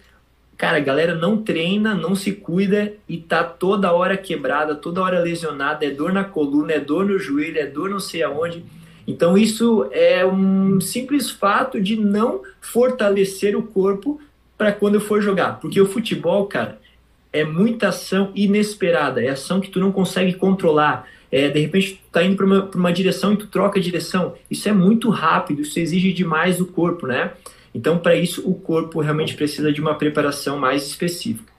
Cara, 0.56 0.78
a 0.78 0.80
galera 0.80 1.14
não 1.14 1.42
treina, 1.42 1.94
não 1.94 2.14
se 2.14 2.32
cuida 2.32 2.94
e 3.06 3.18
tá 3.18 3.44
toda 3.44 3.92
hora 3.92 4.16
quebrada, 4.16 4.74
toda 4.74 5.02
hora 5.02 5.20
lesionada, 5.20 5.84
é 5.84 5.90
dor 5.90 6.12
na 6.12 6.24
coluna, 6.24 6.72
é 6.72 6.80
dor 6.80 7.04
no 7.04 7.18
joelho, 7.18 7.58
é 7.58 7.66
dor 7.66 7.90
não 7.90 8.00
sei 8.00 8.22
aonde. 8.22 8.64
Então 9.06 9.36
isso 9.36 9.86
é 9.92 10.24
um 10.24 10.80
simples 10.80 11.30
fato 11.30 11.78
de 11.80 11.96
não 11.96 12.40
fortalecer 12.58 13.54
o 13.54 13.62
corpo 13.62 14.18
para 14.56 14.72
quando 14.72 14.98
for 14.98 15.20
jogar, 15.20 15.60
porque 15.60 15.78
o 15.78 15.86
futebol, 15.86 16.46
cara, 16.46 16.78
é 17.30 17.44
muita 17.44 17.88
ação 17.88 18.32
inesperada, 18.34 19.22
é 19.22 19.28
ação 19.28 19.60
que 19.60 19.68
tu 19.68 19.78
não 19.78 19.92
consegue 19.92 20.32
controlar. 20.32 21.06
É, 21.30 21.48
de 21.48 21.60
repente 21.60 22.02
tá 22.12 22.22
indo 22.22 22.36
para 22.36 22.46
uma, 22.46 22.70
uma 22.74 22.92
direção 22.92 23.32
e 23.32 23.36
tu 23.36 23.46
troca 23.46 23.78
a 23.78 23.82
direção. 23.82 24.34
Isso 24.50 24.68
é 24.68 24.72
muito 24.72 25.10
rápido, 25.10 25.62
isso 25.62 25.78
exige 25.78 26.12
demais 26.12 26.58
do 26.58 26.66
corpo, 26.66 27.06
né? 27.06 27.32
Então, 27.74 27.98
para 27.98 28.14
isso, 28.16 28.48
o 28.48 28.54
corpo 28.54 29.00
realmente 29.00 29.34
precisa 29.34 29.70
de 29.70 29.80
uma 29.82 29.94
preparação 29.94 30.58
mais 30.58 30.86
específica. 30.86 31.52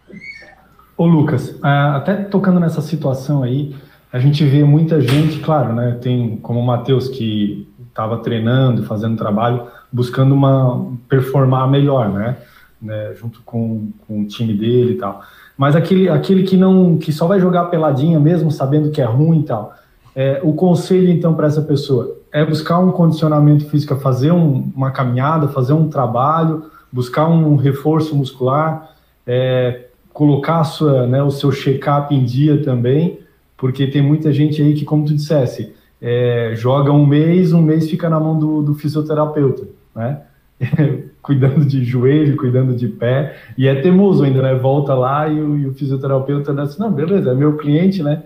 Ô 0.98 1.06
Lucas, 1.06 1.60
é, 1.64 1.68
até 1.68 2.16
tocando 2.16 2.60
nessa 2.60 2.82
situação 2.82 3.44
aí, 3.44 3.76
a 4.12 4.18
gente 4.18 4.44
vê 4.44 4.64
muita 4.64 5.00
gente, 5.00 5.40
claro, 5.40 5.74
né? 5.74 5.98
Tem 6.02 6.38
como 6.38 6.60
o 6.60 6.66
Matheus 6.66 7.08
que 7.08 7.68
estava 7.88 8.18
treinando, 8.18 8.84
fazendo 8.84 9.16
trabalho, 9.16 9.68
buscando 9.92 10.34
uma 10.34 10.92
performar 11.08 11.70
melhor, 11.70 12.10
né? 12.10 12.38
Né? 12.82 13.14
Junto 13.16 13.42
com, 13.44 13.90
com 14.08 14.22
o 14.22 14.26
time 14.26 14.54
dele 14.54 14.94
e 14.94 14.98
tal. 14.98 15.22
Mas 15.58 15.76
aquele, 15.76 16.10
aquele 16.10 16.44
que 16.44 16.56
não, 16.56 16.98
que 16.98 17.12
só 17.12 17.28
vai 17.28 17.40
jogar 17.40 17.66
peladinha 17.66 18.20
mesmo, 18.20 18.52
sabendo 18.52 18.92
que 18.92 19.02
é 19.02 19.06
ruim 19.06 19.40
e 19.40 19.44
tal. 19.44 19.74
É, 20.16 20.40
o 20.44 20.54
conselho 20.54 21.10
então 21.10 21.34
para 21.34 21.48
essa 21.48 21.62
pessoa 21.62 22.18
é 22.32 22.44
buscar 22.46 22.80
um 22.80 22.92
condicionamento 22.92 23.66
físico, 23.66 23.96
fazer 23.96 24.32
um, 24.32 24.72
uma 24.76 24.92
caminhada, 24.92 25.48
fazer 25.48 25.74
um 25.74 25.90
trabalho, 25.90 26.66
buscar 26.92 27.28
um 27.28 27.56
reforço 27.56 28.16
muscular, 28.16 28.92
é, 29.26 29.86
colocar 30.14 30.64
sua, 30.64 31.06
né, 31.06 31.22
o 31.22 31.30
seu 31.30 31.52
check-up 31.52 32.14
em 32.14 32.24
dia 32.26 32.64
também, 32.64 33.20
porque 33.56 33.88
tem 33.88 34.02
muita 34.02 34.32
gente 34.32 34.62
aí 34.62 34.74
que, 34.74 34.86
como 34.86 35.06
tu 35.06 35.14
dissesse, 35.14 35.74
é, 36.02 36.54
joga 36.56 36.92
um 36.92 37.06
mês, 37.06 37.54
um 37.54 37.62
mês 37.62 37.90
fica 37.90 38.10
na 38.10 38.20
mão 38.20 38.38
do, 38.38 38.62
do 38.62 38.74
fisioterapeuta, 38.74 39.68
né? 39.96 40.22
cuidando 41.28 41.66
de 41.66 41.84
joelho, 41.84 42.38
cuidando 42.38 42.74
de 42.74 42.88
pé, 42.88 43.38
e 43.58 43.68
é 43.68 43.76
teimoso 43.82 44.24
ainda, 44.24 44.42
né? 44.42 44.56
Volta 44.56 44.94
lá 44.94 45.28
e 45.28 45.38
o, 45.38 45.58
e 45.58 45.68
o 45.68 45.74
fisioterapeuta 45.74 46.54
diz 46.54 46.62
assim, 46.62 46.80
não, 46.80 46.90
beleza, 46.90 47.32
é 47.32 47.36
meu 47.36 47.58
cliente, 47.58 48.02
né? 48.02 48.24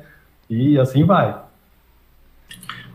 E 0.47 0.77
assim 0.77 1.03
vai. 1.03 1.35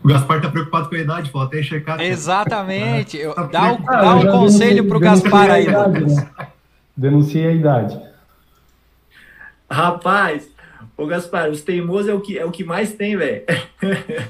O 0.01 0.07
Gaspar 0.07 0.39
tá 0.39 0.49
preocupado 0.49 0.87
com 0.87 0.95
a 0.95 0.99
idade, 0.99 1.29
pô, 1.29 1.41
até 1.41 1.61
checar. 1.61 1.99
Exatamente. 1.99 3.17
Eu, 3.19 3.35
dá 3.51 3.73
o, 3.73 3.77
dá 3.83 4.15
um 4.15 4.25
conselho 4.27 4.87
pro 4.87 4.97
Gaspar 4.97 5.51
aí. 5.51 5.67
Né? 5.67 6.27
Denunciei 6.95 7.47
a 7.47 7.51
idade. 7.51 7.99
Rapaz, 9.69 10.49
ô 10.97 11.05
Gaspar, 11.05 11.49
os 11.49 11.61
teimosos 11.61 12.09
é 12.09 12.13
o 12.13 12.19
que, 12.19 12.37
é 12.39 12.43
o 12.43 12.51
que 12.51 12.63
mais 12.63 12.93
tem, 12.93 13.15
velho. 13.15 13.43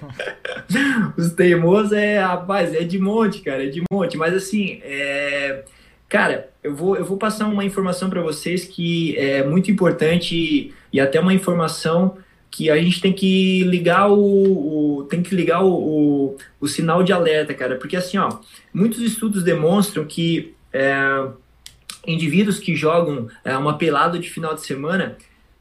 os 1.18 1.32
teimosos 1.32 1.93
é, 1.93 2.20
rapaz, 2.20 2.76
é 2.76 2.84
de 2.84 2.99
monte, 2.99 3.39
cara, 3.39 3.63
é 3.63 3.70
de 3.70 3.82
monte. 3.89 4.18
Mas 4.18 4.34
assim, 4.34 4.82
é... 4.84 5.63
cara, 6.09 6.49
eu 6.61 6.76
vou, 6.76 6.97
eu 6.97 7.05
vou 7.05 7.18
passar 7.18 7.47
uma 7.47 7.63
informação 7.63 8.09
para 8.09 8.22
vocês 8.22 8.65
que 8.65 9.18
é 9.18 9.43
muito 9.43 9.72
importante 9.72 10.74
e, 10.91 10.99
até 10.99 11.20
uma 11.20 11.34
informação 11.34 12.18
que 12.51 12.70
a 12.70 12.78
gente 12.78 12.99
tem 12.99 13.13
que 13.13 13.63
ligar 13.63 14.09
o, 14.11 14.99
o 14.99 15.03
tem 15.03 15.22
que 15.22 15.36
ligar 15.36 15.63
o, 15.63 15.72
o, 15.72 16.38
o, 16.59 16.68
sinal 16.68 17.03
de 17.03 17.13
alerta, 17.13 17.53
cara, 17.53 17.76
porque 17.76 17.95
assim, 17.95 18.18
ó, 18.18 18.39
muitos 18.74 18.99
estudos 18.99 19.43
demonstram 19.43 20.05
que 20.05 20.53
é, 20.74 21.28
indivíduos 22.05 22.57
que 22.57 22.76
jogam 22.76 23.28
é, 23.43 23.55
uma 23.57 23.78
pelada 23.78 24.18
de 24.18 24.30
final 24.30 24.55
de 24.55 24.65
semana, 24.65 25.18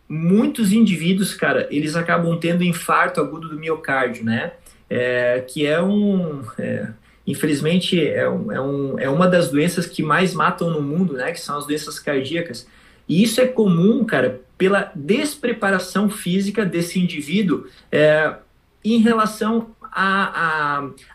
muitos 0.08 0.72
indivíduos, 0.72 1.34
cara, 1.34 1.66
eles 1.70 1.96
acabam 1.96 2.38
tendo 2.38 2.62
infarto 2.62 3.20
agudo 3.20 3.48
do 3.48 3.58
miocárdio, 3.58 4.24
né? 4.24 4.52
É, 4.88 5.44
que 5.46 5.66
é 5.66 5.82
um, 5.82 6.42
é, 6.58 6.88
infelizmente, 7.26 8.00
é, 8.06 8.28
um, 8.28 8.52
é, 8.52 8.60
um, 8.60 8.98
é 9.00 9.10
uma 9.10 9.26
das 9.26 9.50
doenças 9.50 9.86
que 9.86 10.02
mais 10.02 10.32
matam 10.32 10.70
no 10.70 10.80
mundo, 10.80 11.14
né? 11.14 11.32
Que 11.32 11.40
são 11.40 11.58
as 11.58 11.66
doenças 11.66 11.98
cardíacas. 11.98 12.66
E 13.08 13.22
isso 13.22 13.40
é 13.40 13.46
comum, 13.46 14.04
cara, 14.04 14.40
pela 14.56 14.92
despreparação 14.94 16.08
física 16.08 16.64
desse 16.64 16.98
indivíduo 16.98 17.66
é, 17.90 18.34
em 18.84 18.98
relação 18.98 19.70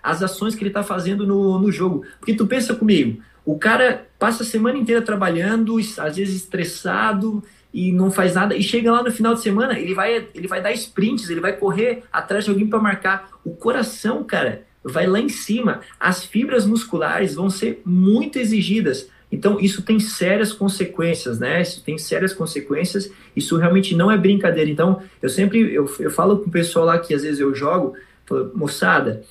às 0.03 0.23
ações 0.23 0.55
que 0.55 0.63
ele 0.63 0.69
está 0.69 0.83
fazendo 0.83 1.25
no, 1.25 1.59
no 1.59 1.71
jogo. 1.71 2.05
Porque 2.19 2.33
tu 2.33 2.45
pensa 2.47 2.73
comigo, 2.73 3.21
o 3.45 3.57
cara 3.57 4.07
passa 4.19 4.43
a 4.43 4.45
semana 4.45 4.77
inteira 4.77 5.01
trabalhando, 5.01 5.77
às 5.97 6.15
vezes 6.15 6.35
estressado 6.35 7.43
e 7.73 7.91
não 7.91 8.11
faz 8.11 8.35
nada, 8.35 8.55
e 8.55 8.61
chega 8.61 8.91
lá 8.91 9.01
no 9.01 9.11
final 9.11 9.33
de 9.33 9.41
semana, 9.41 9.79
ele 9.79 9.93
vai, 9.93 10.27
ele 10.35 10.47
vai 10.47 10.61
dar 10.61 10.73
sprints, 10.73 11.29
ele 11.29 11.39
vai 11.39 11.53
correr 11.53 12.03
atrás 12.11 12.43
de 12.43 12.49
alguém 12.49 12.67
para 12.67 12.79
marcar. 12.79 13.29
O 13.45 13.51
coração, 13.51 14.23
cara, 14.23 14.63
vai 14.83 15.07
lá 15.07 15.19
em 15.19 15.29
cima. 15.29 15.81
As 15.99 16.23
fibras 16.25 16.65
musculares 16.65 17.35
vão 17.35 17.49
ser 17.49 17.81
muito 17.85 18.37
exigidas 18.39 19.07
Então, 19.31 19.59
isso 19.59 19.81
tem 19.81 19.99
sérias 19.99 20.51
consequências, 20.51 21.39
né? 21.39 21.61
Isso 21.61 21.81
tem 21.83 21.97
sérias 21.97 22.33
consequências, 22.33 23.09
isso 23.33 23.55
realmente 23.57 23.95
não 23.95 24.11
é 24.11 24.17
brincadeira. 24.17 24.69
Então, 24.69 25.01
eu 25.21 25.29
sempre, 25.29 25.73
eu, 25.73 25.89
eu 25.99 26.11
falo 26.11 26.39
com 26.39 26.49
o 26.49 26.51
pessoal 26.51 26.85
lá 26.85 26.99
que 26.99 27.13
às 27.13 27.23
vezes 27.23 27.39
eu 27.39 27.55
jogo, 27.55 27.95
falo, 28.25 28.51
moçada, 28.53 29.23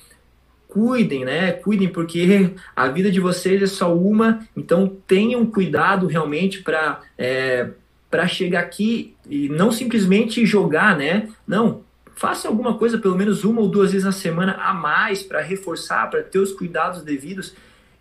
cuidem, 0.67 1.23
né? 1.23 1.51
Cuidem, 1.51 1.89
porque 1.89 2.49
a 2.75 2.87
vida 2.87 3.11
de 3.11 3.19
vocês 3.19 3.61
é 3.61 3.67
só 3.67 3.95
uma, 3.95 4.39
então 4.57 4.97
tenham 5.05 5.45
cuidado 5.45 6.07
realmente 6.07 6.63
para 6.63 7.01
é, 7.17 7.69
para 8.11 8.27
chegar 8.27 8.59
aqui 8.59 9.15
e 9.27 9.47
não 9.47 9.71
simplesmente 9.71 10.45
jogar, 10.45 10.97
né? 10.97 11.29
Não, 11.47 11.81
faça 12.13 12.49
alguma 12.49 12.77
coisa 12.77 12.97
pelo 12.97 13.17
menos 13.17 13.43
uma 13.45 13.61
ou 13.61 13.69
duas 13.69 13.93
vezes 13.93 14.05
na 14.05 14.11
semana 14.11 14.53
a 14.59 14.73
mais 14.73 15.23
para 15.23 15.41
reforçar, 15.41 16.09
para 16.09 16.21
ter 16.21 16.39
os 16.39 16.51
cuidados 16.51 17.01
devidos. 17.01 17.55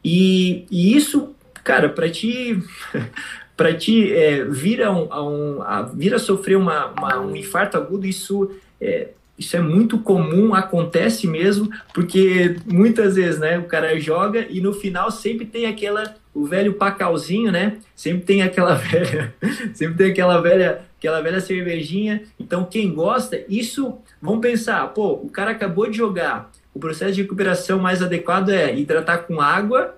E, 0.04 0.66
e 0.70 0.96
isso, 0.96 1.34
cara, 1.62 1.88
para 1.88 2.10
ti 2.10 2.60
para 3.56 3.74
ti 3.74 4.12
é, 4.12 4.42
vir, 4.44 4.82
a, 4.82 4.90
um, 4.90 5.12
a, 5.12 5.22
um, 5.22 5.62
a 5.62 5.82
vir 5.82 6.14
a 6.14 6.18
sofrer 6.18 6.56
uma, 6.56 6.86
uma, 6.86 7.20
um 7.20 7.36
infarto 7.36 7.76
agudo, 7.76 8.06
isso 8.06 8.50
é, 8.80 9.10
isso 9.40 9.56
é 9.56 9.60
muito 9.60 9.98
comum, 9.98 10.54
acontece 10.54 11.26
mesmo, 11.26 11.70
porque 11.94 12.56
muitas 12.66 13.16
vezes, 13.16 13.40
né, 13.40 13.58
o 13.58 13.64
cara 13.64 13.98
joga 13.98 14.46
e 14.50 14.60
no 14.60 14.74
final 14.74 15.10
sempre 15.10 15.46
tem 15.46 15.64
aquela 15.64 16.14
o 16.34 16.44
velho 16.44 16.74
pacauzinho, 16.74 17.50
né? 17.50 17.78
Sempre 17.96 18.20
tem 18.20 18.42
aquela 18.42 18.74
velha, 18.76 19.34
sempre 19.72 19.96
tem 19.96 20.12
aquela 20.12 20.42
velha, 20.42 20.82
aquela 20.98 21.22
velha 21.22 21.40
cervejinha. 21.40 22.22
Então 22.38 22.66
quem 22.66 22.92
gosta, 22.92 23.42
isso, 23.48 23.98
vamos 24.20 24.42
pensar, 24.42 24.86
pô, 24.88 25.14
o 25.14 25.30
cara 25.30 25.52
acabou 25.52 25.90
de 25.90 25.96
jogar. 25.96 26.52
O 26.74 26.78
processo 26.78 27.14
de 27.14 27.22
recuperação 27.22 27.78
mais 27.78 28.02
adequado 28.02 28.50
é 28.50 28.78
hidratar 28.78 29.18
com 29.18 29.40
água, 29.40 29.96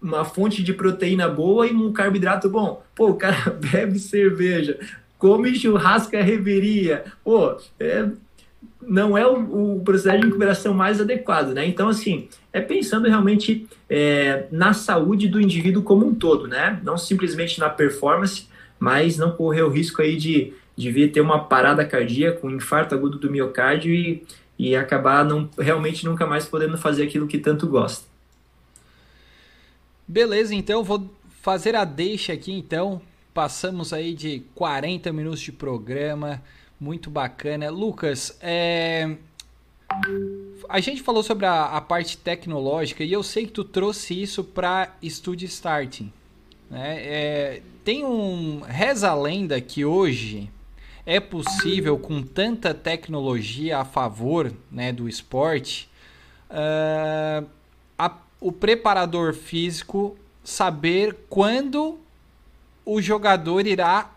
uma 0.00 0.24
fonte 0.24 0.62
de 0.62 0.74
proteína 0.74 1.28
boa 1.30 1.66
e 1.66 1.72
um 1.72 1.94
carboidrato 1.94 2.50
bom. 2.50 2.82
Pô, 2.94 3.08
o 3.08 3.14
cara 3.14 3.50
bebe 3.72 3.98
cerveja, 3.98 4.78
come 5.18 5.54
churrasco 5.54 6.14
à 6.14 6.20
reveria. 6.20 7.04
Pô, 7.24 7.56
é, 7.80 8.06
não 8.86 9.18
é 9.18 9.26
o, 9.26 9.74
o, 9.76 9.80
processo 9.80 10.20
de 10.20 10.26
recuperação 10.26 10.72
mais 10.72 11.00
adequado, 11.00 11.48
né? 11.48 11.66
Então, 11.66 11.88
assim, 11.88 12.28
é 12.52 12.60
pensando 12.60 13.08
realmente 13.08 13.66
é, 13.90 14.46
na 14.50 14.72
saúde 14.72 15.28
do 15.28 15.40
indivíduo 15.40 15.82
como 15.82 16.06
um 16.06 16.14
todo, 16.14 16.46
né? 16.46 16.80
Não 16.84 16.96
simplesmente 16.96 17.58
na 17.58 17.68
performance, 17.68 18.46
mas 18.78 19.18
não 19.18 19.32
correr 19.32 19.62
o 19.62 19.68
risco 19.68 20.00
aí 20.00 20.16
de, 20.16 20.52
de 20.76 20.92
vir 20.92 21.10
ter 21.10 21.20
uma 21.20 21.44
parada 21.44 21.84
cardíaca, 21.84 22.46
um 22.46 22.50
infarto 22.50 22.94
agudo 22.94 23.18
do 23.18 23.30
miocárdio 23.30 23.92
e, 23.92 24.24
e 24.56 24.76
acabar 24.76 25.24
não, 25.24 25.50
realmente 25.58 26.04
nunca 26.04 26.24
mais 26.24 26.46
podendo 26.46 26.78
fazer 26.78 27.02
aquilo 27.02 27.26
que 27.26 27.38
tanto 27.38 27.66
gosta. 27.66 28.06
Beleza, 30.06 30.54
então 30.54 30.84
vou 30.84 31.10
fazer 31.42 31.74
a 31.74 31.84
deixa 31.84 32.32
aqui, 32.32 32.52
então. 32.52 33.02
Passamos 33.34 33.92
aí 33.92 34.14
de 34.14 34.44
40 34.54 35.12
minutos 35.12 35.40
de 35.40 35.52
programa. 35.52 36.40
Muito 36.78 37.10
bacana. 37.10 37.70
Lucas, 37.70 38.36
é... 38.40 39.16
a 40.68 40.80
gente 40.80 41.02
falou 41.02 41.22
sobre 41.22 41.46
a, 41.46 41.64
a, 41.64 41.80
parte 41.80 42.18
tecnológica 42.18 43.02
e 43.02 43.12
eu 43.12 43.22
sei 43.22 43.46
que 43.46 43.52
tu 43.52 43.64
trouxe 43.64 44.20
isso 44.20 44.44
para 44.44 44.94
Studio 45.02 45.46
Starting. 45.46 46.12
Né? 46.70 46.96
É... 46.98 47.62
Tem 47.84 48.04
um. 48.04 48.60
Reza 48.60 49.10
a 49.10 49.14
lenda 49.14 49.60
que 49.60 49.84
hoje 49.84 50.50
é 51.06 51.20
possível, 51.20 51.96
com 51.96 52.20
tanta 52.20 52.74
tecnologia 52.74 53.78
a 53.78 53.84
favor 53.84 54.52
né, 54.70 54.92
do 54.92 55.08
esporte, 55.08 55.88
uh, 56.50 57.46
a, 57.96 58.18
o 58.40 58.50
preparador 58.50 59.32
físico 59.32 60.16
saber 60.42 61.16
quando 61.30 61.98
o 62.84 63.00
jogador 63.00 63.66
irá 63.68 64.10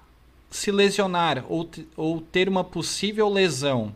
se 0.49 0.71
lesionar 0.71 1.45
ou, 1.47 1.69
ou 1.95 2.21
ter 2.21 2.49
uma 2.49 2.63
possível 2.63 3.29
lesão, 3.29 3.93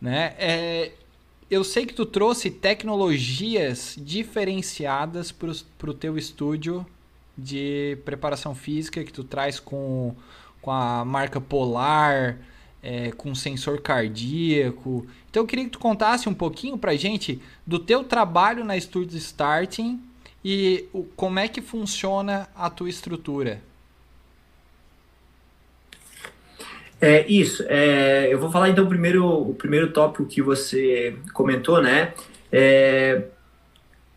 né? 0.00 0.34
É, 0.38 0.92
eu 1.50 1.62
sei 1.62 1.86
que 1.86 1.94
tu 1.94 2.04
trouxe 2.04 2.50
tecnologias 2.50 3.96
diferenciadas 3.98 5.32
para 5.32 5.90
o 5.90 5.94
teu 5.94 6.18
estúdio 6.18 6.84
de 7.38 7.98
preparação 8.04 8.54
física 8.54 9.04
que 9.04 9.12
tu 9.12 9.22
traz 9.22 9.60
com, 9.60 10.14
com 10.60 10.72
a 10.72 11.04
marca 11.04 11.40
Polar, 11.40 12.38
é, 12.82 13.10
com 13.12 13.34
sensor 13.34 13.80
cardíaco. 13.80 15.06
Então 15.30 15.42
eu 15.42 15.46
queria 15.46 15.64
que 15.64 15.70
tu 15.70 15.78
contasse 15.78 16.28
um 16.28 16.34
pouquinho 16.34 16.76
para 16.76 16.96
gente 16.96 17.40
do 17.66 17.78
teu 17.78 18.04
trabalho 18.04 18.64
na 18.64 18.78
Studio 18.78 19.16
Starting 19.16 20.00
e 20.44 20.88
o, 20.92 21.04
como 21.16 21.38
é 21.38 21.48
que 21.48 21.60
funciona 21.60 22.48
a 22.54 22.68
tua 22.70 22.88
estrutura. 22.88 23.62
É 27.06 27.24
isso. 27.28 27.64
É, 27.68 28.28
eu 28.32 28.38
vou 28.38 28.50
falar 28.50 28.68
então 28.68 28.86
primeiro 28.86 29.24
o 29.24 29.54
primeiro 29.54 29.92
tópico 29.92 30.26
que 30.26 30.42
você 30.42 31.14
comentou, 31.32 31.80
né? 31.80 32.12
É, 32.50 33.22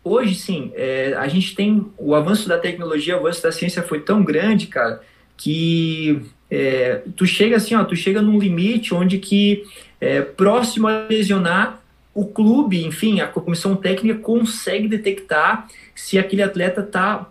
hoje 0.02 0.34
sim, 0.34 0.72
é, 0.74 1.14
a 1.16 1.28
gente 1.28 1.54
tem 1.54 1.86
o 1.96 2.14
avanço 2.16 2.48
da 2.48 2.58
tecnologia, 2.58 3.16
o 3.16 3.20
avanço 3.20 3.42
da 3.42 3.52
ciência 3.52 3.82
foi 3.82 4.00
tão 4.00 4.24
grande, 4.24 4.66
cara, 4.66 5.00
que 5.36 6.20
é, 6.50 7.02
tu 7.16 7.26
chega 7.26 7.56
assim, 7.56 7.76
ó, 7.76 7.84
tu 7.84 7.94
chega 7.94 8.20
num 8.20 8.40
limite 8.40 8.92
onde 8.92 9.18
que 9.18 9.62
é, 10.00 10.22
próximo 10.22 10.88
a 10.88 11.06
lesionar 11.08 11.80
o 12.12 12.24
clube, 12.24 12.84
enfim, 12.84 13.20
a 13.20 13.28
comissão 13.28 13.76
técnica 13.76 14.18
consegue 14.18 14.88
detectar 14.88 15.68
se 15.94 16.18
aquele 16.18 16.42
atleta 16.42 16.80
está 16.80 17.28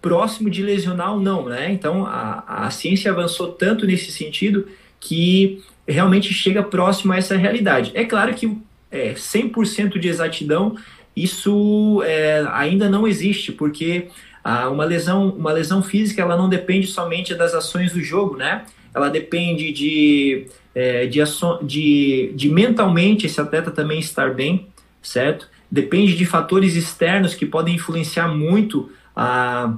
próximo 0.00 0.48
de 0.48 0.62
lesionar 0.62 1.12
ou 1.12 1.20
não, 1.20 1.46
né? 1.46 1.70
Então 1.70 2.06
a, 2.06 2.66
a 2.66 2.70
ciência 2.70 3.10
avançou 3.10 3.52
tanto 3.52 3.86
nesse 3.86 4.10
sentido 4.10 4.66
que 5.04 5.62
realmente 5.86 6.32
chega 6.32 6.62
próximo 6.62 7.12
a 7.12 7.18
essa 7.18 7.36
realidade. 7.36 7.92
É 7.94 8.04
claro 8.04 8.32
que 8.34 8.56
é, 8.90 9.12
100% 9.12 9.98
de 9.98 10.08
exatidão 10.08 10.76
isso 11.14 12.02
é, 12.04 12.44
ainda 12.50 12.88
não 12.88 13.06
existe, 13.06 13.52
porque 13.52 14.08
ah, 14.42 14.68
uma, 14.70 14.84
lesão, 14.84 15.28
uma 15.28 15.52
lesão 15.52 15.82
física 15.82 16.22
ela 16.22 16.36
não 16.36 16.48
depende 16.48 16.86
somente 16.86 17.34
das 17.34 17.54
ações 17.54 17.92
do 17.92 18.02
jogo, 18.02 18.36
né? 18.36 18.64
Ela 18.94 19.08
depende 19.10 19.72
de, 19.72 20.46
é, 20.74 21.06
de, 21.06 21.20
de, 21.62 22.32
de 22.34 22.48
mentalmente 22.48 23.26
esse 23.26 23.40
atleta 23.40 23.70
também 23.70 24.00
estar 24.00 24.32
bem, 24.32 24.66
certo? 25.02 25.48
Depende 25.70 26.16
de 26.16 26.24
fatores 26.24 26.74
externos 26.74 27.34
que 27.34 27.44
podem 27.44 27.74
influenciar 27.74 28.28
muito 28.28 28.90
a 29.14 29.74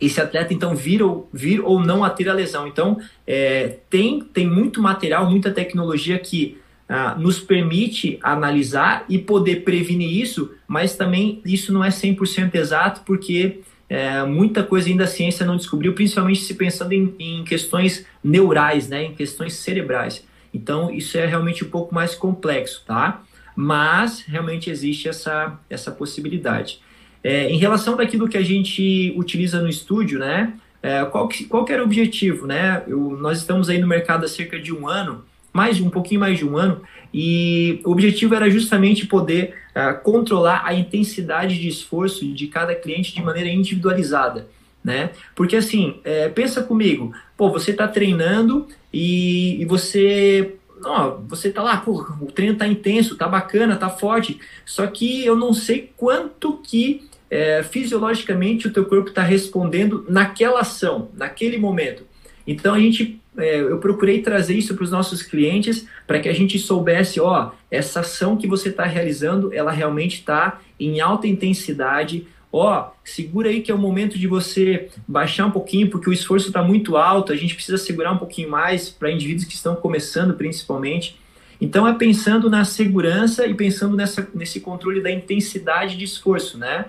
esse 0.00 0.20
atleta 0.20 0.54
então 0.54 0.74
vir 0.74 1.02
ou, 1.02 1.28
vir 1.32 1.60
ou 1.60 1.78
não 1.78 2.02
a 2.02 2.10
ter 2.10 2.28
a 2.28 2.32
lesão. 2.32 2.66
Então 2.66 2.98
é, 3.26 3.76
tem, 3.88 4.20
tem 4.20 4.46
muito 4.46 4.80
material, 4.80 5.28
muita 5.28 5.50
tecnologia 5.50 6.18
que 6.18 6.58
ah, 6.88 7.14
nos 7.14 7.38
permite 7.38 8.18
analisar 8.20 9.04
e 9.08 9.16
poder 9.16 9.62
prevenir 9.62 10.10
isso, 10.20 10.52
mas 10.66 10.96
também 10.96 11.40
isso 11.44 11.72
não 11.72 11.84
é 11.84 11.88
100% 11.88 12.52
exato 12.56 13.02
porque 13.04 13.60
é, 13.88 14.24
muita 14.24 14.64
coisa 14.64 14.88
ainda 14.88 15.04
a 15.04 15.06
ciência 15.06 15.46
não 15.46 15.56
descobriu, 15.56 15.92
principalmente 15.92 16.40
se 16.40 16.54
pensando 16.54 16.92
em, 16.92 17.14
em 17.18 17.44
questões 17.44 18.06
neurais, 18.24 18.88
né, 18.88 19.04
em 19.04 19.14
questões 19.14 19.54
cerebrais. 19.54 20.26
Então 20.52 20.90
isso 20.92 21.16
é 21.16 21.26
realmente 21.26 21.64
um 21.64 21.70
pouco 21.70 21.94
mais 21.94 22.14
complexo, 22.14 22.82
tá? 22.84 23.22
Mas 23.54 24.22
realmente 24.26 24.68
existe 24.68 25.08
essa, 25.08 25.58
essa 25.68 25.92
possibilidade. 25.92 26.80
É, 27.22 27.50
em 27.50 27.58
relação 27.58 27.96
daquilo 27.96 28.28
que 28.28 28.36
a 28.36 28.42
gente 28.42 29.12
utiliza 29.16 29.60
no 29.60 29.68
estúdio, 29.68 30.18
né? 30.18 30.54
É, 30.82 31.04
qual, 31.04 31.28
que, 31.28 31.44
qual 31.44 31.64
que 31.64 31.72
era 31.72 31.82
o 31.82 31.84
objetivo, 31.84 32.46
né? 32.46 32.82
Eu, 32.86 33.18
nós 33.20 33.38
estamos 33.38 33.68
aí 33.68 33.78
no 33.78 33.86
mercado 33.86 34.24
há 34.24 34.28
cerca 34.28 34.58
de 34.58 34.72
um 34.72 34.88
ano, 34.88 35.22
mais 35.52 35.80
um 35.80 35.90
pouquinho 35.90 36.20
mais 36.20 36.38
de 36.38 36.46
um 36.46 36.56
ano, 36.56 36.80
e 37.12 37.80
o 37.84 37.90
objetivo 37.90 38.34
era 38.34 38.48
justamente 38.48 39.06
poder 39.06 39.54
uh, 39.70 40.00
controlar 40.02 40.62
a 40.64 40.72
intensidade 40.72 41.60
de 41.60 41.68
esforço 41.68 42.26
de 42.26 42.46
cada 42.46 42.74
cliente 42.74 43.14
de 43.14 43.22
maneira 43.22 43.50
individualizada, 43.50 44.48
né? 44.82 45.10
Porque 45.34 45.56
assim, 45.56 46.00
é, 46.04 46.28
pensa 46.28 46.62
comigo, 46.62 47.12
pô, 47.36 47.50
você 47.50 47.72
está 47.72 47.86
treinando 47.86 48.66
e, 48.92 49.60
e 49.60 49.64
você 49.66 50.54
ó, 50.84 51.18
você 51.28 51.50
tá 51.50 51.62
lá, 51.62 51.76
pô, 51.76 52.06
o 52.20 52.32
treino 52.32 52.56
tá 52.56 52.66
intenso, 52.66 53.16
tá 53.16 53.28
bacana, 53.28 53.76
tá 53.76 53.90
forte, 53.90 54.38
só 54.64 54.86
que 54.86 55.24
eu 55.24 55.36
não 55.36 55.52
sei 55.52 55.92
quanto 55.96 56.56
que 56.58 57.09
é, 57.30 57.62
fisiologicamente 57.62 58.66
o 58.66 58.72
teu 58.72 58.84
corpo 58.84 59.10
está 59.10 59.22
respondendo 59.22 60.04
naquela 60.08 60.60
ação, 60.60 61.10
naquele 61.16 61.56
momento. 61.56 62.02
Então 62.46 62.74
a 62.74 62.80
gente, 62.80 63.20
é, 63.38 63.60
eu 63.60 63.78
procurei 63.78 64.20
trazer 64.20 64.54
isso 64.54 64.74
para 64.74 64.82
os 64.82 64.90
nossos 64.90 65.22
clientes 65.22 65.86
para 66.06 66.18
que 66.18 66.28
a 66.28 66.32
gente 66.32 66.58
soubesse, 66.58 67.20
ó, 67.20 67.52
essa 67.70 68.00
ação 68.00 68.36
que 68.36 68.48
você 68.48 68.70
está 68.70 68.84
realizando, 68.84 69.54
ela 69.54 69.70
realmente 69.70 70.16
está 70.16 70.60
em 70.78 71.00
alta 71.00 71.28
intensidade. 71.28 72.26
Ó, 72.52 72.90
segura 73.04 73.48
aí 73.48 73.60
que 73.60 73.70
é 73.70 73.74
o 73.74 73.78
momento 73.78 74.18
de 74.18 74.26
você 74.26 74.88
baixar 75.06 75.46
um 75.46 75.52
pouquinho, 75.52 75.88
porque 75.88 76.10
o 76.10 76.12
esforço 76.12 76.48
está 76.48 76.62
muito 76.64 76.96
alto, 76.96 77.32
a 77.32 77.36
gente 77.36 77.54
precisa 77.54 77.78
segurar 77.78 78.10
um 78.10 78.18
pouquinho 78.18 78.50
mais 78.50 78.88
para 78.88 79.12
indivíduos 79.12 79.44
que 79.44 79.54
estão 79.54 79.76
começando, 79.76 80.34
principalmente. 80.34 81.16
Então 81.60 81.86
é 81.86 81.94
pensando 81.94 82.50
na 82.50 82.64
segurança 82.64 83.46
e 83.46 83.54
pensando 83.54 83.94
nessa, 83.94 84.28
nesse 84.34 84.58
controle 84.60 85.00
da 85.00 85.12
intensidade 85.12 85.96
de 85.96 86.04
esforço, 86.04 86.58
né? 86.58 86.86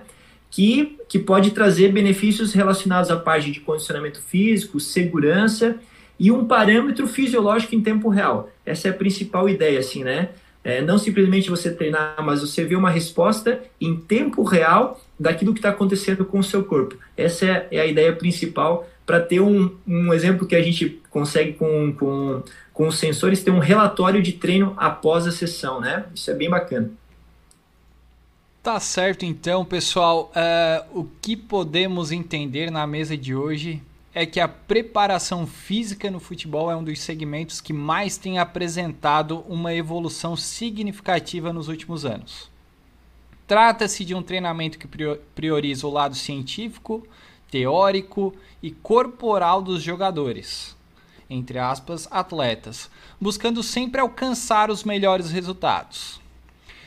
Que, 0.52 0.98
que 1.08 1.18
pode 1.18 1.50
trazer 1.52 1.90
benefícios 1.90 2.52
relacionados 2.52 3.10
à 3.10 3.16
parte 3.16 3.50
de 3.50 3.58
condicionamento 3.58 4.20
físico, 4.20 4.78
segurança 4.78 5.76
e 6.20 6.30
um 6.30 6.44
parâmetro 6.44 7.08
fisiológico 7.08 7.74
em 7.74 7.80
tempo 7.80 8.10
real. 8.10 8.50
Essa 8.64 8.88
é 8.88 8.90
a 8.90 8.94
principal 8.94 9.48
ideia, 9.48 9.80
assim, 9.80 10.04
né? 10.04 10.28
É, 10.62 10.80
não 10.80 10.98
simplesmente 10.98 11.50
você 11.50 11.72
treinar, 11.72 12.16
mas 12.22 12.42
você 12.42 12.64
vê 12.64 12.76
uma 12.76 12.90
resposta 12.90 13.62
em 13.80 13.96
tempo 13.96 14.44
real 14.44 15.00
daquilo 15.18 15.54
que 15.54 15.58
está 15.58 15.70
acontecendo 15.70 16.24
com 16.24 16.38
o 16.38 16.44
seu 16.44 16.62
corpo. 16.62 16.96
Essa 17.16 17.46
é, 17.46 17.68
é 17.72 17.80
a 17.80 17.86
ideia 17.86 18.12
principal 18.14 18.86
para 19.06 19.20
ter 19.20 19.40
um, 19.40 19.74
um 19.88 20.12
exemplo 20.12 20.46
que 20.46 20.54
a 20.54 20.62
gente 20.62 21.00
consegue 21.10 21.54
com, 21.54 21.92
com, 21.94 22.42
com 22.72 22.86
os 22.86 22.98
sensores, 22.98 23.42
ter 23.42 23.50
um 23.50 23.58
relatório 23.58 24.22
de 24.22 24.32
treino 24.32 24.74
após 24.76 25.26
a 25.26 25.32
sessão, 25.32 25.80
né? 25.80 26.04
Isso 26.14 26.30
é 26.30 26.34
bem 26.34 26.50
bacana. 26.50 26.90
Tá 28.62 28.78
certo 28.78 29.24
então, 29.24 29.64
pessoal. 29.64 30.30
Uh, 30.36 31.00
o 31.00 31.08
que 31.20 31.36
podemos 31.36 32.12
entender 32.12 32.70
na 32.70 32.86
mesa 32.86 33.16
de 33.16 33.34
hoje 33.34 33.82
é 34.14 34.24
que 34.24 34.38
a 34.38 34.46
preparação 34.46 35.48
física 35.48 36.08
no 36.12 36.20
futebol 36.20 36.70
é 36.70 36.76
um 36.76 36.84
dos 36.84 37.00
segmentos 37.00 37.60
que 37.60 37.72
mais 37.72 38.16
tem 38.16 38.38
apresentado 38.38 39.40
uma 39.48 39.74
evolução 39.74 40.36
significativa 40.36 41.52
nos 41.52 41.66
últimos 41.66 42.04
anos. 42.04 42.48
Trata-se 43.48 44.04
de 44.04 44.14
um 44.14 44.22
treinamento 44.22 44.78
que 44.78 44.88
prioriza 45.34 45.84
o 45.84 45.90
lado 45.90 46.14
científico, 46.14 47.04
teórico 47.50 48.32
e 48.62 48.70
corporal 48.70 49.60
dos 49.60 49.82
jogadores, 49.82 50.76
entre 51.28 51.58
aspas, 51.58 52.06
atletas, 52.12 52.88
buscando 53.20 53.60
sempre 53.60 54.00
alcançar 54.00 54.70
os 54.70 54.84
melhores 54.84 55.32
resultados. 55.32 56.21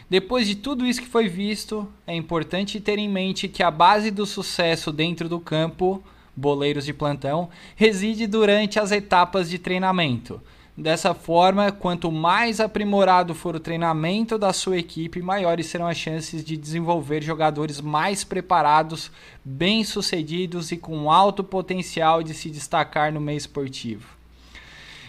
Depois 0.10 0.47
de 0.47 0.56
tudo 0.56 0.86
isso 0.86 1.01
que 1.01 1.08
foi 1.08 1.28
visto, 1.28 1.88
é 2.06 2.16
importante 2.16 2.80
ter 2.80 2.99
em 2.99 3.10
mente 3.10 3.47
que 3.47 3.64
a 3.64 3.72
base 3.72 4.12
do 4.12 4.26
sucesso 4.26 4.91
dentro 4.91 5.28
do 5.28 5.39
campo 5.39 6.03
boleiros 6.36 6.86
de 6.86 6.93
plantão, 6.93 7.49
reside 7.76 8.28
durante 8.28 8.80
as 8.80 8.91
etapas 8.91 9.49
de 9.49 9.58
treinamento. 9.58 10.41
Dessa 10.78 11.14
forma, 11.14 11.72
quanto 11.72 12.12
mais 12.12 12.60
aprimorado 12.60 13.34
for 13.34 13.56
o 13.56 13.62
treinamento 13.62 14.38
da 14.38 14.51
sua 14.51 14.78
equipe, 14.78 15.22
maiores 15.22 15.68
serão 15.68 15.88
as 15.88 15.95
chances 15.95 16.43
de 16.43 16.58
desenvolver 16.58 17.24
jogadores 17.24 17.80
mais 17.80 18.26
preparados, 18.26 19.10
bem-sucedidos 19.43 20.74
e 20.74 20.78
com 20.78 21.10
alto 21.10 21.45
potencial 21.45 22.22
de 22.22 22.34
se 22.34 22.49
destacar 22.49 23.14
no 23.14 23.22
meio 23.22 23.38
esportivo. 23.38 24.06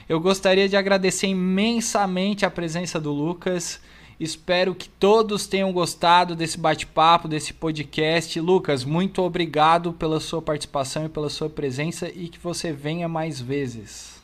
Eu 0.09 0.20
gostaria 0.20 0.68
de 0.68 0.76
agradecer 0.76 1.26
imensamente 1.26 2.47
a 2.47 2.51
presença 2.51 3.01
do 3.01 3.11
Lucas. 3.11 3.80
Espero 4.18 4.74
que 4.74 4.88
todos 4.88 5.46
tenham 5.46 5.70
gostado 5.70 6.34
desse 6.34 6.58
bate-papo, 6.58 7.28
desse 7.28 7.52
podcast. 7.52 8.40
Lucas, 8.40 8.82
muito 8.82 9.20
obrigado 9.22 9.92
pela 9.92 10.18
sua 10.20 10.40
participação 10.40 11.04
e 11.04 11.08
pela 11.10 11.28
sua 11.28 11.50
presença 11.50 12.08
e 12.08 12.28
que 12.28 12.38
você 12.38 12.72
venha 12.72 13.08
mais 13.08 13.38
vezes. 13.38 14.16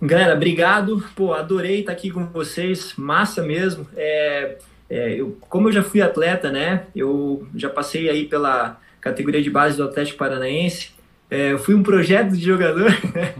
Galera, 0.00 0.34
obrigado. 0.34 1.04
Pô, 1.16 1.34
adorei 1.34 1.80
estar 1.80 1.90
aqui 1.90 2.12
com 2.12 2.24
vocês. 2.26 2.94
Massa 2.96 3.42
mesmo. 3.42 3.84
É, 3.96 4.58
é, 4.88 5.14
eu, 5.20 5.36
como 5.48 5.68
eu 5.68 5.72
já 5.72 5.82
fui 5.82 6.00
atleta, 6.00 6.52
né? 6.52 6.86
Eu 6.94 7.48
já 7.56 7.68
passei 7.68 8.08
aí 8.08 8.24
pela 8.24 8.80
categoria 9.00 9.42
de 9.42 9.50
base 9.50 9.76
do 9.76 9.82
Atlético 9.82 10.18
Paranaense. 10.18 10.92
É, 11.28 11.52
eu 11.52 11.58
fui 11.58 11.74
um 11.74 11.82
projeto 11.82 12.30
de 12.30 12.44
jogador, 12.44 12.90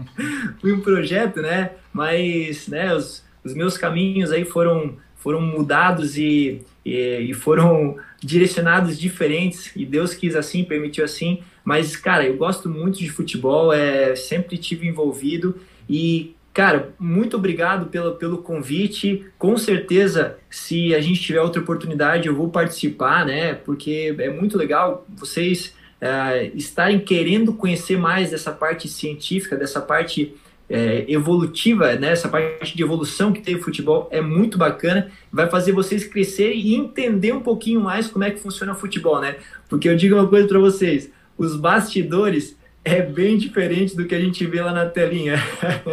fui 0.59 0.73
um 0.73 0.81
projeto, 0.81 1.41
né? 1.41 1.71
Mas, 1.93 2.67
né? 2.67 2.93
Os, 2.93 3.23
os 3.43 3.53
meus 3.53 3.77
caminhos 3.77 4.31
aí 4.31 4.45
foram, 4.45 4.95
foram 5.15 5.41
mudados 5.41 6.17
e, 6.17 6.61
e, 6.85 7.27
e, 7.29 7.33
foram 7.33 7.97
direcionados 8.21 8.99
diferentes 8.99 9.71
e 9.75 9.85
Deus 9.85 10.13
quis 10.13 10.35
assim, 10.35 10.63
permitiu 10.63 11.03
assim. 11.03 11.41
Mas, 11.63 11.95
cara, 11.95 12.25
eu 12.25 12.35
gosto 12.35 12.69
muito 12.69 12.99
de 12.99 13.09
futebol, 13.09 13.71
é, 13.71 14.15
sempre 14.15 14.57
tive 14.57 14.87
envolvido 14.87 15.57
e, 15.89 16.35
cara, 16.53 16.93
muito 16.99 17.37
obrigado 17.37 17.87
pelo, 17.87 18.15
pelo 18.15 18.39
convite. 18.39 19.25
Com 19.37 19.57
certeza, 19.57 20.37
se 20.49 20.93
a 20.95 21.01
gente 21.01 21.21
tiver 21.21 21.41
outra 21.41 21.61
oportunidade, 21.61 22.27
eu 22.27 22.35
vou 22.35 22.49
participar, 22.49 23.25
né? 23.25 23.53
Porque 23.53 24.15
é 24.17 24.29
muito 24.29 24.57
legal 24.57 25.05
vocês 25.15 25.73
é, 26.01 26.51
estarem 26.55 26.99
querendo 26.99 27.53
conhecer 27.53 27.97
mais 27.97 28.31
dessa 28.31 28.51
parte 28.51 28.87
científica, 28.87 29.57
dessa 29.57 29.81
parte 29.81 30.35
é, 30.69 31.05
evolutiva, 31.07 31.95
né? 31.95 32.11
essa 32.11 32.29
parte 32.29 32.75
de 32.75 32.83
evolução 32.83 33.33
que 33.33 33.41
tem 33.41 33.55
o 33.55 33.61
futebol 33.61 34.07
é 34.11 34.21
muito 34.21 34.57
bacana, 34.57 35.09
vai 35.31 35.49
fazer 35.49 35.71
vocês 35.71 36.05
crescerem 36.05 36.59
e 36.59 36.75
entender 36.75 37.33
um 37.33 37.41
pouquinho 37.41 37.81
mais 37.81 38.07
como 38.07 38.23
é 38.23 38.31
que 38.31 38.39
funciona 38.39 38.73
o 38.73 38.75
futebol, 38.75 39.19
né? 39.19 39.37
Porque 39.67 39.89
eu 39.89 39.95
digo 39.95 40.15
uma 40.15 40.27
coisa 40.27 40.47
para 40.47 40.59
vocês, 40.59 41.11
os 41.37 41.55
bastidores 41.55 42.55
é 42.83 43.01
bem 43.01 43.37
diferente 43.37 43.95
do 43.95 44.05
que 44.05 44.15
a 44.15 44.19
gente 44.19 44.45
vê 44.45 44.61
lá 44.61 44.71
na 44.71 44.85
telinha. 44.85 45.35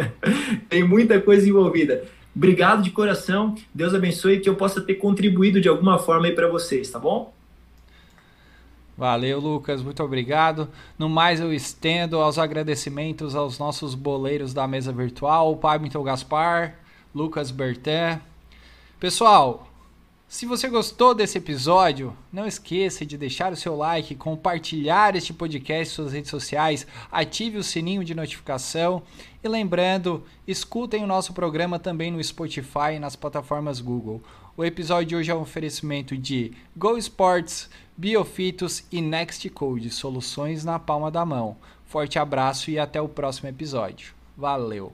tem 0.69 0.83
muita 0.83 1.19
coisa 1.19 1.47
envolvida. 1.47 2.03
Obrigado 2.35 2.83
de 2.83 2.91
coração, 2.91 3.55
Deus 3.73 3.95
abençoe 3.95 4.39
que 4.39 4.47
eu 4.47 4.55
possa 4.55 4.79
ter 4.79 4.95
contribuído 4.95 5.59
de 5.59 5.67
alguma 5.67 5.97
forma 5.97 6.27
aí 6.27 6.33
para 6.33 6.47
vocês, 6.47 6.89
tá 6.91 6.99
bom? 6.99 7.33
Valeu, 8.97 9.39
Lucas, 9.39 9.83
muito 9.83 10.01
obrigado. 10.01 10.69
No 10.97 11.07
mais, 11.07 11.39
eu 11.39 11.53
estendo 11.53 12.19
aos 12.19 12.39
agradecimentos 12.39 13.35
aos 13.35 13.59
nossos 13.59 13.93
boleiros 13.93 14.55
da 14.55 14.67
mesa 14.67 14.91
virtual, 14.91 15.51
o 15.51 15.57
Pablo 15.57 16.03
Gaspar, 16.03 16.79
Lucas 17.13 17.51
Bertin. 17.51 18.19
Pessoal, 18.99 19.67
se 20.27 20.47
você 20.47 20.67
gostou 20.67 21.13
desse 21.13 21.37
episódio, 21.37 22.17
não 22.33 22.47
esqueça 22.47 23.05
de 23.05 23.17
deixar 23.17 23.53
o 23.53 23.55
seu 23.55 23.77
like, 23.77 24.15
compartilhar 24.15 25.15
este 25.15 25.31
podcast 25.31 25.93
em 25.93 25.95
suas 25.95 26.13
redes 26.13 26.31
sociais, 26.31 26.87
ative 27.11 27.59
o 27.59 27.63
sininho 27.63 28.03
de 28.03 28.15
notificação 28.15 29.03
e 29.43 29.47
lembrando, 29.47 30.25
escutem 30.47 31.03
o 31.03 31.07
nosso 31.07 31.33
programa 31.33 31.77
também 31.77 32.11
no 32.11 32.21
Spotify 32.21 32.95
e 32.95 32.99
nas 32.99 33.15
plataformas 33.15 33.79
Google. 33.79 34.21
O 34.57 34.65
episódio 34.65 35.05
de 35.05 35.15
hoje 35.15 35.31
é 35.31 35.35
um 35.35 35.41
oferecimento 35.41 36.17
de 36.17 36.51
Go 36.75 36.97
Sports, 36.97 37.69
Biofitos 37.97 38.83
e 38.91 39.01
Nextcode, 39.01 39.89
soluções 39.89 40.63
na 40.63 40.77
palma 40.77 41.09
da 41.09 41.25
mão. 41.25 41.57
Forte 41.87 42.19
abraço 42.19 42.69
e 42.69 42.77
até 42.77 43.01
o 43.01 43.09
próximo 43.09 43.49
episódio. 43.49 44.13
Valeu! 44.37 44.93